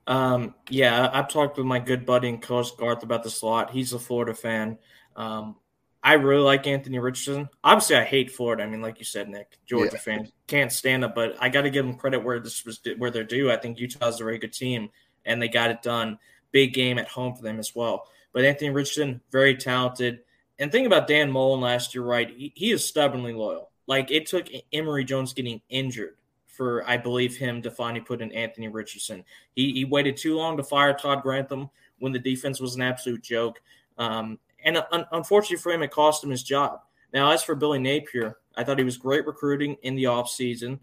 Um, 0.08 0.56
yeah, 0.70 1.10
I've 1.12 1.28
talked 1.28 1.58
with 1.58 1.66
my 1.66 1.80
good 1.80 2.06
buddy 2.06 2.30
and 2.30 2.42
coach 2.42 2.76
Garth 2.78 3.04
about 3.04 3.24
the 3.24 3.30
slot. 3.30 3.72
He's 3.72 3.92
a 3.92 4.00
Florida 4.00 4.34
fan. 4.34 4.78
Um, 5.18 5.58
I 6.02 6.14
really 6.14 6.44
like 6.44 6.66
Anthony 6.66 7.00
Richardson. 7.00 7.50
Obviously, 7.64 7.98
I 7.98 8.06
hate 8.06 8.32
Florida. 8.32 8.64
I 8.64 8.68
mean, 8.68 8.82
like 8.82 9.00
you 9.00 9.06
said, 9.06 9.28
Nick, 9.28 9.58
Georgia 9.66 9.92
yeah. 9.94 10.00
fan 10.00 10.32
can't 10.48 10.72
stand 10.72 11.04
it, 11.04 11.14
but 11.14 11.36
I 11.42 11.50
got 11.50 11.64
to 11.64 11.70
give 11.70 11.86
them 11.86 11.96
credit 11.96 12.24
where 12.24 12.40
this 12.40 12.66
was 12.66 12.80
where 12.98 13.12
they're 13.12 13.26
due. 13.26 13.52
I 13.52 13.58
think 13.58 13.80
Utah's 13.80 14.22
a 14.22 14.24
very 14.24 14.38
good 14.38 14.54
team, 14.54 14.90
and 15.26 15.42
they 15.42 15.50
got 15.50 15.72
it 15.72 15.82
done. 15.82 16.20
Big 16.54 16.74
game 16.74 16.98
at 16.98 17.10
home 17.10 17.36
for 17.36 17.42
them 17.42 17.60
as 17.60 17.76
well. 17.76 18.08
But 18.32 18.46
Anthony 18.46 18.70
Richardson, 18.70 19.20
very 19.32 19.58
talented. 19.58 20.20
And 20.60 20.72
think 20.72 20.88
about 20.88 21.08
Dan 21.08 21.32
Mullen 21.32 21.62
last 21.62 21.94
year, 21.94 22.04
right? 22.04 22.30
He, 22.30 22.52
he 22.56 22.72
is 22.72 22.84
stubbornly 22.84 23.34
loyal. 23.34 23.70
Like 23.86 24.12
it 24.12 24.26
took 24.26 24.48
Emory 24.74 25.06
Jones 25.06 25.34
getting 25.34 25.62
injured 25.70 26.16
for 26.48 26.84
I 26.90 26.98
believe 26.98 27.38
him 27.38 27.62
to 27.62 27.72
finally 27.72 28.02
put 28.02 28.22
in 28.22 28.32
Anthony 28.32 28.68
Richardson. 28.68 29.24
He, 29.56 29.72
he 29.74 29.86
waited 29.86 30.18
too 30.18 30.36
long 30.36 30.58
to 30.58 30.64
fire 30.64 30.94
Todd 30.94 31.22
Grantham 31.22 31.70
when 32.00 32.12
the 32.12 32.20
defense 32.20 32.60
was 32.60 32.76
an 32.76 32.82
absolute 32.82 33.22
joke. 33.22 33.62
Um, 33.98 34.40
and 34.66 34.84
un- 34.92 35.06
unfortunately 35.12 35.58
for 35.58 35.72
him, 35.72 35.84
it 35.84 35.92
cost 35.92 36.24
him 36.24 36.32
his 36.32 36.44
job. 36.44 36.82
Now, 37.14 37.32
as 37.32 37.44
for 37.44 37.56
Billy 37.56 37.80
Napier, 37.80 38.38
I 38.56 38.64
thought 38.64 38.80
he 38.80 38.84
was 38.84 38.98
great 38.98 39.26
recruiting 39.26 39.78
in 39.84 39.96
the 39.96 40.06
offseason. 40.06 40.80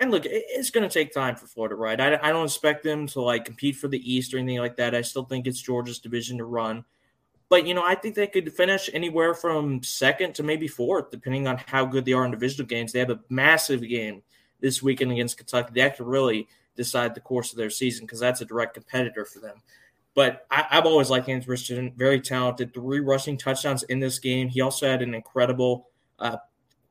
And 0.00 0.10
look, 0.10 0.24
it's 0.26 0.70
going 0.70 0.88
to 0.88 0.92
take 0.92 1.12
time 1.12 1.36
for 1.36 1.46
Florida, 1.46 1.76
right? 1.76 2.00
I, 2.00 2.18
I 2.20 2.32
don't 2.32 2.44
expect 2.44 2.82
them 2.82 3.06
to 3.08 3.20
like 3.20 3.44
compete 3.44 3.76
for 3.76 3.86
the 3.86 4.12
East 4.12 4.34
or 4.34 4.38
anything 4.38 4.58
like 4.58 4.76
that. 4.76 4.94
I 4.94 5.02
still 5.02 5.24
think 5.24 5.46
it's 5.46 5.62
Georgia's 5.62 6.00
division 6.00 6.38
to 6.38 6.44
run. 6.44 6.84
But, 7.52 7.66
you 7.66 7.74
know, 7.74 7.84
I 7.84 7.96
think 7.96 8.14
they 8.14 8.28
could 8.28 8.50
finish 8.50 8.88
anywhere 8.94 9.34
from 9.34 9.82
second 9.82 10.34
to 10.36 10.42
maybe 10.42 10.66
fourth, 10.66 11.10
depending 11.10 11.46
on 11.46 11.58
how 11.58 11.84
good 11.84 12.06
they 12.06 12.14
are 12.14 12.24
in 12.24 12.30
divisional 12.30 12.66
games. 12.66 12.92
They 12.92 12.98
have 12.98 13.10
a 13.10 13.20
massive 13.28 13.86
game 13.86 14.22
this 14.60 14.82
weekend 14.82 15.12
against 15.12 15.36
Kentucky, 15.36 15.72
that 15.74 15.98
could 15.98 16.06
really 16.06 16.48
decide 16.76 17.14
the 17.14 17.20
course 17.20 17.52
of 17.52 17.58
their 17.58 17.68
season 17.68 18.06
because 18.06 18.20
that's 18.20 18.40
a 18.40 18.46
direct 18.46 18.72
competitor 18.72 19.26
for 19.26 19.40
them. 19.40 19.56
But 20.14 20.46
I, 20.50 20.64
have 20.70 20.86
always 20.86 21.10
liked 21.10 21.26
James 21.26 21.46
Richardson, 21.46 21.92
very 21.94 22.22
talented, 22.22 22.72
three 22.72 23.00
rushing 23.00 23.36
touchdowns 23.36 23.82
in 23.82 24.00
this 24.00 24.18
game. 24.18 24.48
He 24.48 24.62
also 24.62 24.88
had 24.88 25.02
an 25.02 25.12
incredible, 25.12 25.90
uh, 26.18 26.38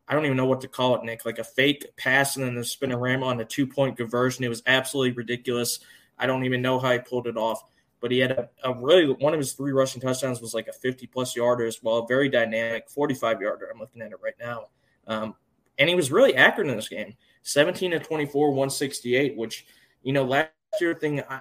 I 0.08 0.14
don't 0.14 0.26
even 0.26 0.38
know 0.38 0.46
what 0.46 0.62
to 0.62 0.68
call 0.68 0.94
it, 0.94 1.04
Nick, 1.04 1.26
like 1.26 1.40
a 1.40 1.44
fake 1.44 1.88
pass 1.98 2.36
and 2.38 2.46
then 2.46 2.54
the 2.54 2.64
spin 2.64 2.92
around 2.92 3.24
on 3.24 3.40
a 3.40 3.46
two 3.46 3.66
point 3.66 3.98
conversion. 3.98 4.44
It 4.44 4.50
was 4.50 4.62
absolutely 4.68 5.14
ridiculous. 5.14 5.80
I 6.20 6.28
don't 6.28 6.46
even 6.46 6.62
know 6.62 6.78
how 6.78 6.92
he 6.92 7.00
pulled 7.00 7.26
it 7.26 7.36
off. 7.36 7.64
But 8.02 8.12
he 8.12 8.20
had 8.20 8.32
a, 8.32 8.50
a 8.64 8.74
really 8.74 9.14
one 9.14 9.34
of 9.34 9.40
his 9.40 9.54
three 9.54 9.72
rushing 9.72 10.02
touchdowns 10.02 10.42
was 10.42 10.54
like 10.54 10.68
a 10.68 10.74
50 10.74 11.08
plus 11.08 11.36
yarder 11.36 11.66
as 11.66 11.82
well, 11.82 12.06
very 12.06 12.30
dynamic, 12.30 12.90
45 12.90 13.42
yarder. 13.42 13.70
I'm 13.72 13.80
looking 13.80 14.02
at 14.02 14.12
it 14.12 14.18
right 14.22 14.34
now. 14.40 14.68
Um, 15.08 15.36
and 15.78 15.88
he 15.88 15.96
was 15.96 16.12
really 16.12 16.36
accurate 16.36 16.70
in 16.70 16.76
this 16.76 16.90
game. 16.90 17.16
17 17.44 17.92
to 17.92 18.00
24, 18.00 18.50
168, 18.50 19.38
which, 19.38 19.66
you 20.04 20.14
know, 20.14 20.24
last 20.24 20.52
year 20.80 20.94
thing, 20.94 21.22
I, 21.30 21.40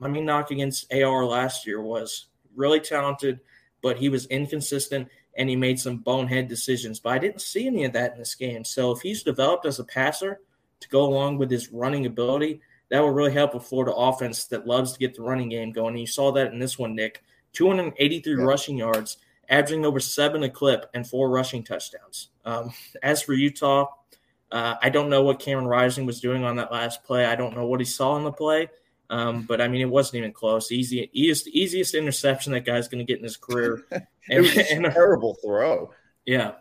I 0.00 0.08
mean, 0.08 0.24
knock 0.24 0.50
against 0.50 0.92
AR 0.92 1.24
last 1.24 1.66
year 1.66 1.80
was 1.80 2.26
really 2.54 2.80
talented, 2.80 3.40
but 3.82 3.96
he 3.96 4.08
was 4.08 4.26
inconsistent 4.26 5.08
and 5.36 5.48
he 5.48 5.56
made 5.56 5.78
some 5.78 5.98
bonehead 5.98 6.48
decisions. 6.48 6.98
But 6.98 7.12
I 7.12 7.18
didn't 7.18 7.42
see 7.42 7.66
any 7.66 7.84
of 7.84 7.92
that 7.92 8.12
in 8.12 8.18
this 8.18 8.34
game. 8.34 8.64
So 8.64 8.90
if 8.90 9.00
he's 9.00 9.22
developed 9.22 9.66
as 9.66 9.78
a 9.78 9.84
passer 9.84 10.40
to 10.80 10.88
go 10.88 11.04
along 11.04 11.38
with 11.38 11.50
his 11.50 11.72
running 11.72 12.06
ability, 12.06 12.60
that 12.90 13.00
will 13.00 13.10
really 13.10 13.32
help 13.32 13.54
a 13.54 13.60
Florida 13.60 13.92
offense 13.94 14.44
that 14.46 14.66
loves 14.66 14.92
to 14.92 14.98
get 14.98 15.14
the 15.14 15.22
running 15.22 15.48
game 15.48 15.72
going. 15.72 15.94
And 15.94 16.00
you 16.00 16.06
saw 16.06 16.32
that 16.32 16.52
in 16.52 16.58
this 16.58 16.78
one, 16.78 16.94
Nick. 16.94 17.22
283 17.52 18.36
yeah. 18.36 18.44
rushing 18.44 18.76
yards, 18.76 19.16
averaging 19.48 19.86
over 19.86 19.98
seven 19.98 20.42
a 20.42 20.50
clip, 20.50 20.90
and 20.94 21.08
four 21.08 21.30
rushing 21.30 21.62
touchdowns. 21.62 22.28
Um, 22.44 22.70
as 23.02 23.22
for 23.22 23.32
Utah, 23.32 23.86
uh, 24.52 24.74
I 24.80 24.90
don't 24.90 25.10
know 25.10 25.22
what 25.22 25.40
Cameron 25.40 25.66
Rising 25.66 26.06
was 26.06 26.20
doing 26.20 26.44
on 26.44 26.56
that 26.56 26.70
last 26.70 27.02
play. 27.04 27.24
I 27.24 27.34
don't 27.34 27.56
know 27.56 27.66
what 27.66 27.80
he 27.80 27.86
saw 27.86 28.12
on 28.12 28.24
the 28.24 28.32
play. 28.32 28.68
Um, 29.08 29.42
but 29.42 29.60
I 29.60 29.68
mean, 29.68 29.80
it 29.80 29.90
wasn't 29.90 30.16
even 30.16 30.32
close. 30.32 30.72
Easy, 30.72 31.08
easiest, 31.12 31.48
easiest 31.48 31.94
interception 31.94 32.52
that 32.52 32.64
guy's 32.64 32.88
going 32.88 33.04
to 33.04 33.10
get 33.10 33.18
in 33.18 33.24
his 33.24 33.36
career. 33.36 33.84
it 33.90 34.02
and, 34.28 34.42
was 34.42 34.56
and, 34.70 34.86
a 34.86 34.92
terrible 34.92 35.34
throw. 35.34 35.92
Yeah, 36.24 36.52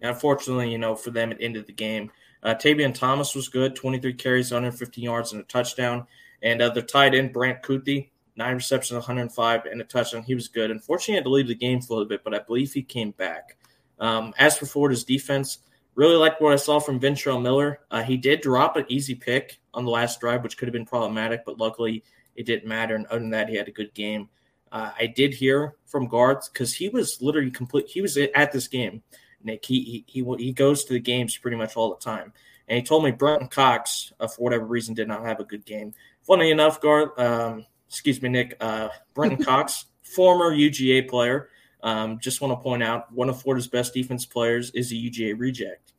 and 0.00 0.10
unfortunately, 0.10 0.70
you 0.70 0.78
know, 0.78 0.94
for 0.94 1.10
them, 1.10 1.32
it 1.32 1.38
ended 1.40 1.66
the 1.66 1.72
game. 1.72 2.10
Uh, 2.42 2.54
Tavion 2.54 2.94
Thomas 2.94 3.34
was 3.34 3.48
good, 3.48 3.74
23 3.74 4.14
carries, 4.14 4.50
115 4.50 5.04
yards, 5.04 5.32
and 5.32 5.40
a 5.40 5.44
touchdown. 5.44 6.06
And 6.42 6.62
uh, 6.62 6.70
the 6.70 6.82
tight 6.82 7.14
end 7.14 7.32
Brant 7.32 7.62
Kuithe, 7.62 8.08
nine 8.36 8.54
receptions, 8.54 8.96
105, 8.96 9.64
and 9.66 9.80
a 9.80 9.84
touchdown. 9.84 10.22
He 10.22 10.34
was 10.34 10.48
good. 10.48 10.70
Unfortunately, 10.70 11.14
he 11.14 11.16
had 11.16 11.24
to 11.24 11.30
leave 11.30 11.48
the 11.48 11.54
game 11.54 11.80
for 11.80 11.94
a 11.94 11.96
little 11.96 12.08
bit, 12.08 12.22
but 12.22 12.34
I 12.34 12.38
believe 12.40 12.72
he 12.72 12.82
came 12.82 13.10
back. 13.12 13.56
Um, 13.98 14.32
as 14.38 14.56
for 14.56 14.66
Florida's 14.66 15.04
defense, 15.04 15.58
Really 15.98 16.14
liked 16.14 16.40
what 16.40 16.52
I 16.52 16.56
saw 16.56 16.78
from 16.78 17.00
Ventrell 17.00 17.42
Miller. 17.42 17.80
Uh, 17.90 18.04
he 18.04 18.16
did 18.16 18.40
drop 18.40 18.76
an 18.76 18.84
easy 18.86 19.16
pick 19.16 19.58
on 19.74 19.84
the 19.84 19.90
last 19.90 20.20
drive, 20.20 20.44
which 20.44 20.56
could 20.56 20.68
have 20.68 20.72
been 20.72 20.86
problematic, 20.86 21.44
but 21.44 21.58
luckily 21.58 22.04
it 22.36 22.46
didn't 22.46 22.68
matter. 22.68 22.94
And 22.94 23.04
other 23.06 23.18
than 23.18 23.30
that, 23.30 23.48
he 23.48 23.56
had 23.56 23.66
a 23.66 23.72
good 23.72 23.92
game. 23.94 24.28
Uh, 24.70 24.92
I 24.96 25.06
did 25.06 25.34
hear 25.34 25.74
from 25.86 26.06
Garth 26.06 26.52
because 26.52 26.72
he 26.72 26.88
was 26.88 27.20
literally 27.20 27.50
complete. 27.50 27.88
He 27.88 28.00
was 28.00 28.16
at 28.16 28.52
this 28.52 28.68
game, 28.68 29.02
Nick. 29.48 29.64
He, 29.64 30.04
he 30.06 30.22
he 30.22 30.36
he 30.38 30.52
goes 30.52 30.84
to 30.84 30.92
the 30.92 31.00
games 31.00 31.36
pretty 31.36 31.56
much 31.56 31.76
all 31.76 31.90
the 31.90 32.00
time, 32.00 32.32
and 32.68 32.76
he 32.76 32.82
told 32.82 33.04
me 33.04 33.10
Brenton 33.10 33.48
Cox, 33.48 34.12
uh, 34.20 34.28
for 34.28 34.42
whatever 34.42 34.64
reason, 34.64 34.94
did 34.94 35.08
not 35.08 35.24
have 35.24 35.40
a 35.40 35.44
good 35.44 35.64
game. 35.64 35.94
Funny 36.22 36.50
enough, 36.50 36.80
Garth, 36.80 37.18
um, 37.18 37.66
excuse 37.88 38.20
me, 38.22 38.28
Nick, 38.28 38.56
uh, 38.60 38.88
Brenton 39.14 39.44
Cox, 39.44 39.86
former 40.02 40.54
UGA 40.54 41.08
player, 41.08 41.48
um, 41.82 42.18
just 42.18 42.40
want 42.40 42.52
to 42.52 42.62
point 42.62 42.82
out 42.82 43.12
one 43.12 43.28
of 43.28 43.40
Florida's 43.40 43.68
best 43.68 43.94
defense 43.94 44.26
players 44.26 44.70
is 44.70 44.92
a 44.92 44.94
UGA 44.94 45.38
reject. 45.38 45.92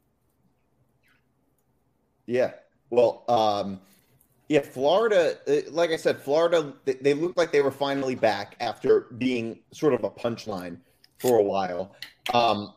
Yeah. 2.26 2.52
Well, 2.90 3.24
um, 3.28 3.80
yeah, 4.50 4.62
Florida, 4.62 5.38
uh, 5.48 5.72
like 5.72 5.92
I 5.92 5.96
said, 5.96 6.20
Florida, 6.20 6.74
they 6.86 7.14
looked 7.14 7.38
like 7.38 7.52
they 7.52 7.62
were 7.62 7.72
finally 7.72 8.16
back 8.16 8.56
after 8.60 9.02
being 9.18 9.60
sort 9.72 9.94
of 9.94 10.04
a 10.04 10.10
punchline 10.10 10.78
for 11.20 11.40
a 11.40 11.44
while. 11.44 11.96
Um, 12.34 12.74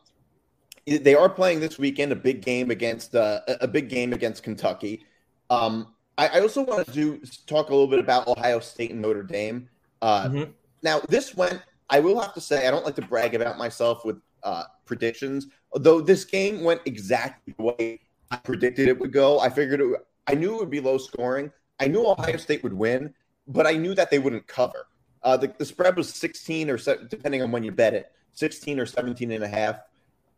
they 0.86 1.14
are 1.14 1.28
playing 1.28 1.60
this 1.60 1.78
weekend 1.78 2.12
a 2.12 2.16
big 2.16 2.42
game 2.42 2.70
against 2.70 3.14
uh, 3.14 3.40
a 3.60 3.68
big 3.68 3.88
game 3.88 4.12
against 4.12 4.42
Kentucky. 4.42 5.04
Um, 5.50 5.94
I, 6.18 6.28
I, 6.28 6.40
also 6.40 6.62
want 6.62 6.86
to 6.86 6.92
do 6.92 7.20
talk 7.46 7.68
a 7.68 7.72
little 7.72 7.86
bit 7.86 7.98
about 7.98 8.26
Ohio 8.26 8.60
State 8.60 8.90
and 8.90 9.00
Notre 9.00 9.22
Dame. 9.22 9.68
Uh, 10.00 10.28
mm-hmm. 10.28 10.50
Now, 10.82 11.00
this 11.08 11.34
went. 11.34 11.60
I 11.90 12.00
will 12.00 12.18
have 12.20 12.32
to 12.34 12.40
say, 12.40 12.66
I 12.66 12.70
don't 12.70 12.84
like 12.84 12.96
to 12.96 13.02
brag 13.02 13.34
about 13.34 13.58
myself 13.58 14.04
with 14.04 14.16
uh, 14.42 14.64
predictions. 14.86 15.48
Although 15.72 16.00
this 16.00 16.24
game 16.24 16.62
went 16.62 16.80
exactly 16.86 17.54
the 17.56 17.62
way 17.62 18.00
I 18.30 18.36
predicted 18.36 18.88
it 18.88 18.98
would 18.98 19.12
go, 19.12 19.40
I 19.40 19.50
figured 19.50 19.80
it. 19.80 19.88
I 20.26 20.34
knew 20.34 20.54
it 20.54 20.60
would 20.60 20.70
be 20.70 20.80
low 20.80 20.98
scoring. 20.98 21.50
I 21.80 21.88
knew 21.88 22.06
Ohio 22.06 22.36
State 22.36 22.62
would 22.62 22.72
win, 22.72 23.12
but 23.46 23.66
I 23.66 23.72
knew 23.72 23.94
that 23.94 24.10
they 24.10 24.18
wouldn't 24.18 24.46
cover. 24.46 24.86
Uh, 25.22 25.36
the, 25.36 25.52
the, 25.58 25.64
spread 25.64 25.96
was 25.96 26.12
16 26.12 26.70
or 26.70 26.78
se- 26.78 26.98
depending 27.08 27.42
on 27.42 27.52
when 27.52 27.62
you 27.62 27.70
bet 27.70 27.94
it, 27.94 28.10
16 28.32 28.80
or 28.80 28.86
17 28.86 29.30
and 29.30 29.44
a 29.44 29.48
half. 29.48 29.76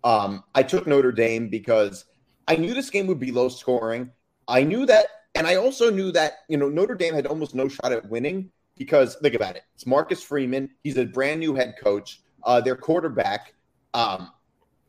Um, 0.04 0.44
I 0.54 0.62
took 0.62 0.86
Notre 0.86 1.12
Dame 1.12 1.48
because 1.48 2.04
I 2.46 2.56
knew 2.56 2.74
this 2.74 2.90
game 2.90 3.06
would 3.06 3.18
be 3.18 3.32
low 3.32 3.48
scoring. 3.48 4.10
I 4.46 4.62
knew 4.62 4.84
that, 4.86 5.06
and 5.34 5.46
I 5.46 5.56
also 5.56 5.90
knew 5.90 6.12
that 6.12 6.40
you 6.48 6.58
know 6.58 6.68
Notre 6.68 6.94
Dame 6.94 7.14
had 7.14 7.26
almost 7.26 7.54
no 7.54 7.68
shot 7.68 7.90
at 7.90 8.08
winning 8.08 8.50
because 8.76 9.16
think 9.16 9.34
about 9.34 9.56
it. 9.56 9.62
It's 9.74 9.86
Marcus 9.86 10.22
Freeman. 10.22 10.68
He's 10.82 10.98
a 10.98 11.04
brand 11.04 11.40
new 11.40 11.54
head 11.54 11.76
coach. 11.82 12.20
Uh, 12.44 12.60
their 12.60 12.76
quarterback, 12.76 13.54
um, 13.94 14.30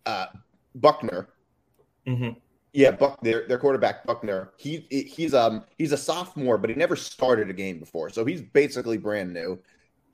uh, 0.05 0.27
Buchner. 0.75 1.29
Mm-hmm. 2.05 2.37
Yeah, 2.73 2.91
Buck, 2.91 3.21
their 3.21 3.47
their 3.47 3.57
quarterback 3.57 4.05
Buchner. 4.05 4.51
He 4.57 4.85
he's 4.89 5.33
um 5.33 5.63
he's 5.77 5.93
a 5.93 5.97
sophomore, 5.97 6.57
but 6.57 6.69
he 6.69 6.75
never 6.75 6.97
started 6.97 7.49
a 7.49 7.53
game 7.53 7.79
before, 7.79 8.09
so 8.09 8.25
he's 8.25 8.41
basically 8.41 8.97
brand 8.97 9.33
new. 9.33 9.57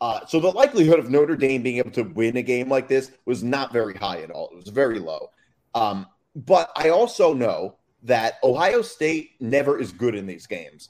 Uh, 0.02 0.26
so 0.26 0.40
the 0.40 0.50
likelihood 0.50 0.98
of 0.98 1.12
Notre 1.12 1.36
Dame 1.36 1.62
being 1.62 1.78
able 1.78 1.92
to 1.92 2.02
win 2.02 2.36
a 2.36 2.42
game 2.42 2.70
like 2.70 2.88
this 2.88 3.12
was 3.26 3.44
not 3.44 3.72
very 3.72 3.94
high 3.94 4.22
at 4.22 4.32
all. 4.32 4.50
It 4.52 4.56
was 4.56 4.70
very 4.70 4.98
low. 4.98 5.30
Um, 5.76 6.08
but 6.36 6.72
I 6.76 6.90
also 6.90 7.34
know 7.34 7.76
that 8.04 8.40
Ohio 8.44 8.82
State 8.82 9.34
never 9.40 9.80
is 9.80 9.92
good 9.92 10.16
in 10.16 10.26
these 10.26 10.48
games. 10.48 10.90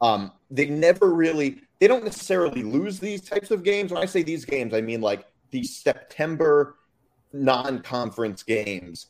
Um, 0.00 0.32
they 0.50 0.66
never 0.66 1.12
really, 1.12 1.60
they 1.80 1.86
don't 1.86 2.02
necessarily 2.02 2.62
lose 2.62 2.98
these 2.98 3.20
types 3.20 3.50
of 3.50 3.62
games. 3.62 3.92
When 3.92 4.02
I 4.02 4.06
say 4.06 4.22
these 4.22 4.46
games, 4.46 4.72
I 4.72 4.80
mean 4.80 5.02
like 5.02 5.26
the 5.50 5.62
September 5.62 6.76
non 7.34 7.80
conference 7.82 8.42
games. 8.42 9.06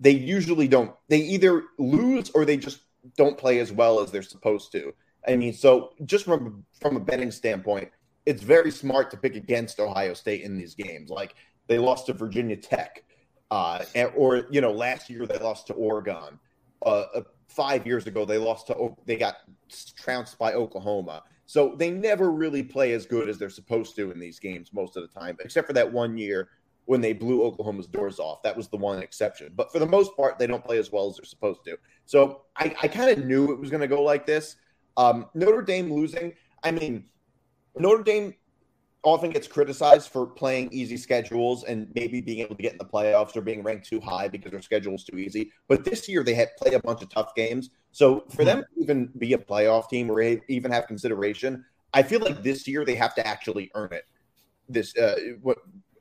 They 0.00 0.10
usually 0.10 0.66
don't, 0.66 0.92
they 1.08 1.18
either 1.18 1.64
lose 1.78 2.30
or 2.30 2.44
they 2.44 2.56
just 2.56 2.80
don't 3.16 3.38
play 3.38 3.60
as 3.60 3.70
well 3.70 4.00
as 4.00 4.10
they're 4.10 4.22
supposed 4.22 4.72
to. 4.72 4.92
I 5.26 5.36
mean, 5.36 5.52
so 5.52 5.92
just 6.04 6.24
from 6.24 6.64
from 6.80 6.96
a 6.96 7.00
betting 7.00 7.30
standpoint, 7.30 7.90
it's 8.28 8.42
very 8.42 8.70
smart 8.70 9.10
to 9.10 9.16
pick 9.16 9.36
against 9.36 9.80
Ohio 9.80 10.12
State 10.12 10.42
in 10.42 10.58
these 10.58 10.74
games. 10.74 11.08
Like 11.08 11.34
they 11.66 11.78
lost 11.78 12.06
to 12.06 12.12
Virginia 12.12 12.58
Tech, 12.58 13.02
uh, 13.50 13.82
or 14.14 14.46
you 14.50 14.60
know, 14.60 14.70
last 14.70 15.08
year 15.08 15.26
they 15.26 15.38
lost 15.38 15.66
to 15.68 15.72
Oregon. 15.72 16.38
Uh, 16.84 17.04
uh, 17.14 17.22
five 17.48 17.86
years 17.86 18.06
ago 18.06 18.26
they 18.26 18.36
lost 18.36 18.66
to 18.66 18.94
they 19.06 19.16
got 19.16 19.36
trounced 19.96 20.38
by 20.38 20.52
Oklahoma. 20.52 21.22
So 21.46 21.74
they 21.78 21.90
never 21.90 22.30
really 22.30 22.62
play 22.62 22.92
as 22.92 23.06
good 23.06 23.30
as 23.30 23.38
they're 23.38 23.48
supposed 23.48 23.96
to 23.96 24.10
in 24.10 24.20
these 24.20 24.38
games 24.38 24.74
most 24.74 24.98
of 24.98 25.02
the 25.02 25.20
time, 25.20 25.38
except 25.40 25.66
for 25.66 25.72
that 25.72 25.90
one 25.90 26.18
year 26.18 26.50
when 26.84 27.00
they 27.00 27.14
blew 27.14 27.42
Oklahoma's 27.42 27.86
doors 27.86 28.18
off. 28.18 28.42
That 28.42 28.54
was 28.54 28.68
the 28.68 28.76
one 28.76 28.98
exception. 29.02 29.52
But 29.56 29.72
for 29.72 29.78
the 29.78 29.86
most 29.86 30.14
part, 30.14 30.38
they 30.38 30.46
don't 30.46 30.62
play 30.62 30.76
as 30.76 30.92
well 30.92 31.08
as 31.08 31.16
they're 31.16 31.24
supposed 31.24 31.64
to. 31.64 31.78
So 32.04 32.42
I, 32.56 32.76
I 32.82 32.88
kind 32.88 33.10
of 33.10 33.24
knew 33.24 33.50
it 33.52 33.58
was 33.58 33.70
going 33.70 33.80
to 33.80 33.88
go 33.88 34.02
like 34.02 34.26
this. 34.26 34.56
Um, 34.98 35.24
Notre 35.32 35.62
Dame 35.62 35.90
losing. 35.90 36.34
I 36.62 36.70
mean, 36.70 37.06
Notre 37.78 38.02
Dame 38.02 38.34
often 39.04 39.30
gets 39.30 39.46
criticized 39.46 40.10
for 40.10 40.26
playing 40.26 40.68
easy 40.72 40.96
schedules 40.96 41.64
and 41.64 41.90
maybe 41.94 42.20
being 42.20 42.40
able 42.40 42.56
to 42.56 42.62
get 42.62 42.72
in 42.72 42.78
the 42.78 42.84
playoffs 42.84 43.36
or 43.36 43.40
being 43.40 43.62
ranked 43.62 43.88
too 43.88 44.00
high 44.00 44.28
because 44.28 44.50
their 44.50 44.62
schedule 44.62 44.94
is 44.94 45.04
too 45.04 45.18
easy. 45.18 45.52
But 45.68 45.84
this 45.84 46.08
year 46.08 46.24
they 46.24 46.34
had 46.34 46.48
played 46.56 46.74
a 46.74 46.80
bunch 46.80 47.02
of 47.02 47.08
tough 47.08 47.34
games. 47.34 47.70
So 47.92 48.24
for 48.34 48.44
them 48.44 48.60
to 48.60 48.82
even 48.82 49.06
be 49.18 49.32
a 49.34 49.38
playoff 49.38 49.88
team 49.88 50.10
or 50.10 50.20
even 50.20 50.70
have 50.72 50.86
consideration, 50.86 51.64
I 51.94 52.02
feel 52.02 52.20
like 52.20 52.42
this 52.42 52.66
year 52.66 52.84
they 52.84 52.96
have 52.96 53.14
to 53.14 53.26
actually 53.26 53.70
earn 53.74 53.92
it. 53.92 54.04
This 54.68 54.96
uh, 54.96 55.16
what 55.40 55.58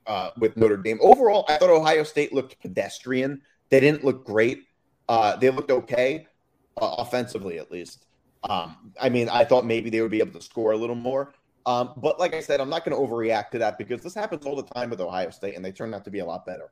uh, 0.07 0.31
with 0.37 0.57
Notre 0.57 0.77
Dame 0.77 0.99
overall, 1.01 1.45
I 1.47 1.57
thought 1.57 1.69
Ohio 1.69 2.03
State 2.03 2.33
looked 2.33 2.59
pedestrian. 2.61 3.41
They 3.69 3.79
didn't 3.79 4.03
look 4.03 4.25
great. 4.25 4.63
Uh, 5.07 5.35
they 5.37 5.49
looked 5.49 5.71
okay 5.71 6.27
uh, 6.81 6.95
offensively, 6.97 7.59
at 7.59 7.71
least. 7.71 8.05
Um, 8.49 8.93
I 8.99 9.09
mean, 9.09 9.29
I 9.29 9.45
thought 9.45 9.65
maybe 9.65 9.89
they 9.89 10.01
would 10.01 10.11
be 10.11 10.19
able 10.19 10.39
to 10.39 10.41
score 10.41 10.71
a 10.71 10.77
little 10.77 10.95
more. 10.95 11.33
Um, 11.67 11.91
but 11.97 12.17
like 12.17 12.33
I 12.33 12.39
said, 12.39 12.61
I'm 12.61 12.69
not 12.69 12.85
going 12.85 12.95
to 12.95 13.13
overreact 13.13 13.51
to 13.51 13.59
that 13.59 13.77
because 13.77 14.01
this 14.01 14.15
happens 14.15 14.45
all 14.45 14.55
the 14.55 14.63
time 14.63 14.89
with 14.89 15.01
Ohio 15.01 15.29
State, 15.31 15.55
and 15.55 15.63
they 15.63 15.73
turn 15.73 15.93
out 15.93 16.05
to 16.05 16.09
be 16.09 16.19
a 16.19 16.25
lot 16.25 16.45
better. 16.45 16.71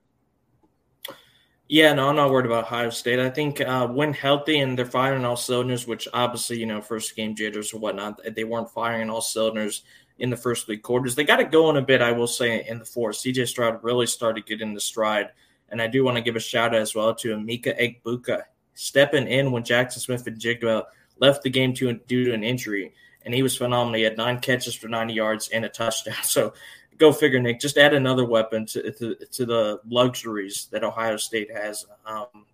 Yeah, 1.68 1.94
no, 1.94 2.08
I'm 2.08 2.16
not 2.16 2.32
worried 2.32 2.46
about 2.46 2.64
Ohio 2.64 2.90
State. 2.92 3.20
I 3.20 3.30
think 3.30 3.60
uh, 3.60 3.88
when 3.88 4.14
healthy 4.14 4.60
and 4.60 4.78
they're 4.78 4.86
firing 4.86 5.26
all 5.26 5.36
cylinders, 5.36 5.86
which 5.86 6.08
obviously, 6.14 6.60
you 6.60 6.66
know, 6.66 6.80
first 6.80 7.14
game 7.14 7.36
jitters 7.36 7.74
or 7.74 7.80
whatnot, 7.80 8.22
they 8.36 8.46
weren't 8.46 8.70
firing 8.70 9.10
all 9.10 9.20
cylinders 9.20 9.84
in 10.20 10.30
the 10.30 10.38
first 10.38 10.66
three 10.66 10.78
quarters. 10.78 11.14
They 11.14 11.26
got 11.26 11.42
it 11.42 11.52
going 11.52 11.76
a 11.76 11.82
bit, 11.82 12.02
I 12.02 12.14
will 12.14 12.28
say, 12.28 12.66
in 12.66 12.80
the 12.80 12.86
fourth. 12.86 13.18
CJ 13.18 13.50
Stroud 13.50 13.84
really 13.84 14.08
started 14.08 14.46
getting 14.46 14.74
the 14.74 14.80
stride. 14.80 15.32
And 15.70 15.82
I 15.82 15.88
do 15.88 16.06
want 16.06 16.16
to 16.16 16.24
give 16.24 16.38
a 16.38 16.40
shout 16.40 16.74
out 16.74 16.82
as 16.82 16.96
well 16.96 17.14
to 17.16 17.36
Emeka 17.36 17.78
Egbuka 18.06 18.44
stepping 18.76 19.28
in 19.28 19.52
when 19.52 19.64
Jackson 19.64 20.02
Smith-Njigba 20.02 20.84
left 21.20 21.44
the 21.44 21.50
game 21.50 21.74
to, 21.74 21.92
due 22.08 22.26
to 22.26 22.34
an 22.34 22.46
injury 22.46 22.94
and 23.26 23.34
he 23.34 23.44
was 23.44 23.58
phenomenal. 23.58 23.98
He 23.98 24.04
had 24.04 24.18
nine 24.18 24.40
catches 24.40 24.76
for 24.76 24.88
90 24.88 25.14
yards 25.14 25.50
and 25.50 25.66
a 25.66 25.70
touchdown. 25.70 26.16
So 26.24 26.54
go 26.98 27.12
figure, 27.12 27.40
Nick. 27.40 27.60
Just 27.60 27.78
add 27.78 27.94
another 27.94 28.24
weapon 28.24 28.66
to, 28.68 28.92
to, 28.92 29.16
to 29.16 29.46
the 29.46 29.80
luxuries 29.88 30.68
that 30.72 30.84
Ohio 30.84 31.18
State 31.18 31.52
has. 31.52 31.86
Um, 32.06 32.46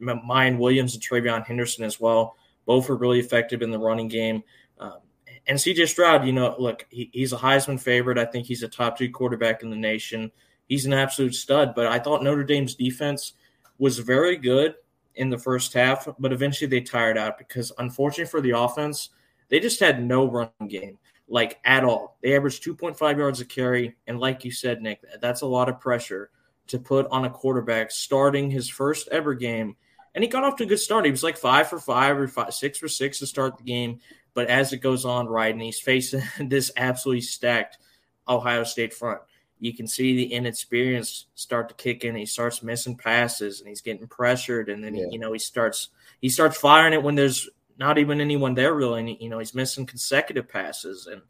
Miyan 0.00 0.58
Williams 0.58 0.94
and 0.94 1.02
TreVeyon 1.02 1.46
Henderson 1.46 1.84
as 1.84 2.00
well. 2.00 2.36
Both 2.66 2.88
were 2.88 2.96
really 2.96 3.20
effective 3.20 3.62
in 3.62 3.70
the 3.70 3.78
running 3.78 4.08
game. 4.08 4.42
Um, 4.78 4.98
and 5.46 5.58
CJ 5.58 5.88
Stroud, 5.88 6.26
you 6.26 6.32
know, 6.32 6.56
look, 6.58 6.86
he, 6.88 7.10
he's 7.12 7.32
a 7.32 7.36
Heisman 7.36 7.78
favorite. 7.78 8.18
I 8.18 8.24
think 8.24 8.46
he's 8.46 8.62
a 8.62 8.68
top 8.68 8.98
two 8.98 9.10
quarterback 9.10 9.62
in 9.62 9.70
the 9.70 9.76
nation. 9.76 10.32
He's 10.66 10.86
an 10.86 10.94
absolute 10.94 11.34
stud. 11.34 11.74
But 11.74 11.86
I 11.86 11.98
thought 11.98 12.22
Notre 12.22 12.44
Dame's 12.44 12.74
defense 12.74 13.34
was 13.78 13.98
very 13.98 14.36
good 14.36 14.74
in 15.16 15.28
the 15.28 15.38
first 15.38 15.72
half, 15.74 16.08
but 16.18 16.32
eventually 16.32 16.68
they 16.68 16.80
tired 16.80 17.18
out 17.18 17.38
because, 17.38 17.70
unfortunately 17.78 18.30
for 18.30 18.40
the 18.40 18.56
offense– 18.58 19.10
they 19.54 19.60
just 19.60 19.78
had 19.78 20.04
no 20.04 20.28
run 20.28 20.50
game, 20.66 20.98
like 21.28 21.60
at 21.64 21.84
all. 21.84 22.18
They 22.20 22.34
averaged 22.34 22.64
2.5 22.64 23.16
yards 23.16 23.40
a 23.40 23.44
carry. 23.44 23.94
And 24.08 24.18
like 24.18 24.44
you 24.44 24.50
said, 24.50 24.82
Nick, 24.82 25.00
that's 25.20 25.42
a 25.42 25.46
lot 25.46 25.68
of 25.68 25.78
pressure 25.78 26.30
to 26.66 26.78
put 26.80 27.06
on 27.12 27.24
a 27.24 27.30
quarterback 27.30 27.92
starting 27.92 28.50
his 28.50 28.68
first 28.68 29.06
ever 29.12 29.32
game. 29.32 29.76
And 30.12 30.24
he 30.24 30.28
got 30.28 30.42
off 30.42 30.56
to 30.56 30.64
a 30.64 30.66
good 30.66 30.80
start. 30.80 31.04
He 31.04 31.12
was 31.12 31.22
like 31.22 31.36
five 31.36 31.68
for 31.68 31.78
five 31.78 32.18
or 32.18 32.26
five, 32.26 32.52
six 32.52 32.78
for 32.78 32.88
six 32.88 33.20
to 33.20 33.28
start 33.28 33.56
the 33.56 33.62
game. 33.62 34.00
But 34.34 34.48
as 34.48 34.72
it 34.72 34.78
goes 34.78 35.04
on, 35.04 35.28
right, 35.28 35.54
and 35.54 35.62
he's 35.62 35.78
facing 35.78 36.22
this 36.48 36.72
absolutely 36.76 37.20
stacked 37.20 37.78
Ohio 38.26 38.64
State 38.64 38.92
front, 38.92 39.20
you 39.60 39.72
can 39.72 39.86
see 39.86 40.16
the 40.16 40.32
inexperience 40.32 41.26
start 41.36 41.68
to 41.68 41.76
kick 41.76 42.02
in. 42.02 42.16
He 42.16 42.26
starts 42.26 42.60
missing 42.60 42.96
passes 42.96 43.60
and 43.60 43.68
he's 43.68 43.82
getting 43.82 44.08
pressured, 44.08 44.68
and 44.68 44.82
then 44.82 44.96
yeah. 44.96 45.04
he, 45.06 45.12
you 45.12 45.18
know 45.20 45.32
he 45.32 45.38
starts 45.38 45.90
he 46.20 46.28
starts 46.28 46.56
firing 46.56 46.92
it 46.92 47.04
when 47.04 47.14
there's 47.14 47.48
not 47.78 47.98
even 47.98 48.20
anyone 48.20 48.54
there 48.54 48.74
really. 48.74 49.16
You 49.20 49.28
know, 49.28 49.38
he's 49.38 49.54
missing 49.54 49.86
consecutive 49.86 50.48
passes. 50.48 51.06
And 51.06 51.22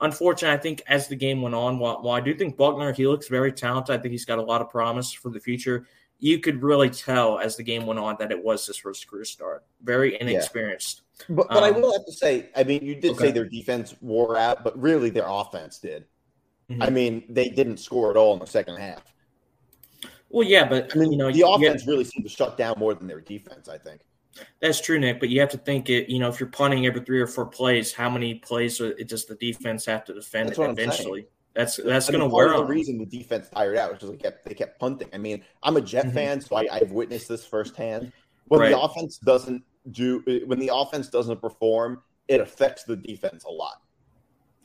unfortunately, 0.00 0.56
I 0.56 0.60
think 0.60 0.82
as 0.86 1.08
the 1.08 1.16
game 1.16 1.42
went 1.42 1.54
on, 1.54 1.78
while, 1.78 2.02
while 2.02 2.16
I 2.16 2.20
do 2.20 2.34
think 2.34 2.56
Buchner, 2.56 2.92
he 2.92 3.06
looks 3.06 3.28
very 3.28 3.52
talented, 3.52 3.98
I 3.98 3.98
think 4.00 4.12
he's 4.12 4.24
got 4.24 4.38
a 4.38 4.42
lot 4.42 4.60
of 4.60 4.70
promise 4.70 5.12
for 5.12 5.30
the 5.30 5.40
future. 5.40 5.86
You 6.20 6.40
could 6.40 6.62
really 6.62 6.90
tell 6.90 7.38
as 7.38 7.56
the 7.56 7.62
game 7.62 7.86
went 7.86 8.00
on 8.00 8.16
that 8.18 8.32
it 8.32 8.42
was 8.42 8.66
his 8.66 8.76
first 8.76 9.08
career 9.08 9.24
start. 9.24 9.64
Very 9.82 10.20
inexperienced. 10.20 11.02
Yeah. 11.28 11.36
But, 11.36 11.48
but 11.48 11.56
um, 11.58 11.64
I 11.64 11.70
will 11.70 11.92
have 11.92 12.06
to 12.06 12.12
say, 12.12 12.50
I 12.56 12.64
mean, 12.64 12.84
you 12.84 12.96
did 12.96 13.12
okay. 13.12 13.26
say 13.26 13.30
their 13.30 13.44
defense 13.44 13.94
wore 14.00 14.36
out, 14.36 14.64
but 14.64 14.80
really 14.80 15.10
their 15.10 15.28
offense 15.28 15.78
did. 15.78 16.06
Mm-hmm. 16.70 16.82
I 16.82 16.90
mean, 16.90 17.24
they 17.28 17.48
didn't 17.48 17.78
score 17.78 18.10
at 18.10 18.16
all 18.16 18.34
in 18.34 18.40
the 18.40 18.46
second 18.46 18.76
half. 18.76 19.02
Well, 20.28 20.46
yeah, 20.46 20.68
but 20.68 20.90
I 20.94 20.98
mean, 20.98 21.12
you 21.12 21.18
know, 21.18 21.32
the 21.32 21.48
offense 21.48 21.86
really 21.86 22.04
seemed 22.04 22.26
to 22.26 22.30
shut 22.30 22.58
down 22.58 22.78
more 22.78 22.94
than 22.94 23.06
their 23.06 23.20
defense. 23.20 23.68
I 23.68 23.78
think. 23.78 24.02
That's 24.60 24.80
true, 24.80 24.98
Nick. 24.98 25.20
But 25.20 25.28
you 25.28 25.40
have 25.40 25.50
to 25.50 25.58
think 25.58 25.88
it. 25.88 26.08
You 26.08 26.18
know, 26.18 26.28
if 26.28 26.40
you're 26.40 26.48
punting 26.48 26.86
every 26.86 27.02
three 27.02 27.20
or 27.20 27.26
four 27.26 27.46
plays, 27.46 27.92
how 27.92 28.10
many 28.10 28.34
plays 28.34 28.80
it 28.80 29.08
does 29.08 29.26
the 29.26 29.34
defense 29.36 29.86
have 29.86 30.04
to 30.06 30.14
defend 30.14 30.50
that's 30.50 30.58
it 30.58 30.70
eventually? 30.70 31.26
That's 31.54 31.76
that's 31.76 32.08
going 32.08 32.20
to 32.20 32.26
wear 32.26 32.54
on. 32.54 32.60
The 32.60 32.66
reason 32.66 32.98
the 32.98 33.06
defense 33.06 33.48
tired 33.48 33.76
out 33.76 33.92
which 33.92 34.02
is 34.02 34.10
because 34.10 34.22
they 34.22 34.30
kept 34.30 34.48
they 34.48 34.54
kept 34.54 34.80
punting. 34.80 35.08
I 35.12 35.18
mean, 35.18 35.42
I'm 35.62 35.76
a 35.76 35.80
Jet 35.80 36.06
mm-hmm. 36.06 36.14
fan, 36.14 36.40
so 36.40 36.56
I, 36.56 36.78
have 36.78 36.92
witnessed 36.92 37.28
this 37.28 37.44
firsthand. 37.44 38.12
When 38.46 38.60
right. 38.60 38.70
the 38.70 38.80
offense 38.80 39.18
doesn't 39.18 39.62
do, 39.90 40.22
when 40.46 40.58
the 40.58 40.70
offense 40.72 41.08
doesn't 41.08 41.40
perform, 41.40 42.02
it 42.28 42.40
affects 42.40 42.84
the 42.84 42.96
defense 42.96 43.44
a 43.44 43.50
lot. 43.50 43.82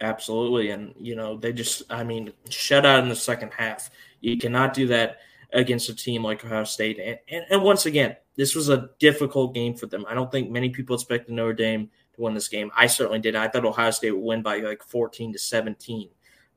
Absolutely, 0.02 0.70
and 0.72 0.94
you 0.98 1.16
know 1.16 1.38
they 1.38 1.54
just, 1.54 1.84
I 1.90 2.04
mean, 2.04 2.32
shut 2.50 2.86
out 2.86 3.02
in 3.04 3.10
the 3.10 3.16
second 3.16 3.52
half. 3.58 3.90
You 4.22 4.38
cannot 4.38 4.74
do 4.74 4.88
that 4.88 5.18
against 5.54 5.90
a 5.90 5.96
team 5.96 6.24
like 6.24 6.44
Ohio 6.44 6.64
State. 6.64 7.00
And, 7.00 7.20
and, 7.30 7.46
and, 7.50 7.62
once 7.62 7.86
again, 7.86 8.16
this 8.36 8.56
was 8.56 8.70
a 8.70 8.90
difficult 9.00 9.54
game 9.54 9.76
for 9.76 9.86
them. 9.86 10.06
I 10.08 10.16
don't 10.16 10.32
think 10.32 10.50
many 10.50 10.70
people 10.70 10.96
expected 10.96 11.34
Notre 11.34 11.54
Dame 11.54 11.90
to 12.16 12.22
win 12.22 12.34
this 12.34 12.48
game. 12.48 12.72
I 12.76 12.88
certainly 12.88 13.20
did. 13.20 13.36
I 13.36 13.48
thought 13.48 13.66
Ohio 13.66 13.92
State 13.92 14.12
would 14.12 14.26
win 14.26 14.42
by 14.42 14.58
like 14.58 14.84
14 14.84 15.34
to 15.34 15.40
17 15.40 16.10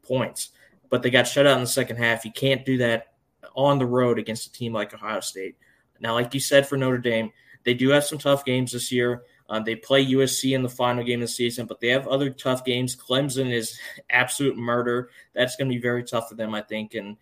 points, 0.03 0.51
but 0.89 1.03
they 1.03 1.11
got 1.11 1.27
shut 1.27 1.47
out 1.47 1.57
in 1.57 1.63
the 1.63 1.69
second 1.69 1.97
half. 1.97 2.25
You 2.25 2.33
can't 2.33 2.65
do 2.65 2.79
that 2.79 3.13
on 3.55 3.79
the 3.79 3.87
road 3.87 4.19
against 4.19 4.47
a 4.47 4.53
team 4.53 4.73
like 4.73 4.95
Ohio 4.95 5.21
State. 5.21 5.57
Now, 6.01 6.15
like 6.15 6.33
you 6.33 6.41
said 6.41 6.67
for 6.67 6.77
Notre 6.77 6.99
Dame, 6.99 7.33
they 7.65 7.75
do 7.75 7.91
have 7.91 8.05
some 8.05 8.19
tough 8.19 8.45
games 8.45 8.73
this 8.73 8.91
year. 8.91 9.25
Um, 9.49 9.65
they 9.65 9.77
play 9.77 10.05
USC 10.05 10.55
in 10.55 10.63
the 10.63 10.69
final 10.69 11.05
game 11.05 11.21
of 11.21 11.29
the 11.29 11.33
season, 11.33 11.67
but 11.67 11.81
they 11.81 11.89
have 11.89 12.09
other 12.09 12.31
tough 12.31 12.65
games. 12.65 12.97
Clemson 12.97 13.53
is 13.53 13.79
absolute 14.11 14.57
murder. 14.57 15.11
That's 15.35 15.57
going 15.57 15.69
to 15.69 15.75
be 15.75 15.81
very 15.81 16.03
tough 16.03 16.29
for 16.29 16.35
them, 16.35 16.55
I 16.55 16.63
think. 16.63 16.95
And 16.95 17.17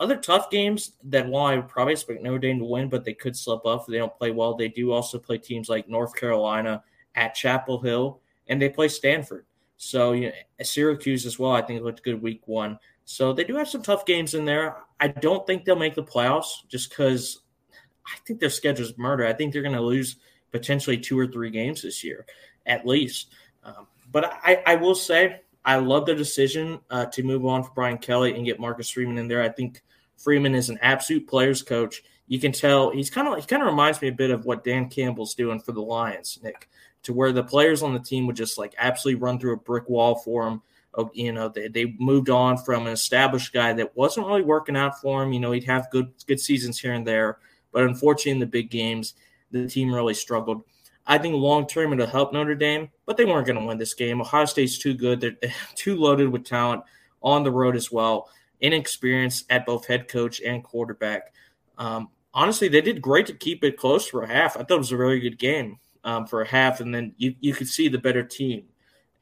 other 0.00 0.16
tough 0.16 0.50
games 0.50 0.92
that 1.04 1.26
while 1.26 1.46
I 1.46 1.60
probably 1.60 1.94
expect 1.94 2.22
Notre 2.22 2.38
Dame 2.38 2.58
to 2.58 2.64
win, 2.64 2.88
but 2.88 3.04
they 3.04 3.14
could 3.14 3.36
slip 3.36 3.66
up 3.66 3.82
if 3.82 3.86
they 3.88 3.98
don't 3.98 4.16
play 4.16 4.30
well. 4.30 4.54
They 4.54 4.68
do 4.68 4.92
also 4.92 5.18
play 5.18 5.38
teams 5.38 5.68
like 5.68 5.88
North 5.88 6.14
Carolina 6.14 6.82
at 7.14 7.34
Chapel 7.34 7.80
Hill, 7.80 8.20
and 8.46 8.62
they 8.62 8.68
play 8.68 8.88
Stanford. 8.88 9.44
So 9.76 10.12
you 10.12 10.26
know, 10.26 10.32
Syracuse 10.62 11.26
as 11.26 11.38
well. 11.38 11.52
I 11.52 11.62
think 11.62 11.82
looked 11.82 12.04
good 12.04 12.22
week 12.22 12.42
one. 12.46 12.78
So 13.04 13.32
they 13.32 13.44
do 13.44 13.56
have 13.56 13.68
some 13.68 13.82
tough 13.82 14.04
games 14.04 14.34
in 14.34 14.44
there. 14.44 14.76
I 15.00 15.08
don't 15.08 15.46
think 15.46 15.64
they'll 15.64 15.76
make 15.76 15.94
the 15.94 16.02
playoffs 16.02 16.66
just 16.68 16.90
because 16.90 17.40
I 17.72 18.18
think 18.26 18.38
their 18.38 18.50
schedule 18.50 18.84
is 18.84 18.98
murder. 18.98 19.26
I 19.26 19.32
think 19.32 19.52
they're 19.52 19.62
going 19.62 19.74
to 19.74 19.80
lose 19.80 20.16
potentially 20.52 20.98
two 20.98 21.18
or 21.18 21.26
three 21.26 21.50
games 21.50 21.82
this 21.82 22.04
year, 22.04 22.26
at 22.66 22.86
least. 22.86 23.28
Um, 23.64 23.86
but 24.12 24.24
I, 24.42 24.62
I 24.66 24.74
will 24.76 24.94
say 24.94 25.40
I 25.64 25.76
love 25.76 26.06
the 26.06 26.14
decision 26.14 26.80
uh, 26.90 27.06
to 27.06 27.22
move 27.22 27.44
on 27.46 27.62
for 27.62 27.70
Brian 27.74 27.98
Kelly 27.98 28.34
and 28.34 28.44
get 28.44 28.60
Marcus 28.60 28.90
Freeman 28.90 29.18
in 29.18 29.28
there. 29.28 29.42
I 29.42 29.48
think 29.48 29.82
Freeman 30.18 30.54
is 30.54 30.68
an 30.68 30.78
absolute 30.82 31.26
players 31.26 31.62
coach. 31.62 32.02
You 32.26 32.38
can 32.38 32.52
tell 32.52 32.90
he's 32.90 33.08
kind 33.08 33.26
of 33.28 33.38
he 33.38 33.46
kind 33.46 33.62
of 33.62 33.68
reminds 33.68 34.02
me 34.02 34.08
a 34.08 34.12
bit 34.12 34.30
of 34.30 34.44
what 34.44 34.64
Dan 34.64 34.90
Campbell's 34.90 35.34
doing 35.34 35.60
for 35.60 35.72
the 35.72 35.80
Lions, 35.80 36.38
Nick, 36.42 36.68
to 37.04 37.14
where 37.14 37.32
the 37.32 37.42
players 37.42 37.82
on 37.82 37.94
the 37.94 38.00
team 38.00 38.26
would 38.26 38.36
just 38.36 38.58
like 38.58 38.74
absolutely 38.76 39.22
run 39.22 39.38
through 39.38 39.54
a 39.54 39.58
brick 39.58 39.88
wall 39.88 40.16
for 40.16 40.46
him. 40.46 40.60
Oh, 40.94 41.10
you 41.14 41.32
know, 41.32 41.48
they, 41.48 41.68
they 41.68 41.94
moved 41.98 42.28
on 42.28 42.58
from 42.58 42.86
an 42.86 42.92
established 42.92 43.52
guy 43.52 43.72
that 43.74 43.96
wasn't 43.96 44.26
really 44.26 44.42
working 44.42 44.76
out 44.76 45.00
for 45.00 45.22
him. 45.22 45.32
You 45.32 45.40
know, 45.40 45.52
he'd 45.52 45.64
have 45.64 45.90
good 45.90 46.12
good 46.26 46.40
seasons 46.40 46.78
here 46.78 46.92
and 46.92 47.06
there, 47.06 47.38
but 47.72 47.84
unfortunately 47.84 48.32
in 48.32 48.38
the 48.40 48.46
big 48.46 48.70
games, 48.70 49.14
the 49.52 49.68
team 49.68 49.94
really 49.94 50.14
struggled. 50.14 50.64
I 51.06 51.16
think 51.16 51.36
long 51.36 51.66
term 51.66 51.92
it'll 51.92 52.06
help 52.06 52.32
Notre 52.32 52.54
Dame, 52.54 52.90
but 53.06 53.16
they 53.16 53.24
weren't 53.24 53.46
going 53.46 53.58
to 53.58 53.64
win 53.64 53.78
this 53.78 53.94
game. 53.94 54.20
Ohio 54.20 54.44
State's 54.44 54.76
too 54.78 54.94
good. 54.94 55.20
They're 55.20 55.36
too 55.76 55.96
loaded 55.96 56.28
with 56.28 56.44
talent 56.44 56.82
on 57.22 57.44
the 57.44 57.50
road 57.50 57.76
as 57.76 57.90
well 57.90 58.28
inexperience 58.60 59.44
at 59.50 59.66
both 59.66 59.86
head 59.86 60.08
coach 60.08 60.40
and 60.40 60.64
quarterback. 60.64 61.32
Um, 61.76 62.08
honestly, 62.34 62.68
they 62.68 62.80
did 62.80 63.02
great 63.02 63.26
to 63.26 63.34
keep 63.34 63.64
it 63.64 63.76
close 63.76 64.06
for 64.06 64.22
a 64.22 64.28
half. 64.28 64.56
I 64.56 64.60
thought 64.60 64.76
it 64.76 64.78
was 64.78 64.92
a 64.92 64.96
really 64.96 65.20
good 65.20 65.38
game 65.38 65.78
um, 66.04 66.26
for 66.26 66.42
a 66.42 66.48
half, 66.48 66.80
and 66.80 66.94
then 66.94 67.14
you, 67.16 67.34
you 67.40 67.54
could 67.54 67.68
see 67.68 67.88
the 67.88 67.98
better 67.98 68.22
team 68.22 68.64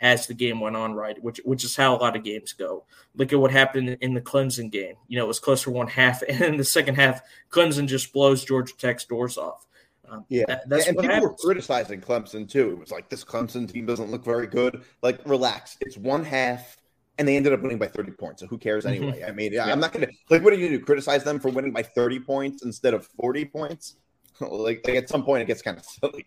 as 0.01 0.27
the 0.27 0.35
game 0.35 0.61
went 0.61 0.77
on, 0.77 0.95
right? 0.95 1.21
Which 1.23 1.41
which 1.45 1.65
is 1.65 1.75
how 1.75 1.97
a 1.97 1.99
lot 1.99 2.17
of 2.17 2.25
games 2.25 2.53
go. 2.53 2.85
Look 3.15 3.33
at 3.33 3.41
what 3.41 3.51
happened 3.51 3.97
in 4.01 4.15
the 4.15 4.21
Clemson 4.21 4.71
game. 4.71 4.95
You 5.09 5.19
know, 5.19 5.25
it 5.25 5.29
was 5.29 5.41
close 5.41 5.63
for 5.63 5.71
one 5.71 5.89
half, 5.89 6.23
and 6.29 6.41
in 6.43 6.57
the 6.57 6.65
second 6.65 6.97
half, 6.97 7.23
Clemson 7.51 7.87
just 7.87 8.13
blows 8.13 8.45
Georgia 8.45 8.75
Tech's 8.77 9.05
doors 9.05 9.39
off. 9.39 9.67
Um, 10.09 10.25
yeah, 10.29 10.45
that, 10.47 10.69
that's 10.69 10.87
and 10.87 10.97
people 10.97 11.15
happens. 11.15 11.31
were 11.31 11.37
criticizing 11.37 12.01
Clemson 12.01 12.49
too. 12.49 12.73
It 12.73 12.79
was 12.79 12.93
like 12.93 13.09
this 13.09 13.25
Clemson 13.25 13.71
team 13.71 13.87
doesn't 13.87 14.11
look 14.11 14.25
very 14.25 14.47
good. 14.47 14.83
Like, 15.03 15.19
relax. 15.25 15.77
It's 15.81 15.97
one 15.97 16.25
half 16.25 16.77
and 17.19 17.27
they 17.27 17.37
ended 17.37 17.53
up 17.53 17.63
winning 17.63 17.79
by 17.79 17.87
30 17.87 18.13
points. 18.13 18.41
So 18.41 18.47
who 18.47 18.59
cares 18.59 18.85
mm-hmm. 18.85 19.05
anyway? 19.05 19.25
I 19.25 19.33
mean, 19.33 19.53
yeah. 19.53 19.65
I'm 19.65 19.81
not 19.81 19.93
going 19.93 20.07
to 20.07 20.13
like. 20.31 20.43
What 20.43 20.53
are 20.53 20.57
you 20.57 20.69
to 20.69 20.79
do? 20.79 20.85
Criticize 20.85 21.25
them 21.25 21.41
for 21.41 21.51
winning 21.51 21.73
by 21.73 21.83
30 21.83 22.21
points 22.21 22.65
instead 22.65 22.95
of 22.95 23.07
40 23.21 23.45
points? 23.47 23.97
like, 24.41 24.87
like, 24.87 24.97
at 24.97 25.09
some 25.09 25.25
point, 25.25 25.43
it 25.43 25.47
gets 25.47 25.63
kind 25.63 25.79
of 25.79 25.85
silly. 25.85 26.27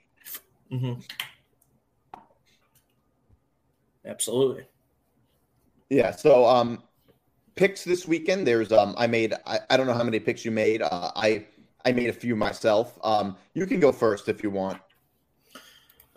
Mm-hmm. 0.71 1.01
Absolutely. 4.05 4.65
Yeah. 5.89 6.11
So, 6.11 6.45
um, 6.45 6.83
picks 7.55 7.83
this 7.83 8.07
weekend. 8.07 8.47
There's 8.47 8.71
um, 8.71 8.95
I 8.97 9.07
made. 9.07 9.33
I, 9.45 9.59
I 9.69 9.77
don't 9.77 9.85
know 9.85 9.93
how 9.93 10.03
many 10.03 10.19
picks 10.19 10.43
you 10.45 10.51
made. 10.51 10.81
Uh, 10.81 11.11
I 11.15 11.45
I 11.85 11.91
made 11.91 12.09
a 12.09 12.13
few 12.13 12.35
myself. 12.35 12.97
Um, 13.03 13.35
you 13.53 13.65
can 13.67 13.79
go 13.79 13.91
first 13.91 14.29
if 14.29 14.41
you 14.41 14.49
want. 14.49 14.79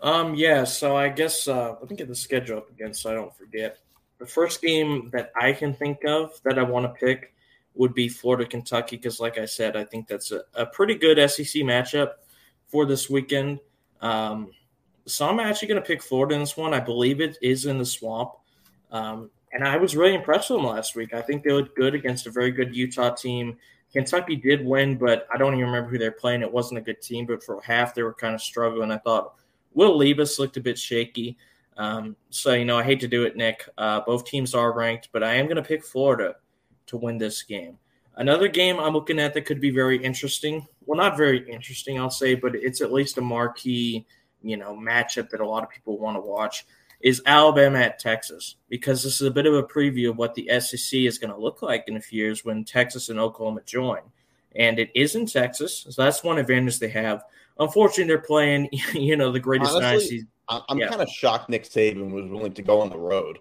Um, 0.01 0.35
yeah. 0.35 0.63
So 0.63 0.95
I 0.95 1.09
guess 1.09 1.47
uh, 1.47 1.75
let 1.79 1.89
me 1.89 1.95
get 1.95 2.07
the 2.07 2.15
schedule 2.15 2.57
up 2.57 2.69
again 2.71 2.93
so 2.93 3.11
I 3.11 3.13
don't 3.13 3.35
forget. 3.35 3.77
The 4.23 4.29
first 4.29 4.61
game 4.61 5.09
that 5.11 5.33
I 5.35 5.51
can 5.51 5.73
think 5.73 6.05
of 6.05 6.39
that 6.45 6.57
I 6.57 6.63
want 6.63 6.85
to 6.85 7.05
pick 7.05 7.33
would 7.75 7.93
be 7.93 8.07
Florida 8.07 8.45
Kentucky 8.45 8.95
because, 8.95 9.19
like 9.19 9.37
I 9.37 9.43
said, 9.43 9.75
I 9.75 9.83
think 9.83 10.07
that's 10.07 10.31
a, 10.31 10.43
a 10.53 10.65
pretty 10.65 10.95
good 10.95 11.17
SEC 11.29 11.63
matchup 11.63 12.11
for 12.67 12.85
this 12.85 13.09
weekend. 13.09 13.59
Um, 13.99 14.51
so 15.05 15.27
I'm 15.27 15.41
actually 15.41 15.67
going 15.67 15.81
to 15.81 15.85
pick 15.85 16.01
Florida 16.01 16.35
in 16.35 16.39
this 16.39 16.55
one. 16.55 16.73
I 16.73 16.79
believe 16.79 17.19
it 17.19 17.37
is 17.41 17.65
in 17.65 17.77
the 17.77 17.85
swamp. 17.85 18.31
Um, 18.91 19.29
and 19.51 19.67
I 19.67 19.75
was 19.75 19.93
really 19.93 20.15
impressed 20.15 20.49
with 20.49 20.59
them 20.59 20.67
last 20.67 20.95
week. 20.95 21.13
I 21.13 21.21
think 21.21 21.43
they 21.43 21.51
looked 21.51 21.75
good 21.75 21.93
against 21.93 22.25
a 22.25 22.31
very 22.31 22.51
good 22.51 22.73
Utah 22.73 23.13
team. 23.13 23.57
Kentucky 23.91 24.37
did 24.37 24.65
win, 24.65 24.97
but 24.97 25.27
I 25.33 25.37
don't 25.37 25.53
even 25.53 25.65
remember 25.65 25.89
who 25.89 25.97
they're 25.97 26.13
playing. 26.13 26.43
It 26.43 26.53
wasn't 26.53 26.77
a 26.77 26.81
good 26.81 27.01
team, 27.01 27.25
but 27.25 27.43
for 27.43 27.59
half 27.59 27.93
they 27.93 28.03
were 28.03 28.13
kind 28.13 28.35
of 28.35 28.41
struggling. 28.41 28.89
I 28.89 28.99
thought 28.99 29.33
Will 29.73 29.97
Levis 29.97 30.39
looked 30.39 30.55
a 30.55 30.61
bit 30.61 30.79
shaky. 30.79 31.37
Um, 31.77 32.15
so, 32.29 32.53
you 32.53 32.65
know, 32.65 32.77
I 32.77 32.83
hate 32.83 32.99
to 33.01 33.07
do 33.07 33.23
it, 33.23 33.35
Nick. 33.35 33.67
Uh, 33.77 34.01
both 34.01 34.25
teams 34.25 34.53
are 34.53 34.73
ranked, 34.73 35.09
but 35.11 35.23
I 35.23 35.35
am 35.35 35.45
going 35.45 35.57
to 35.57 35.63
pick 35.63 35.83
Florida 35.83 36.35
to 36.87 36.97
win 36.97 37.17
this 37.17 37.43
game. 37.43 37.77
Another 38.15 38.47
game 38.47 38.79
I'm 38.79 38.93
looking 38.93 39.19
at 39.19 39.33
that 39.33 39.45
could 39.45 39.59
be 39.59 39.71
very 39.71 40.03
interesting. 40.03 40.67
Well, 40.85 40.97
not 40.97 41.17
very 41.17 41.49
interesting, 41.51 41.99
I'll 41.99 42.11
say, 42.11 42.35
but 42.35 42.55
it's 42.55 42.81
at 42.81 42.91
least 42.91 43.17
a 43.17 43.21
marquee, 43.21 44.05
you 44.43 44.57
know, 44.57 44.75
matchup 44.75 45.29
that 45.29 45.41
a 45.41 45.47
lot 45.47 45.63
of 45.63 45.69
people 45.69 45.97
want 45.97 46.17
to 46.17 46.21
watch 46.21 46.65
is 47.03 47.21
Alabama 47.25 47.79
at 47.79 47.99
Texas 47.99 48.55
because 48.69 49.03
this 49.03 49.19
is 49.19 49.27
a 49.27 49.31
bit 49.31 49.45
of 49.45 49.53
a 49.53 49.63
preview 49.63 50.09
of 50.09 50.17
what 50.17 50.35
the 50.35 50.49
SEC 50.59 50.99
is 50.99 51.17
going 51.17 51.33
to 51.33 51.39
look 51.39 51.61
like 51.61 51.85
in 51.87 51.97
a 51.97 52.01
few 52.01 52.23
years 52.23 52.45
when 52.45 52.63
Texas 52.63 53.09
and 53.09 53.19
Oklahoma 53.19 53.61
join. 53.65 54.01
And 54.55 54.79
it 54.79 54.91
is 54.93 55.15
in 55.15 55.25
Texas, 55.25 55.85
so 55.89 56.01
that's 56.01 56.23
one 56.23 56.37
advantage 56.37 56.79
they 56.79 56.89
have. 56.89 57.23
Unfortunately, 57.59 58.05
they're 58.05 58.19
playing, 58.19 58.69
you 58.93 59.17
know, 59.17 59.31
the 59.31 59.39
greatest 59.39 59.71
Honestly, 59.71 60.19
dynasty 60.19 60.27
I'm 60.49 60.77
yeah. 60.77 60.89
kind 60.89 61.01
of 61.01 61.09
shocked 61.09 61.49
Nick 61.49 61.63
Saban 61.63 62.11
was 62.11 62.29
willing 62.29 62.53
to 62.53 62.61
go 62.61 62.81
on 62.81 62.89
the 62.89 62.97
road. 62.97 63.39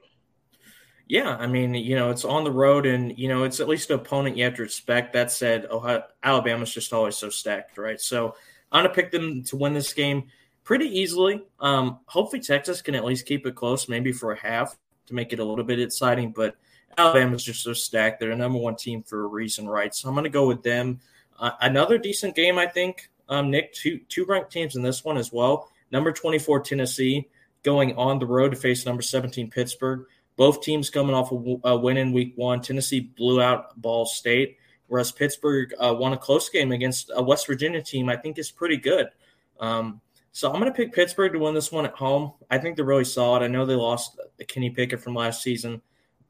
Yeah, 1.08 1.36
I 1.36 1.46
mean, 1.46 1.74
you 1.74 1.96
know, 1.96 2.10
it's 2.10 2.24
on 2.24 2.44
the 2.44 2.52
road, 2.52 2.86
and 2.86 3.16
you 3.18 3.28
know, 3.28 3.44
it's 3.44 3.60
at 3.60 3.68
least 3.68 3.90
an 3.90 3.96
opponent 3.96 4.36
you 4.36 4.44
have 4.44 4.54
to 4.54 4.62
respect. 4.62 5.12
That 5.12 5.30
said, 5.30 5.66
Ohio, 5.70 6.04
Alabama's 6.22 6.72
just 6.72 6.92
always 6.92 7.16
so 7.16 7.28
stacked, 7.28 7.76
right? 7.76 8.00
So 8.00 8.36
I'm 8.70 8.84
gonna 8.84 8.94
pick 8.94 9.10
them 9.10 9.42
to 9.44 9.56
win 9.56 9.74
this 9.74 9.92
game 9.92 10.28
pretty 10.64 10.86
easily. 10.86 11.42
Um, 11.60 11.98
hopefully, 12.06 12.40
Texas 12.40 12.80
can 12.80 12.94
at 12.94 13.04
least 13.04 13.26
keep 13.26 13.46
it 13.46 13.56
close, 13.56 13.88
maybe 13.88 14.12
for 14.12 14.32
a 14.32 14.38
half 14.38 14.76
to 15.06 15.14
make 15.14 15.32
it 15.32 15.38
a 15.38 15.44
little 15.44 15.64
bit 15.64 15.80
exciting. 15.80 16.32
But 16.32 16.56
Alabama's 16.98 17.44
just 17.44 17.62
so 17.62 17.72
stacked; 17.72 18.20
they're 18.20 18.30
a 18.30 18.36
number 18.36 18.58
one 18.58 18.76
team 18.76 19.02
for 19.02 19.24
a 19.24 19.26
reason, 19.26 19.68
right? 19.68 19.94
So 19.94 20.08
I'm 20.08 20.14
gonna 20.14 20.28
go 20.28 20.46
with 20.46 20.62
them. 20.62 21.00
Uh, 21.38 21.52
another 21.60 21.98
decent 21.98 22.34
game, 22.34 22.58
I 22.58 22.66
think. 22.66 23.10
Um, 23.28 23.50
Nick, 23.50 23.72
two 23.72 24.00
two 24.08 24.24
ranked 24.24 24.52
teams 24.52 24.76
in 24.76 24.82
this 24.82 25.04
one 25.04 25.16
as 25.16 25.32
well. 25.32 25.68
Number 25.90 26.12
24, 26.12 26.60
Tennessee, 26.60 27.28
going 27.62 27.94
on 27.96 28.18
the 28.18 28.26
road 28.26 28.50
to 28.50 28.56
face 28.56 28.86
number 28.86 29.02
17, 29.02 29.50
Pittsburgh. 29.50 30.06
Both 30.36 30.62
teams 30.62 30.88
coming 30.88 31.14
off 31.14 31.30
a, 31.30 31.76
win 31.76 31.98
in 31.98 32.12
week 32.12 32.32
one. 32.36 32.62
Tennessee 32.62 33.00
blew 33.00 33.42
out 33.42 33.80
Ball 33.80 34.06
State, 34.06 34.56
whereas 34.86 35.12
Pittsburgh 35.12 35.72
uh, 35.78 35.94
won 35.94 36.14
a 36.14 36.16
close 36.16 36.48
game 36.48 36.72
against 36.72 37.10
a 37.14 37.22
West 37.22 37.46
Virginia 37.46 37.82
team 37.82 38.08
I 38.08 38.16
think 38.16 38.38
is 38.38 38.50
pretty 38.50 38.78
good. 38.78 39.08
Um, 39.60 40.00
so 40.32 40.50
I'm 40.50 40.58
going 40.58 40.72
to 40.72 40.76
pick 40.76 40.94
Pittsburgh 40.94 41.34
to 41.34 41.38
win 41.38 41.54
this 41.54 41.70
one 41.70 41.84
at 41.84 41.92
home. 41.92 42.32
I 42.50 42.56
think 42.56 42.76
they're 42.76 42.86
really 42.86 43.04
solid. 43.04 43.42
I 43.42 43.48
know 43.48 43.66
they 43.66 43.74
lost 43.74 44.18
the 44.38 44.44
Kenny 44.46 44.70
Pickett 44.70 45.00
from 45.00 45.14
last 45.14 45.42
season, 45.42 45.82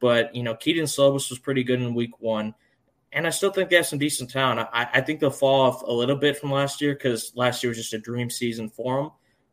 but 0.03 0.35
you 0.37 0.43
know 0.43 0.55
Kedon 0.55 0.85
Slovis 0.85 1.31
was 1.31 1.39
pretty 1.39 1.65
good 1.65 1.81
in 1.81 1.95
week 1.95 2.21
one, 2.21 2.55
and 3.13 3.27
I 3.27 3.31
still 3.31 3.51
think 3.51 3.71
they 3.71 3.77
have 3.77 3.87
some 3.87 3.99
decent 3.99 4.31
talent. 4.31 4.69
I, 4.73 4.89
I 4.95 5.01
think 5.03 5.21
they'll 5.21 5.31
fall 5.31 5.63
off 5.63 5.83
a 5.83 5.93
little 5.93 6.17
bit 6.17 6.39
from 6.39 6.51
last 6.51 6.81
year 6.81 6.95
because 6.95 7.33
last 7.35 7.63
year 7.63 7.71
was 7.71 7.79
just 7.79 7.95
a 7.95 7.99
dream 7.99 8.31
season 8.31 8.69
for 8.71 9.03
them. 9.03 9.11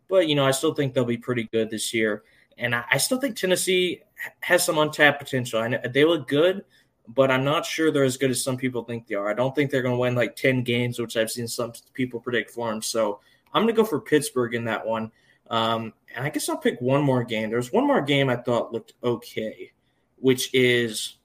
But, 0.07 0.27
you 0.27 0.35
know, 0.35 0.45
I 0.45 0.51
still 0.51 0.73
think 0.73 0.93
they'll 0.93 1.05
be 1.05 1.17
pretty 1.17 1.43
good 1.43 1.69
this 1.69 1.93
year. 1.93 2.23
And 2.57 2.73
I, 2.73 2.83
I 2.91 2.97
still 2.97 3.19
think 3.19 3.35
Tennessee 3.35 4.01
has 4.39 4.65
some 4.65 4.77
untapped 4.77 5.19
potential. 5.19 5.59
I 5.59 5.67
know 5.67 5.79
they 5.93 6.05
look 6.05 6.27
good, 6.27 6.63
but 7.07 7.31
I'm 7.31 7.43
not 7.43 7.65
sure 7.65 7.91
they're 7.91 8.03
as 8.03 8.17
good 8.17 8.31
as 8.31 8.43
some 8.43 8.57
people 8.57 8.83
think 8.83 9.07
they 9.07 9.15
are. 9.15 9.29
I 9.29 9.33
don't 9.33 9.53
think 9.53 9.71
they're 9.71 9.81
going 9.81 9.95
to 9.95 9.99
win 9.99 10.15
like 10.15 10.35
10 10.35 10.63
games, 10.63 10.97
which 10.97 11.17
I've 11.17 11.31
seen 11.31 11.47
some 11.47 11.73
people 11.93 12.19
predict 12.19 12.51
for 12.51 12.69
them. 12.69 12.81
So 12.81 13.19
I'm 13.53 13.63
going 13.63 13.73
to 13.73 13.81
go 13.81 13.85
for 13.85 13.99
Pittsburgh 13.99 14.55
in 14.55 14.65
that 14.65 14.85
one. 14.85 15.12
Um, 15.49 15.93
and 16.15 16.25
I 16.25 16.29
guess 16.29 16.47
I'll 16.47 16.57
pick 16.57 16.79
one 16.79 17.01
more 17.01 17.23
game. 17.23 17.49
There's 17.49 17.73
one 17.73 17.88
more 17.88 18.01
game 18.01 18.29
I 18.29 18.38
thought 18.38 18.71
looked 18.71 18.93
okay, 19.03 19.71
which 20.19 20.53
is 20.53 21.17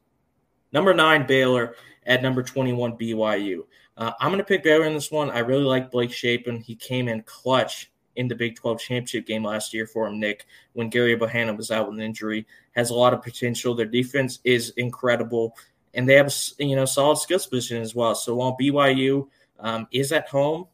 number 0.72 0.94
nine 0.94 1.26
Baylor 1.26 1.76
at 2.06 2.22
number 2.22 2.42
21 2.42 2.96
BYU. 2.96 3.60
Uh, 3.96 4.12
I'm 4.20 4.28
going 4.28 4.38
to 4.38 4.44
pick 4.44 4.64
Baylor 4.64 4.86
in 4.86 4.94
this 4.94 5.10
one. 5.10 5.30
I 5.30 5.38
really 5.38 5.64
like 5.64 5.90
Blake 5.90 6.12
Shapen. 6.12 6.60
He 6.60 6.74
came 6.74 7.08
in 7.08 7.22
clutch 7.22 7.90
in 8.16 8.28
the 8.28 8.34
Big 8.34 8.56
12 8.56 8.80
championship 8.80 9.26
game 9.26 9.44
last 9.44 9.72
year 9.72 9.86
for 9.86 10.06
him, 10.06 10.20
Nick, 10.20 10.46
when 10.72 10.88
Gary 10.88 11.16
Bohanon 11.16 11.56
was 11.56 11.70
out 11.70 11.88
with 11.88 11.98
an 11.98 12.04
injury. 12.04 12.46
Has 12.72 12.90
a 12.90 12.94
lot 12.94 13.14
of 13.14 13.22
potential. 13.22 13.74
Their 13.74 13.86
defense 13.86 14.40
is 14.44 14.70
incredible, 14.76 15.56
and 15.94 16.08
they 16.08 16.14
have 16.14 16.32
you 16.58 16.76
know 16.76 16.84
solid 16.84 17.18
skills 17.18 17.46
position 17.46 17.80
as 17.80 17.94
well. 17.94 18.14
So 18.14 18.34
while 18.34 18.56
BYU 18.60 19.28
um, 19.60 19.86
is 19.92 20.12
at 20.12 20.28
home, 20.28 20.66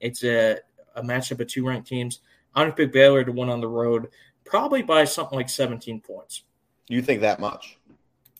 it's 0.00 0.24
a, 0.24 0.58
a 0.96 1.02
matchup 1.02 1.40
of 1.40 1.46
two 1.46 1.66
ranked 1.66 1.88
teams. 1.88 2.20
I'm 2.54 2.64
going 2.64 2.72
to 2.72 2.76
pick 2.76 2.92
Baylor 2.92 3.24
to 3.24 3.32
win 3.32 3.48
on 3.48 3.60
the 3.60 3.68
road, 3.68 4.08
probably 4.44 4.82
by 4.82 5.04
something 5.04 5.36
like 5.36 5.48
17 5.48 6.00
points. 6.00 6.42
You 6.88 7.02
think 7.02 7.22
that 7.22 7.40
much? 7.40 7.78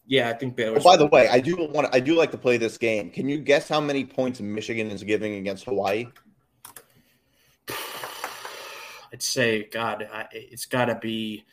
Yeah, 0.07 0.29
I 0.29 0.35
think 0.35 0.55
Baylor. 0.55 0.79
Oh, 0.79 0.83
by 0.83 0.97
the 0.97 1.07
way, 1.07 1.29
I 1.29 1.41
do 1.41 1.57
want 1.57 1.89
I 1.95 2.01
do 2.01 2.15
like 2.15 2.31
to 2.33 2.39
play 2.39 2.59
this 2.59 2.77
game. 2.77 3.11
Can 3.11 3.29
you 3.29 3.39
guess 3.39 3.69
how 3.69 3.81
many 3.81 4.05
points 4.05 4.41
Michigan 4.41 4.91
is 4.91 5.03
giving 5.03 5.37
against 5.37 5.65
Hawaii? 5.65 6.07
I'd 9.13 9.23
say, 9.23 9.65
God, 9.65 10.07
I, 10.13 10.27
it's 10.33 10.67
got 10.67 10.87
to 10.87 10.97
be. 10.97 11.45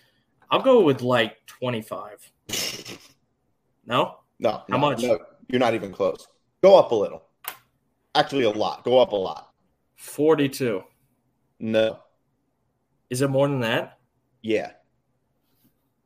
I'll 0.49 0.61
go 0.61 0.81
with 0.81 1.01
like 1.01 1.37
25. 1.47 2.31
No? 3.85 4.17
No. 4.39 4.51
How 4.51 4.63
no, 4.69 4.77
much? 4.77 5.01
No, 5.01 5.19
you're 5.49 5.59
not 5.59 5.73
even 5.73 5.91
close. 5.91 6.27
Go 6.61 6.77
up 6.77 6.91
a 6.91 6.95
little. 6.95 7.23
Actually, 8.15 8.43
a 8.43 8.49
lot. 8.49 8.83
Go 8.83 8.99
up 8.99 9.11
a 9.11 9.15
lot. 9.15 9.51
42. 9.95 10.83
No. 11.59 11.99
Is 13.09 13.21
it 13.21 13.29
more 13.29 13.47
than 13.47 13.59
that? 13.61 13.99
Yeah. 14.41 14.71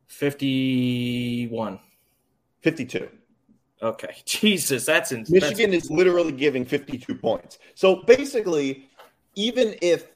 51. 0.06 1.78
52. 2.62 3.08
Okay. 3.82 4.16
Jesus, 4.24 4.86
that's 4.86 5.12
in 5.12 5.24
Michigan 5.28 5.72
is 5.72 5.90
literally 5.90 6.32
giving 6.32 6.64
52 6.64 7.14
points. 7.14 7.58
So 7.74 8.02
basically, 8.06 8.88
even 9.34 9.76
if 9.82 10.08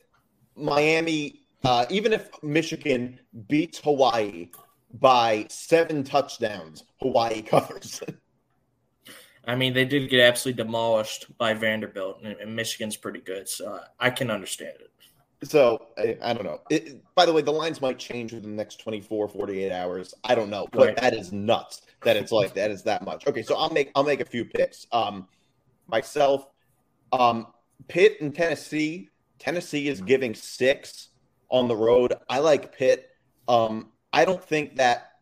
Miami, 0.56 1.42
uh, 1.64 1.86
even 1.90 2.12
if 2.12 2.28
Michigan 2.42 3.20
beats 3.48 3.78
Hawaii 3.78 4.50
by 4.94 5.46
seven 5.48 6.02
touchdowns, 6.02 6.84
Hawaii 7.00 7.42
covers. 7.54 8.02
I 9.46 9.54
mean, 9.56 9.72
they 9.72 9.84
did 9.84 10.10
get 10.10 10.20
absolutely 10.20 10.62
demolished 10.62 11.36
by 11.38 11.54
Vanderbilt, 11.54 12.20
and, 12.22 12.36
and 12.36 12.54
Michigan's 12.54 12.96
pretty 12.96 13.20
good, 13.20 13.48
so 13.48 13.80
I 13.98 14.10
can 14.10 14.30
understand 14.30 14.74
it. 14.80 14.90
So 15.42 15.86
I, 15.96 16.18
I 16.22 16.32
don't 16.34 16.44
know. 16.44 16.60
It, 16.70 17.02
by 17.14 17.24
the 17.24 17.32
way, 17.32 17.40
the 17.42 17.50
lines 17.50 17.80
might 17.80 17.98
change 17.98 18.32
within 18.32 18.50
the 18.50 18.56
next 18.56 18.76
24, 18.80 19.28
48 19.28 19.72
hours. 19.72 20.14
I 20.24 20.34
don't 20.34 20.50
know, 20.50 20.68
but 20.72 20.88
Right. 20.88 20.96
that 20.98 21.14
is 21.14 21.32
nuts 21.32 21.82
that 22.04 22.16
it's 22.16 22.32
like 22.32 22.54
that 22.54 22.70
is 22.70 22.82
that 22.84 23.04
much. 23.04 23.26
Okay, 23.26 23.42
so 23.42 23.56
I'll 23.56 23.70
make 23.70 23.90
I'll 23.94 24.04
make 24.04 24.20
a 24.20 24.24
few 24.24 24.44
picks. 24.44 24.86
Um, 24.92 25.28
myself, 25.86 26.46
um, 27.12 27.46
Pitt 27.88 28.20
and 28.20 28.34
Tennessee. 28.34 29.08
Tennessee 29.38 29.88
is 29.88 30.02
giving 30.02 30.34
six 30.34 31.08
on 31.48 31.68
the 31.68 31.76
road. 31.76 32.14
I 32.28 32.40
like 32.40 32.76
Pitt. 32.76 33.08
Um, 33.48 33.92
I 34.12 34.24
don't 34.26 34.44
think 34.44 34.76
that 34.76 35.12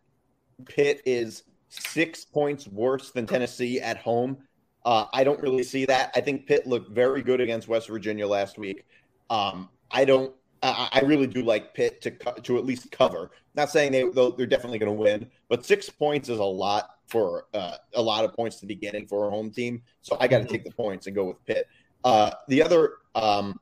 Pitt 0.66 1.00
is 1.06 1.44
six 1.68 2.24
points 2.24 2.66
worse 2.66 3.12
than 3.12 3.26
Tennessee 3.26 3.80
at 3.80 3.98
home. 3.98 4.38
Uh, 4.84 5.04
I 5.12 5.22
don't 5.22 5.40
really 5.40 5.62
see 5.62 5.84
that. 5.86 6.10
I 6.16 6.20
think 6.20 6.46
Pitt 6.46 6.66
looked 6.66 6.90
very 6.90 7.22
good 7.22 7.40
against 7.40 7.68
West 7.68 7.88
Virginia 7.88 8.26
last 8.26 8.58
week. 8.58 8.84
Um, 9.30 9.68
I 9.90 10.04
don't. 10.04 10.34
I, 10.62 10.88
I 10.92 11.00
really 11.00 11.26
do 11.26 11.42
like 11.42 11.74
Pitt 11.74 12.00
to 12.02 12.10
to 12.42 12.58
at 12.58 12.64
least 12.64 12.90
cover. 12.90 13.30
Not 13.54 13.70
saying 13.70 13.92
they 13.92 14.04
they're 14.36 14.46
definitely 14.46 14.78
going 14.78 14.94
to 14.94 15.00
win, 15.00 15.30
but 15.48 15.64
six 15.64 15.88
points 15.88 16.28
is 16.28 16.38
a 16.38 16.44
lot 16.44 16.90
for 17.06 17.46
uh, 17.54 17.76
a 17.94 18.02
lot 18.02 18.24
of 18.24 18.34
points 18.34 18.60
to 18.60 18.66
be 18.66 18.74
getting 18.74 19.06
for 19.06 19.28
a 19.28 19.30
home 19.30 19.50
team. 19.50 19.82
So 20.02 20.16
I 20.20 20.28
got 20.28 20.38
to 20.38 20.44
take 20.44 20.64
the 20.64 20.70
points 20.70 21.06
and 21.06 21.16
go 21.16 21.24
with 21.24 21.44
Pitt. 21.46 21.66
Uh, 22.04 22.30
the 22.48 22.62
other 22.62 22.94
um, 23.14 23.58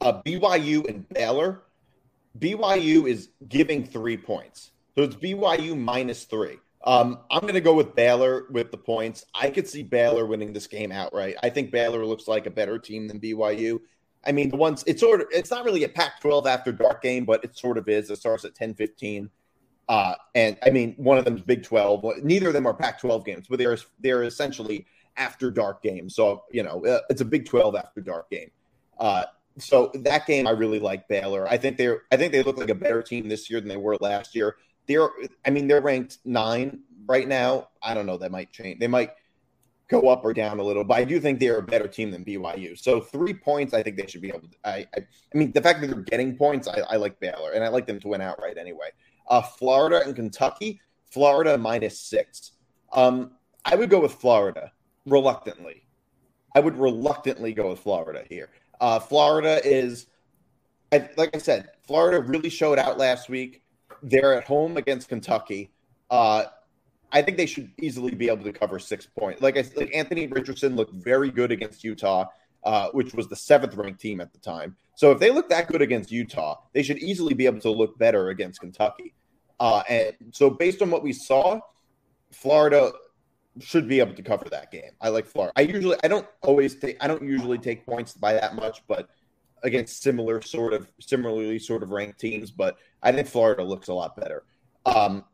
uh, 0.00 0.20
BYU 0.22 0.88
and 0.88 1.08
Baylor. 1.08 1.62
BYU 2.38 3.08
is 3.08 3.30
giving 3.48 3.84
three 3.84 4.16
points, 4.16 4.70
so 4.94 5.02
it's 5.02 5.16
BYU 5.16 5.76
minus 5.76 6.24
three. 6.24 6.58
Um, 6.84 7.18
I'm 7.30 7.42
going 7.42 7.54
to 7.54 7.60
go 7.60 7.74
with 7.74 7.94
Baylor 7.94 8.46
with 8.50 8.70
the 8.70 8.78
points. 8.78 9.26
I 9.34 9.50
could 9.50 9.68
see 9.68 9.82
Baylor 9.82 10.26
winning 10.26 10.52
this 10.52 10.66
game 10.66 10.92
outright. 10.92 11.36
I 11.42 11.50
think 11.50 11.70
Baylor 11.70 12.06
looks 12.06 12.26
like 12.26 12.46
a 12.46 12.50
better 12.50 12.78
team 12.78 13.06
than 13.08 13.20
BYU. 13.20 13.80
I 14.26 14.32
mean, 14.32 14.50
the 14.50 14.56
ones 14.56 14.84
it's 14.86 15.00
sort 15.00 15.20
of 15.20 15.28
it's 15.30 15.50
not 15.50 15.64
really 15.64 15.84
a 15.84 15.88
Pac-12 15.88 16.46
after 16.46 16.72
dark 16.72 17.02
game, 17.02 17.24
but 17.24 17.42
it 17.44 17.56
sort 17.56 17.78
of 17.78 17.88
is. 17.88 18.10
It 18.10 18.16
starts 18.16 18.44
at 18.44 18.54
10:15. 18.54 19.30
Uh, 19.88 20.14
and 20.34 20.56
I 20.62 20.70
mean, 20.70 20.94
one 20.98 21.18
of 21.18 21.24
them 21.24 21.36
is 21.36 21.42
Big 21.42 21.64
12. 21.64 22.22
Neither 22.22 22.48
of 22.48 22.52
them 22.52 22.66
are 22.66 22.74
Pac-12 22.74 23.24
games, 23.24 23.46
but 23.48 23.58
they're 23.58 23.78
they're 24.00 24.22
essentially 24.22 24.86
after 25.16 25.50
dark 25.50 25.82
games. 25.82 26.14
So 26.14 26.44
you 26.50 26.62
know, 26.62 26.84
uh, 26.84 27.00
it's 27.08 27.20
a 27.20 27.24
Big 27.24 27.46
12 27.46 27.74
after 27.74 28.00
dark 28.00 28.30
game. 28.30 28.50
Uh, 28.98 29.24
so 29.58 29.90
that 29.94 30.26
game, 30.26 30.46
I 30.46 30.50
really 30.50 30.78
like 30.78 31.08
Baylor. 31.08 31.48
I 31.48 31.56
think 31.56 31.76
they're 31.76 32.02
I 32.12 32.16
think 32.16 32.32
they 32.32 32.42
look 32.42 32.58
like 32.58 32.70
a 32.70 32.74
better 32.74 33.02
team 33.02 33.28
this 33.28 33.50
year 33.50 33.60
than 33.60 33.68
they 33.68 33.76
were 33.76 33.96
last 34.00 34.34
year. 34.34 34.56
They're 34.86 35.08
I 35.46 35.50
mean, 35.50 35.66
they're 35.66 35.80
ranked 35.80 36.18
nine 36.24 36.80
right 37.06 37.26
now. 37.26 37.68
I 37.82 37.94
don't 37.94 38.06
know. 38.06 38.18
That 38.18 38.30
might 38.30 38.52
change. 38.52 38.80
They 38.80 38.86
might 38.86 39.12
go 39.90 40.08
up 40.08 40.24
or 40.24 40.32
down 40.32 40.60
a 40.60 40.62
little, 40.62 40.84
but 40.84 40.98
I 40.98 41.04
do 41.04 41.18
think 41.20 41.40
they're 41.40 41.58
a 41.58 41.62
better 41.62 41.88
team 41.88 42.10
than 42.12 42.24
BYU. 42.24 42.78
So 42.78 43.00
three 43.00 43.34
points, 43.34 43.74
I 43.74 43.82
think 43.82 43.96
they 43.96 44.06
should 44.06 44.22
be 44.22 44.28
able 44.28 44.40
to. 44.40 44.48
I, 44.64 44.86
I, 44.94 45.00
I 45.00 45.38
mean, 45.38 45.50
the 45.52 45.60
fact 45.60 45.80
that 45.80 45.88
they're 45.88 46.02
getting 46.02 46.36
points, 46.36 46.68
I, 46.68 46.80
I 46.88 46.96
like 46.96 47.18
Baylor, 47.18 47.52
and 47.52 47.64
I 47.64 47.68
like 47.68 47.86
them 47.86 47.98
to 48.00 48.08
win 48.08 48.20
outright 48.20 48.56
anyway. 48.56 48.90
Uh, 49.28 49.42
Florida 49.42 50.02
and 50.04 50.14
Kentucky, 50.14 50.80
Florida 51.10 51.58
minus 51.58 52.00
six. 52.00 52.52
Um, 52.92 53.32
I 53.64 53.74
would 53.74 53.90
go 53.90 54.00
with 54.00 54.14
Florida 54.14 54.72
reluctantly. 55.06 55.86
I 56.54 56.60
would 56.60 56.76
reluctantly 56.76 57.52
go 57.52 57.70
with 57.70 57.80
Florida 57.80 58.24
here. 58.28 58.48
Uh, 58.80 58.98
Florida 58.98 59.60
is, 59.64 60.06
I, 60.92 61.08
like 61.16 61.34
I 61.34 61.38
said, 61.38 61.68
Florida 61.86 62.20
really 62.20 62.48
showed 62.48 62.78
out 62.78 62.96
last 62.96 63.28
week. 63.28 63.62
They're 64.02 64.34
at 64.34 64.44
home 64.44 64.76
against 64.76 65.08
Kentucky. 65.08 65.72
Uh, 66.10 66.44
I 67.12 67.22
think 67.22 67.36
they 67.36 67.46
should 67.46 67.70
easily 67.80 68.14
be 68.14 68.28
able 68.28 68.44
to 68.44 68.52
cover 68.52 68.78
six 68.78 69.06
points. 69.06 69.42
Like 69.42 69.56
I 69.56 69.64
like 69.76 69.94
Anthony 69.94 70.26
Richardson 70.26 70.76
looked 70.76 70.94
very 70.94 71.30
good 71.30 71.50
against 71.50 71.82
Utah, 71.84 72.26
uh, 72.64 72.90
which 72.90 73.14
was 73.14 73.28
the 73.28 73.36
seventh 73.36 73.74
ranked 73.74 74.00
team 74.00 74.20
at 74.20 74.32
the 74.32 74.38
time. 74.38 74.76
So 74.94 75.10
if 75.10 75.18
they 75.18 75.30
look 75.30 75.48
that 75.48 75.68
good 75.68 75.82
against 75.82 76.10
Utah, 76.10 76.56
they 76.72 76.82
should 76.82 76.98
easily 76.98 77.34
be 77.34 77.46
able 77.46 77.60
to 77.60 77.70
look 77.70 77.98
better 77.98 78.28
against 78.28 78.60
Kentucky. 78.60 79.14
Uh, 79.58 79.82
and 79.88 80.14
so 80.32 80.50
based 80.50 80.82
on 80.82 80.90
what 80.90 81.02
we 81.02 81.12
saw, 81.12 81.60
Florida 82.30 82.92
should 83.58 83.88
be 83.88 83.98
able 84.00 84.14
to 84.14 84.22
cover 84.22 84.48
that 84.50 84.70
game. 84.70 84.92
I 85.00 85.08
like 85.08 85.26
Florida. 85.26 85.52
I 85.56 85.62
usually 85.62 85.96
I 86.04 86.08
don't 86.08 86.26
always 86.42 86.76
take 86.76 86.96
I 87.00 87.08
don't 87.08 87.22
usually 87.22 87.58
take 87.58 87.84
points 87.84 88.12
by 88.12 88.34
that 88.34 88.54
much, 88.54 88.82
but 88.86 89.08
against 89.62 90.02
similar 90.02 90.40
sort 90.42 90.72
of 90.72 90.90
similarly 91.00 91.58
sort 91.58 91.82
of 91.82 91.90
ranked 91.90 92.20
teams, 92.20 92.50
but 92.50 92.76
I 93.02 93.12
think 93.12 93.26
Florida 93.26 93.62
looks 93.62 93.88
a 93.88 93.94
lot 93.94 94.16
better. 94.16 94.44
Um, 94.86 95.24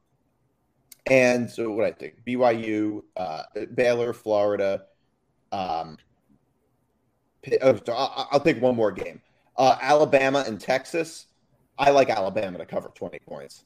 and 1.08 1.50
so 1.50 1.70
what 1.70 1.84
I 1.84 1.92
think 1.92 2.16
BYU, 2.26 3.02
uh, 3.16 3.42
Baylor, 3.74 4.12
Florida. 4.12 4.82
Um, 5.52 5.98
oh, 7.62 7.80
I'll, 7.88 8.28
I'll 8.32 8.40
take 8.40 8.60
one 8.60 8.76
more 8.76 8.92
game. 8.92 9.20
Uh, 9.56 9.76
Alabama 9.80 10.44
and 10.46 10.60
Texas. 10.60 11.26
I 11.78 11.90
like 11.90 12.10
Alabama 12.10 12.58
to 12.58 12.66
cover 12.66 12.90
twenty 12.94 13.18
points. 13.20 13.64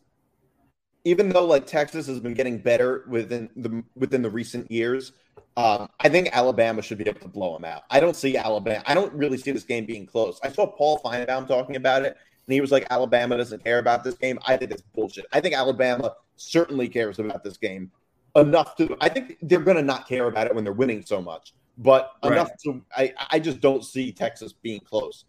Even 1.05 1.31
though 1.31 1.47
like 1.47 1.67
Texas 1.67 2.07
has 2.07 2.21
been 2.21 2.35
getting 2.35 2.59
better 2.59 3.05
within 3.09 3.49
the 3.57 3.83
within 3.95 4.21
the 4.21 4.31
recent 4.31 4.71
years, 4.71 5.13
um, 5.57 5.89
I 6.01 6.09
think 6.09 6.29
Alabama 6.33 6.83
should 6.83 6.99
be 6.99 7.09
able 7.09 7.21
to 7.21 7.29
blow 7.29 7.55
them 7.55 7.65
out. 7.65 7.85
I 7.91 8.01
don't 8.01 8.17
see 8.17 8.37
Alabama. 8.37 8.83
I 8.87 8.95
don't 8.95 9.13
really 9.15 9.39
see 9.39 9.51
this 9.51 9.65
game 9.65 9.87
being 9.87 10.07
close. 10.07 10.39
I 10.43 10.51
saw 10.51 10.67
Paul 10.67 11.01
Finebaum 11.03 11.49
talking 11.49 11.77
about 11.77 12.05
it, 12.05 12.17
and 12.51 12.55
he 12.55 12.61
was 12.61 12.73
like, 12.73 12.85
"Alabama 12.91 13.37
doesn't 13.37 13.63
care 13.63 13.79
about 13.79 14.03
this 14.03 14.17
game." 14.17 14.41
I 14.45 14.57
think 14.57 14.73
it's 14.73 14.83
bullshit. 14.83 15.25
I 15.33 15.41
think 15.41 15.55
Alabama 15.55 16.15
certainly 16.35 16.89
cares 16.89 17.21
about 17.21 17.45
this 17.45 17.57
game 17.57 17.93
enough 18.35 18.75
to. 18.77 18.97
I 19.01 19.09
think 19.09 19.37
they're 19.43 19.61
going 19.61 19.77
to 19.77 19.85
not 19.85 20.09
care 20.09 20.27
about 20.27 20.49
it 20.49 20.55
when 20.55 20.65
they're 20.65 20.73
winning 20.73 21.03
so 21.03 21.23
much, 21.23 21.55
but 21.79 22.11
Right. 22.25 22.33
enough 22.33 22.51
to. 22.65 22.83
I 22.97 23.15
I 23.31 23.39
just 23.39 23.61
don't 23.61 23.85
see 23.85 24.11
Texas 24.11 24.53
being 24.53 24.81
close. 24.81 25.27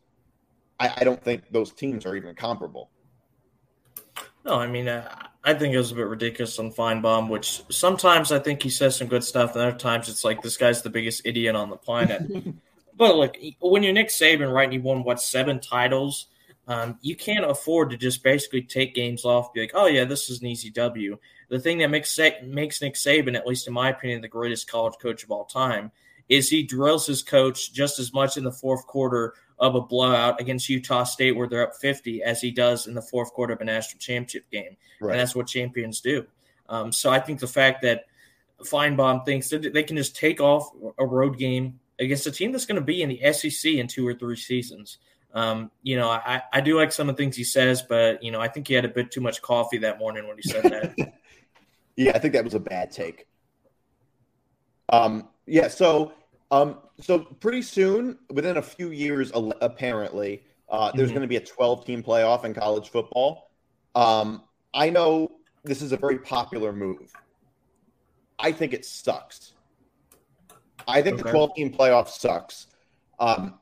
I, 0.79 0.93
I 0.97 1.03
don't 1.03 1.23
think 1.23 1.43
those 1.51 1.71
teams 1.71 2.07
are 2.07 2.15
even 2.15 2.33
comparable. 2.33 2.89
No, 4.43 4.55
I 4.55 4.65
mean, 4.65 4.87
uh, 4.87 5.07
I 5.43 5.53
think 5.53 5.75
it 5.75 5.77
was 5.77 5.91
a 5.91 5.95
bit 5.95 6.07
ridiculous 6.07 6.57
on 6.57 6.71
Finebaum, 6.71 7.29
which 7.29 7.61
sometimes 7.69 8.31
I 8.31 8.39
think 8.39 8.63
he 8.63 8.71
says 8.71 8.95
some 8.95 9.07
good 9.07 9.23
stuff, 9.23 9.55
and 9.55 9.63
other 9.63 9.77
times 9.77 10.09
it's 10.09 10.23
like 10.23 10.41
this 10.41 10.57
guy's 10.57 10.81
the 10.81 10.89
biggest 10.89 11.21
idiot 11.23 11.55
on 11.55 11.69
the 11.69 11.77
planet. 11.77 12.23
but 12.97 13.15
look, 13.15 13.37
when 13.59 13.83
you're 13.83 13.93
Nick 13.93 14.07
Saban, 14.07 14.51
right, 14.51 14.63
and 14.63 14.73
you 14.73 14.81
won 14.81 15.03
what 15.03 15.21
seven 15.21 15.59
titles, 15.59 16.25
um, 16.71 16.97
you 17.01 17.17
can't 17.17 17.43
afford 17.43 17.89
to 17.89 17.97
just 17.97 18.23
basically 18.23 18.61
take 18.61 18.95
games 18.95 19.25
off, 19.25 19.53
be 19.53 19.59
like, 19.59 19.71
oh 19.73 19.87
yeah, 19.87 20.05
this 20.05 20.29
is 20.29 20.39
an 20.39 20.47
easy 20.47 20.69
W. 20.69 21.17
The 21.49 21.59
thing 21.59 21.79
that 21.79 21.89
makes 21.89 22.17
makes 22.43 22.81
Nick 22.81 22.93
Saban, 22.93 23.35
at 23.35 23.45
least 23.45 23.67
in 23.67 23.73
my 23.73 23.89
opinion, 23.89 24.21
the 24.21 24.29
greatest 24.29 24.71
college 24.71 24.93
coach 25.01 25.21
of 25.25 25.31
all 25.31 25.43
time, 25.43 25.91
is 26.29 26.47
he 26.47 26.63
drills 26.63 27.05
his 27.05 27.23
coach 27.23 27.73
just 27.73 27.99
as 27.99 28.13
much 28.13 28.37
in 28.37 28.45
the 28.45 28.53
fourth 28.53 28.87
quarter 28.87 29.33
of 29.59 29.75
a 29.75 29.81
blowout 29.81 30.39
against 30.39 30.69
Utah 30.69 31.03
State 31.03 31.35
where 31.35 31.45
they're 31.45 31.67
up 31.67 31.75
50 31.75 32.23
as 32.23 32.39
he 32.39 32.51
does 32.51 32.87
in 32.87 32.93
the 32.93 33.01
fourth 33.01 33.33
quarter 33.33 33.53
of 33.53 33.59
a 33.59 33.65
national 33.65 33.99
championship 33.99 34.49
game. 34.49 34.77
Right. 35.01 35.11
And 35.11 35.19
that's 35.19 35.35
what 35.35 35.47
champions 35.47 35.99
do. 35.99 36.25
Um, 36.69 36.93
so 36.93 37.09
I 37.09 37.19
think 37.19 37.41
the 37.41 37.47
fact 37.47 37.81
that 37.81 38.05
Finebaum 38.63 39.25
thinks 39.25 39.49
that 39.49 39.73
they 39.73 39.83
can 39.83 39.97
just 39.97 40.15
take 40.15 40.39
off 40.39 40.71
a 40.97 41.05
road 41.05 41.37
game 41.37 41.81
against 41.99 42.27
a 42.27 42.31
team 42.31 42.53
that's 42.53 42.65
going 42.65 42.79
to 42.79 42.81
be 42.81 43.01
in 43.01 43.09
the 43.09 43.33
SEC 43.33 43.73
in 43.73 43.87
two 43.87 44.07
or 44.07 44.13
three 44.13 44.37
seasons. 44.37 44.99
Um, 45.33 45.71
you 45.81 45.95
know, 45.95 46.09
I, 46.09 46.41
I 46.51 46.61
do 46.61 46.77
like 46.77 46.91
some 46.91 47.09
of 47.09 47.15
the 47.15 47.23
things 47.23 47.35
he 47.35 47.43
says, 47.43 47.81
but, 47.81 48.21
you 48.21 48.31
know, 48.31 48.41
I 48.41 48.47
think 48.47 48.67
he 48.67 48.73
had 48.73 48.85
a 48.85 48.89
bit 48.89 49.11
too 49.11 49.21
much 49.21 49.41
coffee 49.41 49.77
that 49.79 49.97
morning 49.97 50.27
when 50.27 50.37
he 50.37 50.43
said 50.43 50.63
that. 50.65 50.93
Yeah, 51.97 52.13
I 52.15 52.19
think 52.19 52.33
that 52.33 52.43
was 52.43 52.53
a 52.53 52.59
bad 52.59 52.89
take. 52.89 53.27
Um, 54.89 55.29
yeah, 55.45 55.67
so 55.67 56.13
um, 56.51 56.79
so 56.99 57.19
pretty 57.19 57.61
soon, 57.61 58.17
within 58.29 58.57
a 58.57 58.61
few 58.61 58.91
years, 58.91 59.31
apparently, 59.61 60.43
uh, 60.69 60.91
there's 60.93 61.09
Mhm. 61.09 61.15
going 61.15 61.21
to 61.23 61.27
be 61.27 61.35
a 61.35 61.45
12 61.45 61.85
team 61.85 62.01
playoff 62.01 62.43
in 62.45 62.53
college 62.53 62.89
football. 62.89 63.51
Um, 63.93 64.43
I 64.73 64.89
know 64.89 65.39
this 65.63 65.81
is 65.81 65.91
a 65.91 65.97
very 65.97 66.19
popular 66.19 66.73
move. 66.73 67.11
I 68.39 68.51
think 68.51 68.73
it 68.73 68.85
sucks. 68.85 69.53
I 70.87 71.01
think 71.01 71.17
the 71.17 71.23
12 71.23 71.55
team 71.55 71.73
playoff 71.73 72.07
sucks. 72.07 72.67
Um, 73.19 73.59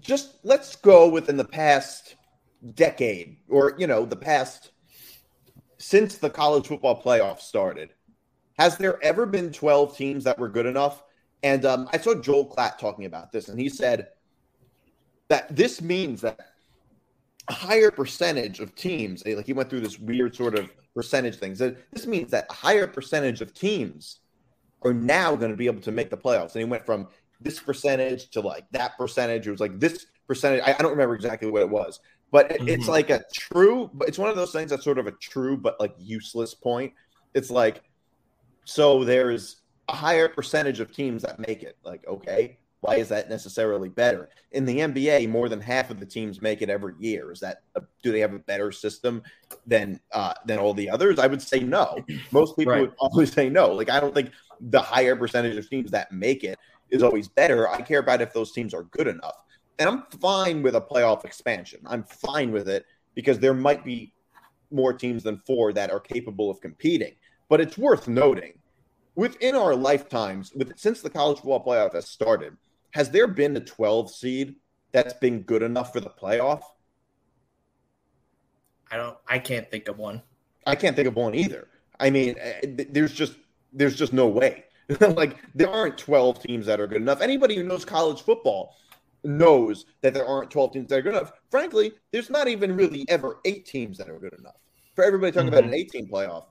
just 0.00 0.38
let's 0.42 0.76
go 0.76 1.08
within 1.08 1.36
the 1.36 1.44
past 1.44 2.16
decade 2.74 3.36
or, 3.48 3.74
you 3.78 3.86
know, 3.86 4.04
the 4.04 4.16
past 4.16 4.72
since 5.78 6.16
the 6.16 6.30
college 6.30 6.66
football 6.66 7.00
playoff 7.00 7.40
started. 7.40 7.90
Has 8.58 8.78
there 8.78 9.02
ever 9.02 9.26
been 9.26 9.52
12 9.52 9.96
teams 9.96 10.24
that 10.24 10.38
were 10.38 10.48
good 10.48 10.66
enough? 10.66 11.02
And 11.42 11.64
um, 11.66 11.88
I 11.92 11.98
saw 11.98 12.14
Joel 12.14 12.48
Klatt 12.48 12.78
talking 12.78 13.04
about 13.04 13.30
this, 13.30 13.48
and 13.48 13.60
he 13.60 13.68
said 13.68 14.08
that 15.28 15.54
this 15.54 15.82
means 15.82 16.22
that 16.22 16.40
a 17.48 17.52
higher 17.52 17.90
percentage 17.90 18.60
of 18.60 18.74
teams, 18.74 19.24
like 19.26 19.46
he 19.46 19.52
went 19.52 19.70
through 19.70 19.80
this 19.80 19.98
weird 19.98 20.34
sort 20.34 20.58
of 20.58 20.70
percentage 20.94 21.36
things. 21.36 21.58
That 21.58 21.76
this 21.92 22.06
means 22.06 22.30
that 22.30 22.46
a 22.50 22.54
higher 22.54 22.86
percentage 22.86 23.40
of 23.40 23.54
teams 23.54 24.20
are 24.82 24.94
now 24.94 25.36
going 25.36 25.50
to 25.50 25.56
be 25.56 25.66
able 25.66 25.82
to 25.82 25.92
make 25.92 26.10
the 26.10 26.16
playoffs. 26.16 26.54
And 26.54 26.62
he 26.62 26.64
went 26.64 26.86
from 26.86 27.08
this 27.40 27.58
percentage 27.58 28.30
to 28.30 28.40
like 28.40 28.64
that 28.72 28.96
percentage. 28.96 29.46
It 29.46 29.50
was 29.50 29.60
like 29.60 29.78
this 29.78 30.06
percentage. 30.26 30.62
I, 30.64 30.72
I 30.72 30.82
don't 30.82 30.92
remember 30.92 31.14
exactly 31.14 31.50
what 31.50 31.62
it 31.62 31.70
was, 31.70 32.00
but 32.30 32.50
it, 32.50 32.60
mm-hmm. 32.60 32.68
it's 32.68 32.88
like 32.88 33.10
a 33.10 33.24
true. 33.34 33.90
But 33.94 34.08
it's 34.08 34.18
one 34.18 34.30
of 34.30 34.36
those 34.36 34.52
things 34.52 34.70
that's 34.70 34.84
sort 34.84 34.98
of 34.98 35.06
a 35.06 35.12
true 35.12 35.56
but 35.56 35.78
like 35.80 35.94
useless 35.98 36.54
point. 36.54 36.92
It's 37.34 37.50
like 37.50 37.82
so 38.64 39.04
there's 39.04 39.56
a 39.88 39.94
higher 39.94 40.28
percentage 40.28 40.80
of 40.80 40.92
teams 40.92 41.22
that 41.22 41.38
make 41.38 41.62
it. 41.62 41.76
Like 41.84 42.06
okay, 42.06 42.58
why 42.80 42.96
is 42.96 43.08
that 43.08 43.28
necessarily 43.28 43.88
better? 43.88 44.28
In 44.52 44.64
the 44.64 44.78
NBA, 44.78 45.28
more 45.28 45.48
than 45.48 45.60
half 45.60 45.90
of 45.90 45.98
the 46.00 46.06
teams 46.06 46.40
make 46.40 46.62
it 46.62 46.70
every 46.70 46.94
year. 46.98 47.32
Is 47.32 47.40
that 47.40 47.62
a, 47.74 47.82
do 48.02 48.12
they 48.12 48.20
have 48.20 48.34
a 48.34 48.38
better 48.38 48.70
system 48.72 49.22
than 49.66 50.00
uh, 50.12 50.34
than 50.44 50.58
all 50.58 50.74
the 50.74 50.90
others? 50.90 51.18
I 51.18 51.26
would 51.26 51.42
say 51.42 51.60
no. 51.60 52.04
Most 52.32 52.56
people 52.56 52.72
right. 52.72 52.82
would 52.82 52.94
always 52.98 53.32
say 53.32 53.48
no. 53.48 53.72
Like 53.72 53.90
I 53.90 54.00
don't 54.00 54.14
think 54.14 54.30
the 54.60 54.80
higher 54.80 55.16
percentage 55.16 55.56
of 55.56 55.68
teams 55.68 55.90
that 55.90 56.12
make 56.12 56.44
it 56.44 56.58
is 56.90 57.02
always 57.02 57.28
better. 57.28 57.68
I 57.68 57.80
care 57.80 58.00
about 58.00 58.22
if 58.22 58.32
those 58.32 58.52
teams 58.52 58.74
are 58.74 58.84
good 58.84 59.06
enough. 59.06 59.36
And 59.78 59.88
I'm 59.88 60.04
fine 60.20 60.62
with 60.62 60.76
a 60.76 60.80
playoff 60.80 61.24
expansion. 61.24 61.80
I'm 61.86 62.04
fine 62.04 62.50
with 62.52 62.68
it 62.68 62.86
because 63.14 63.38
there 63.38 63.54
might 63.54 63.84
be 63.84 64.12
more 64.70 64.92
teams 64.92 65.22
than 65.22 65.40
four 65.46 65.72
that 65.72 65.90
are 65.90 66.00
capable 66.00 66.50
of 66.50 66.60
competing. 66.60 67.14
But 67.48 67.60
it's 67.60 67.78
worth 67.78 68.08
noting 68.08 68.58
within 69.16 69.56
our 69.56 69.74
lifetimes, 69.74 70.52
with, 70.54 70.78
since 70.78 71.00
the 71.00 71.10
college 71.10 71.38
football 71.38 71.64
playoff 71.64 71.94
has 71.94 72.08
started, 72.08 72.56
has 72.92 73.10
there 73.10 73.26
been 73.26 73.56
a 73.56 73.60
12 73.60 74.10
seed 74.10 74.54
that's 74.92 75.14
been 75.14 75.42
good 75.42 75.62
enough 75.62 75.92
for 75.92 76.00
the 76.00 76.10
playoff? 76.10 76.62
I 78.90 78.96
don't. 78.96 79.16
I 79.26 79.40
can't 79.40 79.68
think 79.68 79.88
of 79.88 79.98
one. 79.98 80.22
I 80.64 80.76
can't 80.76 80.94
think 80.94 81.08
of 81.08 81.16
one 81.16 81.34
either. 81.34 81.66
I 81.98 82.10
mean, 82.10 82.36
eh, 82.38 82.84
there's 82.90 83.12
just 83.12 83.34
there's 83.72 83.96
just 83.96 84.12
no 84.12 84.28
way. 84.28 84.64
like 85.00 85.36
there 85.54 85.70
aren't 85.70 85.98
12 85.98 86.42
teams 86.42 86.66
that 86.66 86.80
are 86.80 86.86
good 86.86 87.02
enough. 87.02 87.20
Anybody 87.20 87.56
who 87.56 87.62
knows 87.62 87.84
college 87.84 88.22
football 88.22 88.76
knows 89.24 89.86
that 90.02 90.14
there 90.14 90.26
aren't 90.26 90.50
12 90.50 90.72
teams 90.72 90.88
that 90.88 90.98
are 90.98 91.02
good 91.02 91.14
enough. 91.14 91.32
Frankly, 91.50 91.92
there's 92.12 92.30
not 92.30 92.48
even 92.48 92.76
really 92.76 93.04
ever 93.08 93.38
eight 93.44 93.66
teams 93.66 93.98
that 93.98 94.08
are 94.08 94.18
good 94.18 94.34
enough. 94.38 94.56
For 94.94 95.04
everybody 95.04 95.32
talking 95.32 95.48
mm-hmm. 95.48 95.58
about 95.58 95.68
an 95.68 95.74
18 95.74 96.08
playoff, 96.08 96.46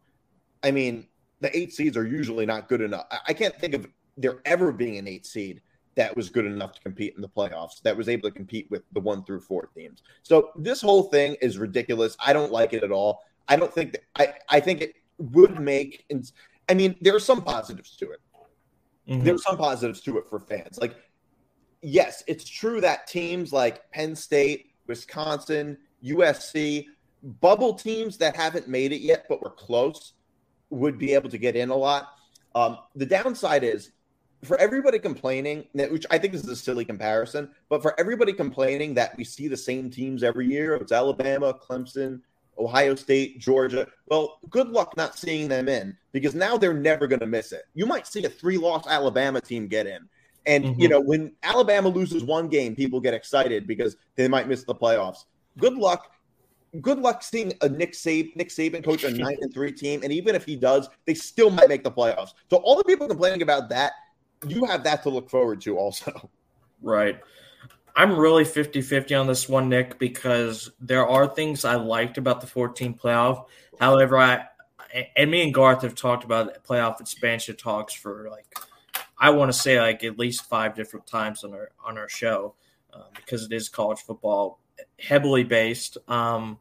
I 0.63 0.71
mean, 0.71 1.07
the 1.41 1.55
eight 1.57 1.73
seeds 1.73 1.97
are 1.97 2.07
usually 2.07 2.45
not 2.45 2.67
good 2.67 2.81
enough. 2.81 3.05
I 3.27 3.33
can't 3.33 3.55
think 3.55 3.73
of 3.73 3.88
there 4.17 4.39
ever 4.45 4.71
being 4.71 4.97
an 4.97 5.07
eight 5.07 5.25
seed 5.25 5.61
that 5.95 6.15
was 6.15 6.29
good 6.29 6.45
enough 6.45 6.73
to 6.73 6.81
compete 6.81 7.13
in 7.15 7.21
the 7.21 7.29
playoffs, 7.29 7.81
that 7.83 7.95
was 7.95 8.09
able 8.09 8.29
to 8.29 8.36
compete 8.36 8.69
with 8.69 8.83
the 8.91 8.99
one 8.99 9.23
through 9.23 9.39
four 9.39 9.69
teams. 9.75 10.03
So 10.23 10.51
this 10.57 10.81
whole 10.81 11.03
thing 11.03 11.38
is 11.41 11.57
ridiculous. 11.57 12.17
I 12.23 12.33
don't 12.33 12.51
like 12.51 12.73
it 12.73 12.83
at 12.83 12.91
all. 12.91 13.23
I 13.47 13.55
don't 13.55 13.73
think 13.73 13.93
that, 13.93 14.03
I, 14.15 14.33
I 14.49 14.59
think 14.59 14.81
it 14.81 14.95
would 15.17 15.59
make, 15.59 16.05
I 16.67 16.73
mean, 16.73 16.95
there 16.99 17.15
are 17.15 17.19
some 17.19 17.41
positives 17.41 17.95
to 17.97 18.11
it. 18.11 18.19
Mm-hmm. 19.07 19.23
There's 19.23 19.43
some 19.43 19.57
positives 19.57 20.01
to 20.01 20.17
it 20.17 20.27
for 20.29 20.39
fans. 20.39 20.77
Like, 20.79 20.95
yes, 21.81 22.23
it's 22.27 22.47
true 22.47 22.81
that 22.81 23.07
teams 23.07 23.53
like 23.53 23.89
Penn 23.91 24.15
State, 24.15 24.71
Wisconsin, 24.87 25.77
USC, 26.03 26.85
bubble 27.41 27.73
teams 27.73 28.17
that 28.17 28.35
haven't 28.35 28.67
made 28.67 28.91
it 28.91 29.01
yet 29.01 29.25
but 29.27 29.41
were 29.41 29.49
close 29.49 30.13
would 30.69 30.97
be 30.97 31.13
able 31.13 31.29
to 31.29 31.37
get 31.37 31.55
in 31.55 31.69
a 31.69 31.75
lot. 31.75 32.09
Um, 32.53 32.77
the 32.95 33.05
downside 33.05 33.63
is 33.63 33.91
for 34.43 34.57
everybody 34.57 34.99
complaining, 34.99 35.65
which 35.73 36.05
I 36.11 36.17
think 36.17 36.33
is 36.33 36.47
a 36.47 36.55
silly 36.55 36.85
comparison, 36.85 37.49
but 37.69 37.81
for 37.81 37.99
everybody 37.99 38.33
complaining 38.33 38.93
that 38.95 39.17
we 39.17 39.23
see 39.23 39.47
the 39.47 39.57
same 39.57 39.89
teams 39.89 40.23
every 40.23 40.47
year, 40.47 40.75
it's 40.75 40.91
Alabama, 40.91 41.53
Clemson, 41.53 42.21
Ohio 42.57 42.95
State, 42.95 43.39
Georgia. 43.39 43.87
Well, 44.07 44.39
good 44.49 44.69
luck 44.69 44.95
not 44.97 45.17
seeing 45.17 45.47
them 45.47 45.67
in 45.67 45.97
because 46.11 46.35
now 46.35 46.57
they're 46.57 46.73
never 46.73 47.07
going 47.07 47.19
to 47.19 47.27
miss 47.27 47.51
it. 47.51 47.63
You 47.73 47.85
might 47.85 48.07
see 48.07 48.23
a 48.23 48.29
three 48.29 48.57
loss 48.57 48.87
Alabama 48.87 49.41
team 49.41 49.67
get 49.67 49.87
in. 49.87 50.07
And, 50.45 50.63
mm-hmm. 50.63 50.81
you 50.81 50.89
know, 50.89 50.99
when 50.99 51.33
Alabama 51.43 51.89
loses 51.89 52.23
one 52.23 52.47
game, 52.47 52.75
people 52.75 52.99
get 52.99 53.13
excited 53.13 53.65
because 53.65 53.97
they 54.15 54.27
might 54.27 54.47
miss 54.47 54.63
the 54.63 54.75
playoffs. 54.75 55.25
Good 55.57 55.73
luck. 55.73 56.11
Good 56.81 56.99
luck 56.99 57.23
seeing 57.23 57.53
a 57.61 57.69
Nick 57.69 57.93
Saban, 57.93 58.35
Nick 58.35 58.49
Saban 58.49 58.83
coach 58.83 59.05
a 59.05 59.11
nine 59.11 59.37
and 59.39 59.53
three 59.53 59.71
team, 59.71 60.01
and 60.03 60.11
even 60.11 60.35
if 60.35 60.43
he 60.43 60.57
does, 60.57 60.89
they 61.05 61.13
still 61.13 61.49
might 61.49 61.69
make 61.69 61.83
the 61.83 61.91
playoffs. 61.91 62.33
So 62.49 62.57
all 62.57 62.75
the 62.75 62.83
people 62.83 63.07
complaining 63.07 63.41
about 63.41 63.69
that, 63.69 63.93
you 64.45 64.65
have 64.65 64.83
that 64.83 65.01
to 65.03 65.09
look 65.09 65.29
forward 65.29 65.61
to, 65.61 65.77
also. 65.77 66.29
Right. 66.81 67.19
I'm 67.95 68.17
really 68.17 68.43
50 68.43 68.81
50 68.81 69.15
on 69.15 69.27
this 69.27 69.47
one, 69.47 69.69
Nick, 69.69 69.97
because 69.97 70.71
there 70.79 71.07
are 71.07 71.27
things 71.27 71.63
I 71.63 71.75
liked 71.75 72.17
about 72.17 72.41
the 72.41 72.47
14 72.47 72.93
playoff. 72.93 73.45
However, 73.79 74.17
I 74.17 74.45
and 75.15 75.29
me 75.29 75.43
and 75.43 75.53
Garth 75.53 75.81
have 75.81 75.95
talked 75.95 76.23
about 76.23 76.63
playoff 76.63 77.01
expansion 77.01 77.55
talks 77.55 77.93
for 77.93 78.29
like 78.29 78.45
I 79.17 79.29
want 79.31 79.51
to 79.51 79.57
say 79.57 79.79
like 79.79 80.03
at 80.03 80.19
least 80.19 80.45
five 80.45 80.75
different 80.75 81.07
times 81.07 81.43
on 81.43 81.53
our 81.53 81.69
on 81.83 81.97
our 81.97 82.09
show 82.09 82.55
uh, 82.93 83.03
because 83.15 83.43
it 83.43 83.53
is 83.53 83.69
college 83.69 83.99
football 83.99 84.59
heavily 84.99 85.43
based. 85.43 85.97
Um, 86.07 86.59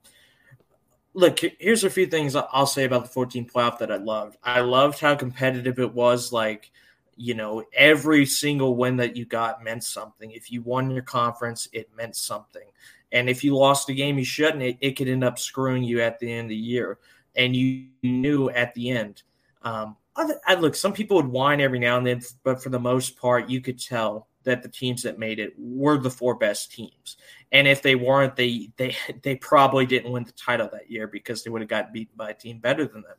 look, 1.15 1.41
here's 1.59 1.85
a 1.85 1.91
few 1.91 2.07
things 2.07 2.35
I'll 2.35 2.67
say 2.67 2.85
about 2.85 3.05
the 3.05 3.11
14 3.11 3.49
playoff 3.49 3.79
that 3.79 3.91
I 3.91 3.97
loved. 3.97 4.37
I 4.43 4.61
loved 4.61 5.01
how 5.01 5.15
competitive 5.15 5.79
it 5.79 5.95
was. 5.95 6.33
Like 6.33 6.71
you 7.17 7.35
know, 7.35 7.65
every 7.75 8.27
single 8.27 8.77
win 8.77 8.97
that 8.97 9.17
you 9.17 9.25
got 9.25 9.63
meant 9.63 9.85
something. 9.85 10.31
If 10.31 10.51
you 10.51 10.63
won 10.63 10.91
your 10.91 11.03
conference, 11.03 11.69
it 11.73 11.89
meant 11.97 12.17
something. 12.17 12.67
And 13.13 13.29
if 13.29 13.45
you 13.45 13.57
lost 13.57 13.89
a 13.89 13.95
game 13.95 14.19
you 14.19 14.25
shouldn't, 14.25 14.63
it, 14.63 14.77
it 14.81 14.93
could 14.93 15.09
end 15.09 15.25
up 15.25 15.39
screwing 15.39 15.85
you 15.85 16.01
at 16.01 16.19
the 16.19 16.31
end 16.31 16.47
of 16.47 16.49
the 16.51 16.57
year. 16.57 16.99
And 17.37 17.55
you 17.55 17.87
knew 18.03 18.51
at 18.51 18.75
the 18.75 18.91
end. 18.91 19.23
Um, 19.63 19.97
I, 20.17 20.31
I, 20.47 20.55
look, 20.55 20.75
some 20.75 20.93
people 20.93 21.17
would 21.17 21.27
whine 21.27 21.61
every 21.61 21.79
now 21.79 21.97
and 21.97 22.07
then, 22.07 22.23
but 22.43 22.63
for 22.63 22.69
the 22.69 22.79
most 22.79 23.17
part, 23.17 23.49
you 23.49 23.61
could 23.61 23.81
tell 23.81 24.29
that 24.45 24.63
the 24.63 24.69
teams 24.69 25.03
that 25.03 25.19
made 25.19 25.39
it 25.39 25.55
were 25.59 25.99
the 25.99 26.11
four 26.11 26.35
best 26.35 26.71
teams. 26.71 27.17
And 27.51 27.67
if 27.67 27.83
they 27.83 27.95
weren't, 27.95 28.37
they 28.37 28.71
they 28.77 28.97
they 29.23 29.37
probably 29.37 29.87
didn't 29.87 30.13
win 30.13 30.25
the 30.25 30.33
title 30.33 30.69
that 30.73 30.91
year 30.91 31.07
because 31.07 31.43
they 31.43 31.51
would 31.51 31.63
have 31.63 31.69
got 31.69 31.93
beaten 31.93 32.15
by 32.17 32.31
a 32.31 32.35
team 32.35 32.59
better 32.59 32.87
than 32.87 33.03
them. 33.03 33.17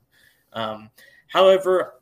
Um, 0.53 0.89
however, 1.27 1.95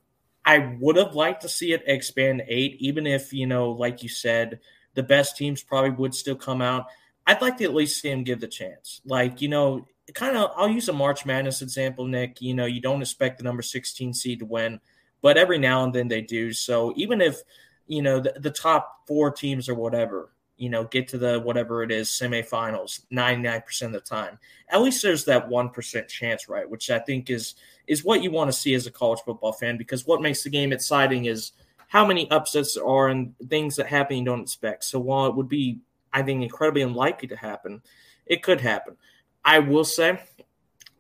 I 0.46 0.76
would 0.80 0.98
have 0.98 1.16
liked 1.16 1.41
to 1.44 1.50
see 1.50 1.74
it 1.74 1.84
expand 1.86 2.44
eight, 2.48 2.78
even 2.80 3.08
if, 3.08 3.32
you 3.32 3.48
know, 3.48 3.72
like 3.72 4.04
you 4.04 4.10
said, 4.10 4.60
the 4.94 5.04
best 5.04 5.38
teams 5.38 5.64
probably 5.64 5.91
would 5.91 6.14
still 6.14 6.36
come 6.36 6.62
out. 6.62 6.88
I'd 7.26 7.41
like 7.41 7.58
to 7.58 7.64
at 7.64 7.74
least 7.74 8.02
see 8.02 8.10
him 8.10 8.24
give 8.24 8.41
the 8.41 8.48
chance. 8.48 9.02
Like, 9.06 9.41
you 9.41 9.48
know, 9.48 9.88
kind 10.14 10.36
of, 10.36 10.52
I'll 10.56 10.70
use 10.70 10.89
a 10.89 10.94
March 10.94 11.26
Madness 11.26 11.62
example, 11.62 12.06
Nick. 12.06 12.41
You 12.41 12.54
know, 12.54 12.66
you 12.66 12.82
don't 12.82 13.02
expect 13.02 13.38
the 13.38 13.46
number 13.46 13.62
16 13.62 14.14
seed 14.14 14.39
to 14.39 14.46
win, 14.46 14.82
but 15.22 15.38
every 15.38 15.58
now 15.58 15.86
and 15.86 15.94
then 15.94 16.10
they 16.10 16.22
do. 16.22 16.52
So 16.52 16.94
even 16.98 17.22
if, 17.22 17.41
you 17.88 18.02
know, 18.02 18.20
the, 18.20 18.34
the 18.38 18.52
top 18.52 19.08
four 19.08 19.32
teams 19.32 19.70
or 19.70 19.76
whatever, 19.76 20.32
you 20.58 20.70
know, 20.70 20.84
get 20.84 21.08
to 21.10 21.18
the 21.18 21.39
whatever 21.39 21.84
it 21.84 21.91
is 21.91 22.10
semifinals 22.10 23.01
99% 23.12 23.82
of 23.84 23.91
the 23.91 23.99
time. 23.99 24.38
At 24.70 24.82
least 24.82 25.01
there's 25.01 25.26
that 25.26 25.49
1% 25.49 26.08
chance, 26.08 26.47
right? 26.47 26.70
Which 26.70 26.89
I 26.89 26.99
think 26.99 27.30
is 27.30 27.56
is 27.86 28.06
what 28.06 28.24
you 28.24 28.32
want 28.32 28.49
to 28.49 28.58
see 28.58 28.74
as 28.76 28.88
a 28.88 28.91
college 28.91 29.20
football 29.26 29.51
fan 29.51 29.78
because 29.78 30.08
what 30.08 30.22
makes 30.22 30.43
the 30.43 30.49
game 30.49 30.72
exciting 30.72 31.26
is 31.26 31.51
how 31.89 32.06
many 32.06 32.30
upsets 32.32 32.76
there 32.76 32.88
are 32.88 33.10
and 33.10 33.36
things 33.49 33.76
that 33.76 33.88
happen 33.88 34.18
you 34.18 34.26
don't 34.26 34.41
expect. 34.41 34.86
So 34.86 34.99
while 34.99 35.28
it 35.28 35.36
would 35.36 35.49
be, 35.49 35.80
I 36.14 36.24
think, 36.24 36.41
incredibly 36.41 36.82
unlikely 36.82 37.28
to 37.28 37.36
happen, 37.36 37.82
it 38.26 38.41
could 38.41 38.62
happen. 38.62 38.95
I 39.43 39.60
will 39.60 39.84
say, 39.84 40.20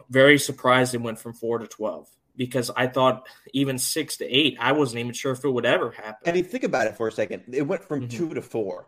very 0.09 0.37
surprised 0.37 0.93
it 0.93 1.01
went 1.01 1.19
from 1.19 1.33
four 1.33 1.57
to 1.57 1.67
12 1.67 2.09
because 2.35 2.69
I 2.75 2.87
thought 2.87 3.27
even 3.53 3.77
six 3.77 4.17
to 4.17 4.25
eight, 4.25 4.57
I 4.59 4.73
wasn't 4.73 4.99
even 4.99 5.13
sure 5.13 5.31
if 5.31 5.43
it 5.43 5.49
would 5.49 5.65
ever 5.65 5.91
happen. 5.91 6.29
I 6.29 6.31
mean, 6.31 6.43
think 6.43 6.63
about 6.63 6.87
it 6.87 6.97
for 6.97 7.07
a 7.07 7.11
second. 7.11 7.43
It 7.51 7.63
went 7.63 7.83
from 7.85 8.01
mm-hmm. 8.01 8.17
two 8.17 8.33
to 8.33 8.41
four. 8.41 8.87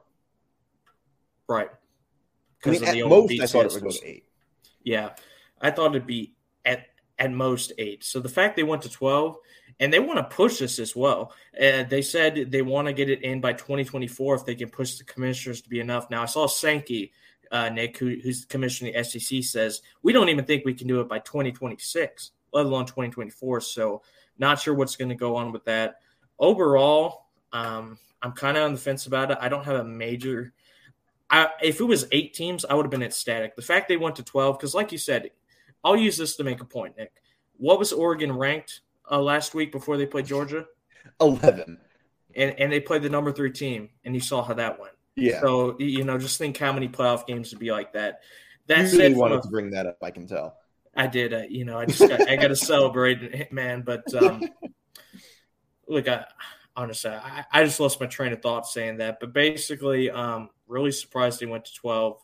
Right. 1.47 1.69
I 2.65 2.69
mean, 2.69 2.83
at 2.83 2.97
most, 3.07 3.41
I 3.41 3.45
thought 3.45 3.65
it 3.65 3.73
would 3.73 3.83
go 3.83 3.91
to 3.91 4.07
eight. 4.07 4.25
Yeah. 4.83 5.11
I 5.61 5.71
thought 5.71 5.91
it'd 5.91 6.07
be 6.07 6.33
at 6.65 6.87
at 7.17 7.31
most 7.31 7.71
eight. 7.77 8.03
So 8.03 8.19
the 8.19 8.29
fact 8.29 8.55
they 8.55 8.63
went 8.63 8.81
to 8.83 8.89
12 8.89 9.37
and 9.79 9.91
they 9.91 9.99
want 9.99 10.17
to 10.17 10.35
push 10.35 10.59
this 10.59 10.79
as 10.79 10.95
well. 10.95 11.33
Uh, 11.55 11.83
they 11.83 12.01
said 12.01 12.51
they 12.51 12.61
want 12.61 12.87
to 12.87 12.93
get 12.93 13.09
it 13.09 13.23
in 13.23 13.41
by 13.41 13.53
2024 13.53 14.35
if 14.35 14.45
they 14.45 14.55
can 14.55 14.69
push 14.69 14.95
the 14.95 15.03
commissioners 15.03 15.61
to 15.61 15.69
be 15.69 15.79
enough. 15.79 16.09
Now, 16.09 16.23
I 16.23 16.25
saw 16.25 16.47
Sankey, 16.47 17.11
uh, 17.51 17.69
Nick, 17.69 17.97
who, 17.97 18.17
who's 18.21 18.45
commissioning 18.45 18.93
the 18.93 19.03
SEC, 19.03 19.43
says 19.43 19.81
we 20.01 20.13
don't 20.13 20.29
even 20.29 20.45
think 20.45 20.65
we 20.65 20.73
can 20.73 20.87
do 20.87 21.01
it 21.01 21.09
by 21.09 21.19
2026, 21.19 22.31
let 22.53 22.65
alone 22.65 22.85
2024. 22.85 23.61
So, 23.61 24.01
not 24.37 24.59
sure 24.59 24.73
what's 24.73 24.97
going 24.97 25.09
to 25.09 25.15
go 25.15 25.35
on 25.35 25.53
with 25.53 25.63
that. 25.65 25.95
Overall, 26.39 27.27
um, 27.53 27.97
I'm 28.21 28.33
kind 28.33 28.57
of 28.57 28.63
on 28.63 28.73
the 28.73 28.79
fence 28.79 29.05
about 29.05 29.31
it. 29.31 29.37
I 29.39 29.47
don't 29.47 29.63
have 29.63 29.77
a 29.77 29.83
major 29.83 30.53
I, 31.29 31.49
if 31.61 31.79
it 31.79 31.85
was 31.85 32.07
eight 32.11 32.33
teams, 32.33 32.65
I 32.65 32.73
would 32.75 32.85
have 32.85 32.91
been 32.91 33.03
ecstatic. 33.03 33.55
The 33.55 33.61
fact 33.61 33.87
they 33.87 33.97
went 33.97 34.15
to 34.17 34.23
12, 34.23 34.57
because 34.57 34.75
like 34.75 34.91
you 34.91 34.97
said, 34.97 35.31
I'll 35.83 35.97
use 35.97 36.17
this 36.17 36.35
to 36.37 36.43
make 36.43 36.61
a 36.61 36.65
point, 36.65 36.97
Nick. 36.97 37.11
What 37.57 37.79
was 37.79 37.93
Oregon 37.93 38.31
ranked 38.31 38.81
uh, 39.09 39.21
last 39.21 39.53
week 39.53 39.71
before 39.71 39.97
they 39.97 40.05
played 40.05 40.25
Georgia? 40.25 40.65
11. 41.21 41.77
And, 42.35 42.59
and 42.59 42.71
they 42.71 42.79
played 42.79 43.01
the 43.01 43.09
number 43.09 43.31
three 43.31 43.51
team, 43.51 43.89
and 44.03 44.13
you 44.13 44.21
saw 44.21 44.43
how 44.43 44.53
that 44.55 44.79
went. 44.79 44.93
Yeah. 45.15 45.39
So, 45.41 45.77
you 45.79 46.03
know, 46.03 46.17
just 46.17 46.37
think 46.37 46.57
how 46.57 46.73
many 46.73 46.89
playoff 46.89 47.25
games 47.25 47.51
would 47.51 47.59
be 47.59 47.71
like 47.71 47.93
that. 47.93 48.21
That 48.67 48.91
you 48.91 48.97
really 48.97 49.15
wanted 49.15 49.43
to 49.43 49.47
bring 49.47 49.69
that 49.71 49.85
up, 49.85 49.97
I 50.01 50.11
can 50.11 50.27
tell. 50.27 50.57
I 50.95 51.07
did. 51.07 51.33
Uh, 51.33 51.43
you 51.49 51.65
know, 51.65 51.77
I 51.77 51.85
just 51.85 51.99
got, 51.99 52.27
I 52.27 52.35
got 52.35 52.47
to 52.47 52.55
celebrate 52.55 53.51
man. 53.51 53.81
But 53.81 54.11
um, 54.13 54.41
look, 55.87 56.07
I, 56.07 56.25
honestly, 56.75 57.11
I, 57.11 57.45
I 57.51 57.63
just 57.63 57.79
lost 57.79 57.99
my 57.99 58.07
train 58.07 58.33
of 58.33 58.41
thought 58.41 58.67
saying 58.67 58.97
that. 58.97 59.19
But 59.19 59.33
basically, 59.33 60.09
um, 60.09 60.49
really 60.67 60.91
surprised 60.91 61.39
he 61.39 61.45
went 61.45 61.65
to 61.65 61.73
twelve. 61.73 62.21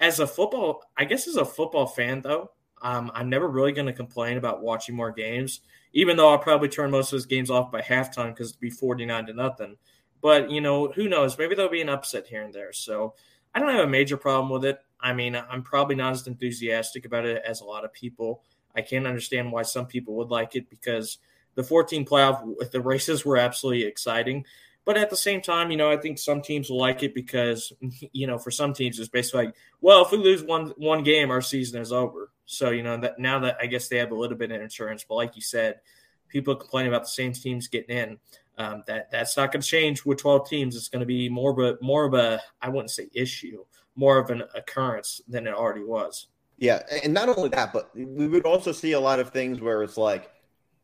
As 0.00 0.20
a 0.20 0.26
football, 0.26 0.82
I 0.96 1.04
guess 1.04 1.28
as 1.28 1.36
a 1.36 1.44
football 1.44 1.86
fan 1.86 2.22
though, 2.22 2.50
um, 2.82 3.10
I'm 3.14 3.30
never 3.30 3.48
really 3.48 3.72
going 3.72 3.86
to 3.86 3.92
complain 3.92 4.36
about 4.36 4.62
watching 4.62 4.96
more 4.96 5.12
games, 5.12 5.60
even 5.92 6.16
though 6.16 6.30
I'll 6.30 6.38
probably 6.38 6.68
turn 6.68 6.90
most 6.90 7.12
of 7.12 7.18
those 7.18 7.26
games 7.26 7.50
off 7.50 7.70
by 7.70 7.80
halftime 7.80 8.34
because 8.34 8.50
it'd 8.50 8.60
be 8.60 8.70
49 8.70 9.26
to 9.26 9.32
nothing. 9.32 9.76
But 10.20 10.50
you 10.50 10.60
know, 10.60 10.88
who 10.88 11.08
knows? 11.08 11.38
Maybe 11.38 11.54
there'll 11.54 11.70
be 11.70 11.82
an 11.82 11.88
upset 11.88 12.26
here 12.26 12.42
and 12.42 12.52
there. 12.52 12.72
So 12.72 13.14
I 13.54 13.60
don't 13.60 13.70
have 13.70 13.84
a 13.84 13.90
major 13.90 14.16
problem 14.16 14.50
with 14.50 14.64
it. 14.64 14.78
I 15.00 15.12
mean, 15.12 15.36
I'm 15.36 15.62
probably 15.62 15.96
not 15.96 16.12
as 16.12 16.26
enthusiastic 16.26 17.04
about 17.04 17.26
it 17.26 17.42
as 17.46 17.60
a 17.60 17.64
lot 17.64 17.84
of 17.84 17.92
people. 17.92 18.42
I 18.74 18.82
can't 18.82 19.06
understand 19.06 19.52
why 19.52 19.62
some 19.62 19.86
people 19.86 20.14
would 20.14 20.30
like 20.30 20.56
it 20.56 20.70
because 20.70 21.18
the 21.54 21.62
14 21.62 22.04
playoff, 22.04 22.70
the 22.70 22.80
races 22.80 23.24
were 23.24 23.36
absolutely 23.36 23.84
exciting. 23.84 24.44
But 24.84 24.96
at 24.96 25.10
the 25.10 25.16
same 25.16 25.40
time, 25.40 25.70
you 25.70 25.76
know, 25.76 25.90
I 25.90 25.96
think 25.96 26.18
some 26.18 26.42
teams 26.42 26.68
will 26.68 26.78
like 26.78 27.02
it 27.02 27.14
because, 27.14 27.72
you 28.12 28.26
know, 28.26 28.38
for 28.38 28.50
some 28.50 28.72
teams, 28.72 28.98
it's 28.98 29.08
basically 29.08 29.46
like, 29.46 29.54
well, 29.80 30.04
if 30.04 30.10
we 30.10 30.18
lose 30.18 30.42
one 30.42 30.72
one 30.76 31.02
game, 31.02 31.30
our 31.30 31.42
season 31.42 31.80
is 31.80 31.92
over. 31.92 32.30
So, 32.46 32.70
you 32.70 32.82
know, 32.82 32.96
that 32.98 33.18
now 33.18 33.38
that 33.40 33.58
I 33.60 33.66
guess 33.66 33.88
they 33.88 33.98
have 33.98 34.10
a 34.10 34.16
little 34.16 34.36
bit 34.36 34.50
of 34.50 34.60
insurance, 34.60 35.04
but 35.08 35.14
like 35.14 35.36
you 35.36 35.42
said, 35.42 35.80
people 36.28 36.56
complain 36.56 36.86
about 36.86 37.02
the 37.02 37.08
same 37.08 37.32
teams 37.32 37.68
getting 37.68 37.96
in. 37.96 38.18
Um, 38.58 38.82
that 38.86 39.10
that's 39.10 39.36
not 39.36 39.50
going 39.50 39.62
to 39.62 39.66
change 39.66 40.04
with 40.04 40.18
12 40.18 40.48
teams. 40.48 40.76
It's 40.76 40.88
going 40.88 41.00
to 41.00 41.06
be 41.06 41.28
more 41.28 41.58
a 41.62 41.76
more 41.80 42.04
of 42.04 42.14
a 42.14 42.40
I 42.60 42.68
wouldn't 42.68 42.90
say 42.90 43.08
issue, 43.14 43.64
more 43.96 44.18
of 44.18 44.30
an 44.30 44.42
occurrence 44.54 45.20
than 45.28 45.46
it 45.46 45.54
already 45.54 45.84
was. 45.84 46.26
Yeah, 46.58 46.82
and 47.02 47.14
not 47.14 47.28
only 47.28 47.48
that, 47.50 47.72
but 47.72 47.90
we 47.96 48.28
would 48.28 48.44
also 48.44 48.72
see 48.72 48.92
a 48.92 49.00
lot 49.00 49.20
of 49.20 49.30
things 49.30 49.60
where 49.60 49.82
it's 49.82 49.96
like 49.96 50.30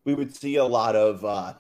we 0.08 0.14
would 0.14 0.34
see 0.34 0.56
a 0.56 0.64
lot 0.64 0.96
of 0.96 1.22
uh, 1.22 1.52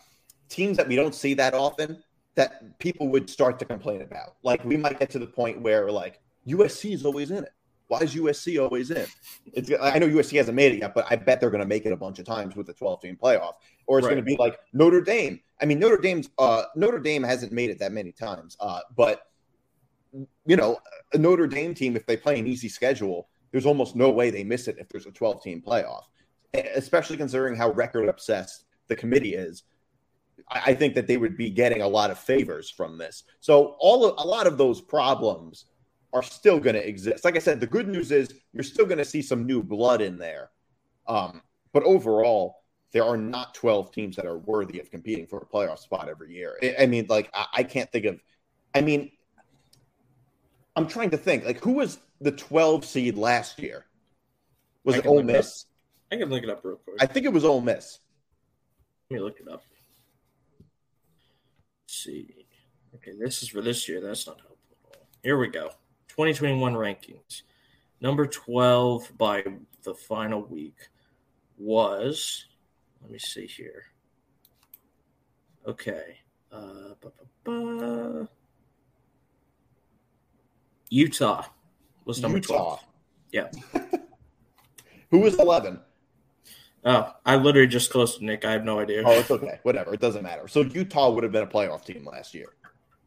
teams 0.48 0.78
that 0.78 0.88
we 0.88 0.96
don't 0.96 1.14
see 1.14 1.34
that 1.34 1.52
often 1.52 2.02
that 2.34 2.78
people 2.78 3.08
would 3.08 3.28
start 3.28 3.58
to 3.58 3.66
complain 3.66 4.00
about. 4.00 4.36
Like 4.42 4.64
we 4.64 4.74
might 4.78 4.98
get 4.98 5.10
to 5.10 5.18
the 5.18 5.26
point 5.26 5.60
where 5.60 5.90
like 5.92 6.18
USC 6.46 6.94
is 6.94 7.04
always 7.04 7.30
in 7.30 7.44
it. 7.44 7.52
Why 7.88 7.98
is 8.00 8.14
USC 8.14 8.58
always 8.62 8.90
in? 8.90 9.06
It's 9.52 9.70
I 9.82 9.98
know 9.98 10.08
USC 10.08 10.38
hasn't 10.38 10.56
made 10.56 10.72
it 10.72 10.78
yet, 10.78 10.94
but 10.94 11.04
I 11.10 11.16
bet 11.16 11.40
they're 11.42 11.50
going 11.50 11.62
to 11.62 11.68
make 11.68 11.84
it 11.84 11.92
a 11.92 11.96
bunch 11.96 12.18
of 12.20 12.24
times 12.24 12.56
with 12.56 12.66
the 12.66 12.72
12 12.72 13.02
team 13.02 13.18
playoff. 13.22 13.54
Or 13.86 13.98
it's 13.98 14.06
Right. 14.06 14.14
going 14.14 14.24
to 14.24 14.30
be 14.30 14.36
like 14.38 14.58
Notre 14.72 15.02
Dame. 15.02 15.40
I 15.60 15.66
mean, 15.66 15.78
Notre 15.78 15.98
Dame's 15.98 16.30
uh, 16.38 16.64
Notre 16.74 17.00
Dame 17.00 17.22
hasn't 17.22 17.52
made 17.52 17.68
it 17.68 17.78
that 17.80 17.92
many 17.92 18.12
times, 18.12 18.56
uh, 18.60 18.80
but 18.96 19.24
you 20.46 20.56
know, 20.56 20.78
a 21.12 21.18
Notre 21.18 21.46
Dame 21.46 21.74
team 21.74 21.96
if 21.96 22.06
they 22.06 22.16
play 22.16 22.38
an 22.38 22.46
easy 22.46 22.70
schedule, 22.70 23.28
there's 23.52 23.66
almost 23.66 23.94
no 23.94 24.08
way 24.10 24.30
they 24.30 24.44
miss 24.44 24.68
it 24.68 24.76
if 24.78 24.88
there's 24.88 25.04
a 25.04 25.10
12 25.10 25.42
team 25.42 25.62
playoff, 25.66 26.04
especially 26.54 27.16
considering 27.16 27.56
how 27.56 27.70
record 27.70 28.08
obsessed 28.08 28.64
the 28.88 28.96
committee 28.96 29.34
is. 29.34 29.64
I 30.48 30.62
I 30.66 30.74
think 30.74 30.94
that 30.94 31.06
they 31.06 31.16
would 31.16 31.36
be 31.36 31.50
getting 31.50 31.82
a 31.82 31.88
lot 31.88 32.10
of 32.10 32.18
favors 32.18 32.70
from 32.70 32.98
this. 32.98 33.24
So 33.40 33.76
all 33.78 34.06
of, 34.06 34.14
a 34.18 34.26
lot 34.26 34.46
of 34.46 34.56
those 34.56 34.80
problems 34.80 35.66
are 36.12 36.22
still 36.22 36.58
going 36.58 36.74
to 36.74 36.86
exist. 36.86 37.24
Like 37.24 37.36
I 37.36 37.40
said, 37.40 37.60
the 37.60 37.66
good 37.66 37.88
news 37.88 38.10
is 38.12 38.32
you're 38.52 38.62
still 38.62 38.86
going 38.86 38.98
to 38.98 39.04
see 39.04 39.20
some 39.20 39.46
new 39.46 39.62
blood 39.62 40.00
in 40.00 40.18
there. 40.18 40.50
Um, 41.06 41.42
but 41.72 41.82
overall, 41.82 42.62
there 42.92 43.04
are 43.04 43.16
not 43.16 43.54
12 43.54 43.92
teams 43.92 44.16
that 44.16 44.26
are 44.26 44.38
worthy 44.38 44.80
of 44.80 44.90
competing 44.90 45.26
for 45.26 45.38
a 45.38 45.46
playoff 45.46 45.78
spot 45.78 46.08
every 46.08 46.34
year. 46.34 46.56
I, 46.62 46.76
I 46.80 46.86
mean, 46.86 47.06
like 47.08 47.30
I, 47.34 47.46
I 47.56 47.62
can't 47.62 47.90
think 47.92 48.06
of. 48.06 48.20
I 48.74 48.80
mean, 48.80 49.10
I'm 50.76 50.86
trying 50.86 51.10
to 51.10 51.18
think. 51.18 51.44
Like, 51.44 51.62
who 51.62 51.72
was 51.72 51.98
the 52.20 52.32
12 52.32 52.84
seed 52.84 53.18
last 53.18 53.58
year? 53.58 53.86
Was 54.84 54.96
it 54.96 55.06
Ole. 55.06 55.22
Miss? 55.22 55.66
I 56.10 56.16
can 56.16 56.30
look 56.30 56.42
it 56.42 56.50
up 56.50 56.60
real 56.64 56.76
quick. 56.76 56.96
I 57.00 57.06
think 57.06 57.26
it 57.26 57.32
was 57.32 57.44
Ole 57.44 57.60
Miss. 57.60 57.98
Let 59.10 59.16
me 59.16 59.22
look 59.22 59.40
it 59.40 59.48
up. 59.48 59.62
Let's 60.58 62.04
see. 62.04 62.46
Okay, 62.94 63.12
this 63.18 63.42
is 63.42 63.48
for 63.48 63.60
this 63.60 63.88
year. 63.88 64.00
That's 64.00 64.26
not 64.26 64.40
helpful 64.40 64.76
at 64.92 64.98
all. 64.98 65.06
Here 65.22 65.38
we 65.38 65.48
go. 65.48 65.70
2021 66.08 66.74
rankings. 66.74 67.42
Number 68.00 68.26
12 68.26 69.12
by 69.18 69.44
the 69.82 69.94
final 69.94 70.42
week 70.42 70.76
was, 71.58 72.46
let 73.02 73.10
me 73.10 73.18
see 73.18 73.46
here. 73.46 73.84
Okay. 75.66 76.18
Uh, 76.50 76.94
ba, 77.00 77.12
ba, 77.18 77.24
ba. 77.44 78.28
Utah 80.90 81.44
was 82.04 82.22
number 82.22 82.38
Utah. 82.38 82.78
12. 82.78 82.84
Yeah. 83.32 83.48
Who 85.10 85.18
was 85.20 85.38
11? 85.38 85.80
Oh, 86.88 87.12
I 87.26 87.36
literally 87.36 87.68
just 87.68 87.90
closed 87.90 88.22
Nick. 88.22 88.46
I 88.46 88.52
have 88.52 88.64
no 88.64 88.80
idea. 88.80 89.02
Oh, 89.04 89.12
it's 89.12 89.30
okay. 89.30 89.58
Whatever. 89.62 89.92
It 89.92 90.00
doesn't 90.00 90.22
matter. 90.22 90.48
So 90.48 90.62
Utah 90.62 91.10
would 91.10 91.22
have 91.22 91.32
been 91.32 91.42
a 91.42 91.46
playoff 91.46 91.84
team 91.84 92.04
last 92.04 92.34
year. 92.34 92.54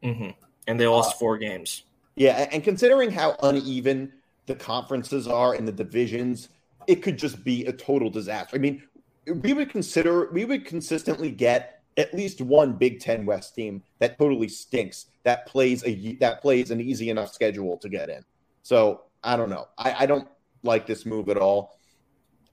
hmm 0.02 0.28
And 0.68 0.78
they 0.78 0.86
lost 0.86 1.18
four 1.18 1.36
games. 1.36 1.82
Yeah, 2.14 2.48
and 2.52 2.62
considering 2.62 3.10
how 3.10 3.36
uneven 3.42 4.12
the 4.46 4.54
conferences 4.54 5.26
are 5.26 5.56
in 5.56 5.64
the 5.64 5.72
divisions, 5.72 6.48
it 6.86 6.96
could 7.02 7.18
just 7.18 7.42
be 7.42 7.64
a 7.66 7.72
total 7.72 8.08
disaster. 8.08 8.54
I 8.54 8.60
mean, 8.60 8.82
we 9.26 9.52
would 9.52 9.70
consider 9.70 10.30
we 10.30 10.44
would 10.44 10.64
consistently 10.64 11.30
get 11.30 11.82
at 11.96 12.14
least 12.14 12.40
one 12.40 12.74
Big 12.74 13.00
Ten 13.00 13.26
West 13.26 13.54
team 13.54 13.82
that 13.98 14.16
totally 14.18 14.48
stinks 14.48 15.06
that 15.24 15.46
plays 15.46 15.82
a 15.84 16.14
that 16.16 16.40
plays 16.40 16.70
an 16.70 16.80
easy 16.80 17.10
enough 17.10 17.32
schedule 17.32 17.78
to 17.78 17.88
get 17.88 18.08
in. 18.10 18.24
So 18.62 19.02
I 19.24 19.36
don't 19.36 19.50
know. 19.50 19.68
I, 19.76 19.94
I 20.00 20.06
don't 20.06 20.28
like 20.62 20.86
this 20.86 21.04
move 21.04 21.28
at 21.28 21.36
all. 21.36 21.78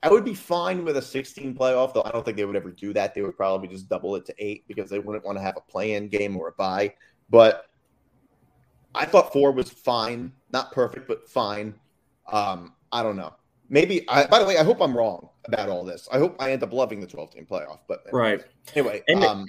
I 0.02 0.10
would 0.10 0.24
be 0.24 0.34
fine 0.34 0.86
with 0.86 0.96
a 0.98 1.02
16 1.02 1.56
playoff, 1.56 1.94
though 1.94 2.04
I 2.06 2.12
don't 2.12 2.24
think 2.24 2.38
they 2.38 2.46
would 2.46 2.56
ever 2.56 2.72
do 2.72 2.94
that. 2.94 3.14
They 3.14 3.22
would 3.22 3.36
probably 3.36 3.68
just 3.68 3.90
double 3.90 4.16
it 4.16 4.26
to 4.28 4.36
eight 4.40 4.64
because 4.68 4.90
they 4.90 5.00
wouldn't 5.00 5.26
want 5.26 5.38
to 5.38 5.42
have 5.42 5.58
a 5.58 5.62
play-in 5.72 6.08
game 6.08 6.38
or 6.38 6.48
a 6.48 6.52
bye. 6.54 6.94
But 7.30 7.66
I 8.96 9.06
thought 9.06 9.34
four 9.34 9.52
was 9.52 9.70
fine, 9.70 10.32
not 10.52 10.72
perfect, 10.72 11.08
but 11.08 11.30
fine. 11.30 11.76
Um, 12.32 12.74
I 12.92 13.04
don't 13.04 13.18
know. 13.18 13.34
Maybe. 13.68 14.08
I, 14.10 14.26
by 14.26 14.40
the 14.40 14.46
way, 14.46 14.58
I 14.58 14.64
hope 14.64 14.82
I'm 14.82 14.96
wrong 14.96 15.30
about 15.46 15.70
all 15.70 15.84
this. 15.84 16.08
I 16.12 16.18
hope 16.18 16.36
I 16.40 16.52
end 16.54 16.64
up 16.64 16.72
loving 16.74 17.02
the 17.02 17.08
12 17.08 17.32
team 17.32 17.46
playoff. 17.46 17.80
But 17.88 18.04
Right. 18.12 18.42
anyway, 18.76 19.04
And- 19.08 19.24
um, 19.24 19.48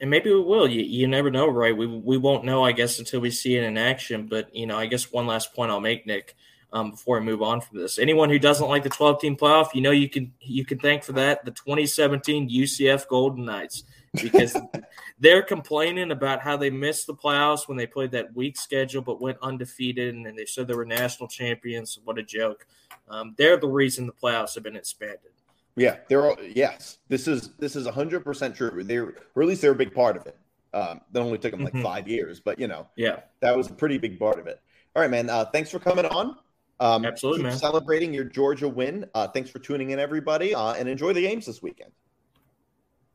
And 0.00 0.10
maybe 0.10 0.30
we 0.34 0.40
will. 0.40 0.68
You, 0.68 0.82
you 0.82 1.06
never 1.06 1.30
know, 1.30 1.46
right? 1.48 1.76
We, 1.76 1.86
we 1.86 2.18
won't 2.18 2.44
know, 2.44 2.64
I 2.64 2.72
guess, 2.72 2.98
until 2.98 3.20
we 3.20 3.30
see 3.30 3.56
it 3.56 3.62
in 3.62 3.78
action. 3.78 4.26
But, 4.26 4.52
you 4.54 4.66
know, 4.66 4.76
I 4.76 4.86
guess 4.86 5.12
one 5.12 5.28
last 5.28 5.54
point 5.54 5.70
I'll 5.70 5.78
make, 5.80 6.06
Nick, 6.08 6.34
um, 6.72 6.90
before 6.90 7.18
I 7.18 7.20
move 7.20 7.42
on 7.42 7.60
from 7.60 7.78
this. 7.78 7.98
Anyone 7.98 8.30
who 8.30 8.38
doesn't 8.38 8.68
like 8.68 8.82
the 8.82 8.88
12 8.90 9.20
team 9.20 9.36
playoff, 9.36 9.74
you 9.74 9.80
know, 9.82 9.90
you 9.90 10.08
can 10.08 10.32
you 10.40 10.64
can 10.64 10.78
thank 10.78 11.02
for 11.04 11.12
that 11.12 11.44
the 11.44 11.50
2017 11.50 12.48
UCF 12.48 13.06
Golden 13.08 13.44
Knights 13.44 13.84
because 14.14 14.56
they're 15.18 15.42
complaining 15.42 16.10
about 16.10 16.40
how 16.40 16.56
they 16.56 16.70
missed 16.70 17.06
the 17.06 17.14
playoffs 17.14 17.68
when 17.68 17.76
they 17.76 17.86
played 17.86 18.10
that 18.12 18.34
weak 18.34 18.56
schedule 18.56 19.02
but 19.02 19.20
went 19.20 19.38
undefeated 19.42 20.14
and 20.14 20.24
then 20.26 20.36
they 20.36 20.44
said 20.46 20.66
they 20.66 20.74
were 20.74 20.84
national 20.84 21.28
champions. 21.28 21.98
What 22.04 22.18
a 22.18 22.22
joke. 22.22 22.66
Um, 23.08 23.34
they're 23.36 23.56
the 23.58 23.68
reason 23.68 24.06
the 24.06 24.12
playoffs 24.12 24.54
have 24.54 24.62
been 24.64 24.76
expanded. 24.76 25.32
yeah, 25.76 25.96
they're 26.08 26.26
all, 26.26 26.36
yes. 26.42 26.98
This 27.08 27.28
is 27.28 27.50
this 27.58 27.76
is 27.76 27.84
100 27.84 28.24
percent 28.24 28.54
true. 28.56 28.82
They're 28.82 29.14
or 29.34 29.42
at 29.42 29.48
least 29.48 29.60
they're 29.62 29.72
a 29.72 29.74
big 29.74 29.94
part 29.94 30.16
of 30.16 30.26
it. 30.26 30.36
Um, 30.74 31.02
that 31.12 31.20
only 31.20 31.36
took 31.36 31.50
them 31.50 31.64
like 31.64 31.74
Mhm. 31.74 31.82
five 31.82 32.08
years, 32.08 32.40
but 32.40 32.58
you 32.58 32.66
know 32.66 32.86
Yeah, 32.96 33.20
that 33.40 33.54
was 33.54 33.68
a 33.70 33.74
pretty 33.74 33.98
big 33.98 34.18
part 34.18 34.38
of 34.38 34.46
it. 34.46 34.58
All 34.96 35.02
right, 35.02 35.10
man. 35.10 35.28
Uh, 35.28 35.44
thanks 35.46 35.70
for 35.70 35.78
coming 35.78 36.06
on. 36.06 36.36
Um, 36.82 37.04
Absolutely, 37.06 37.44
man. 37.44 37.56
Celebrating 37.56 38.12
your 38.12 38.24
Georgia 38.24 38.68
win. 38.68 39.06
Uh, 39.14 39.28
thanks 39.28 39.48
for 39.48 39.60
tuning 39.60 39.90
in, 39.90 40.00
everybody, 40.00 40.52
uh, 40.52 40.72
and 40.72 40.88
enjoy 40.88 41.12
the 41.12 41.22
games 41.22 41.46
this 41.46 41.62
weekend. 41.62 41.92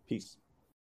Peace. 0.07 0.37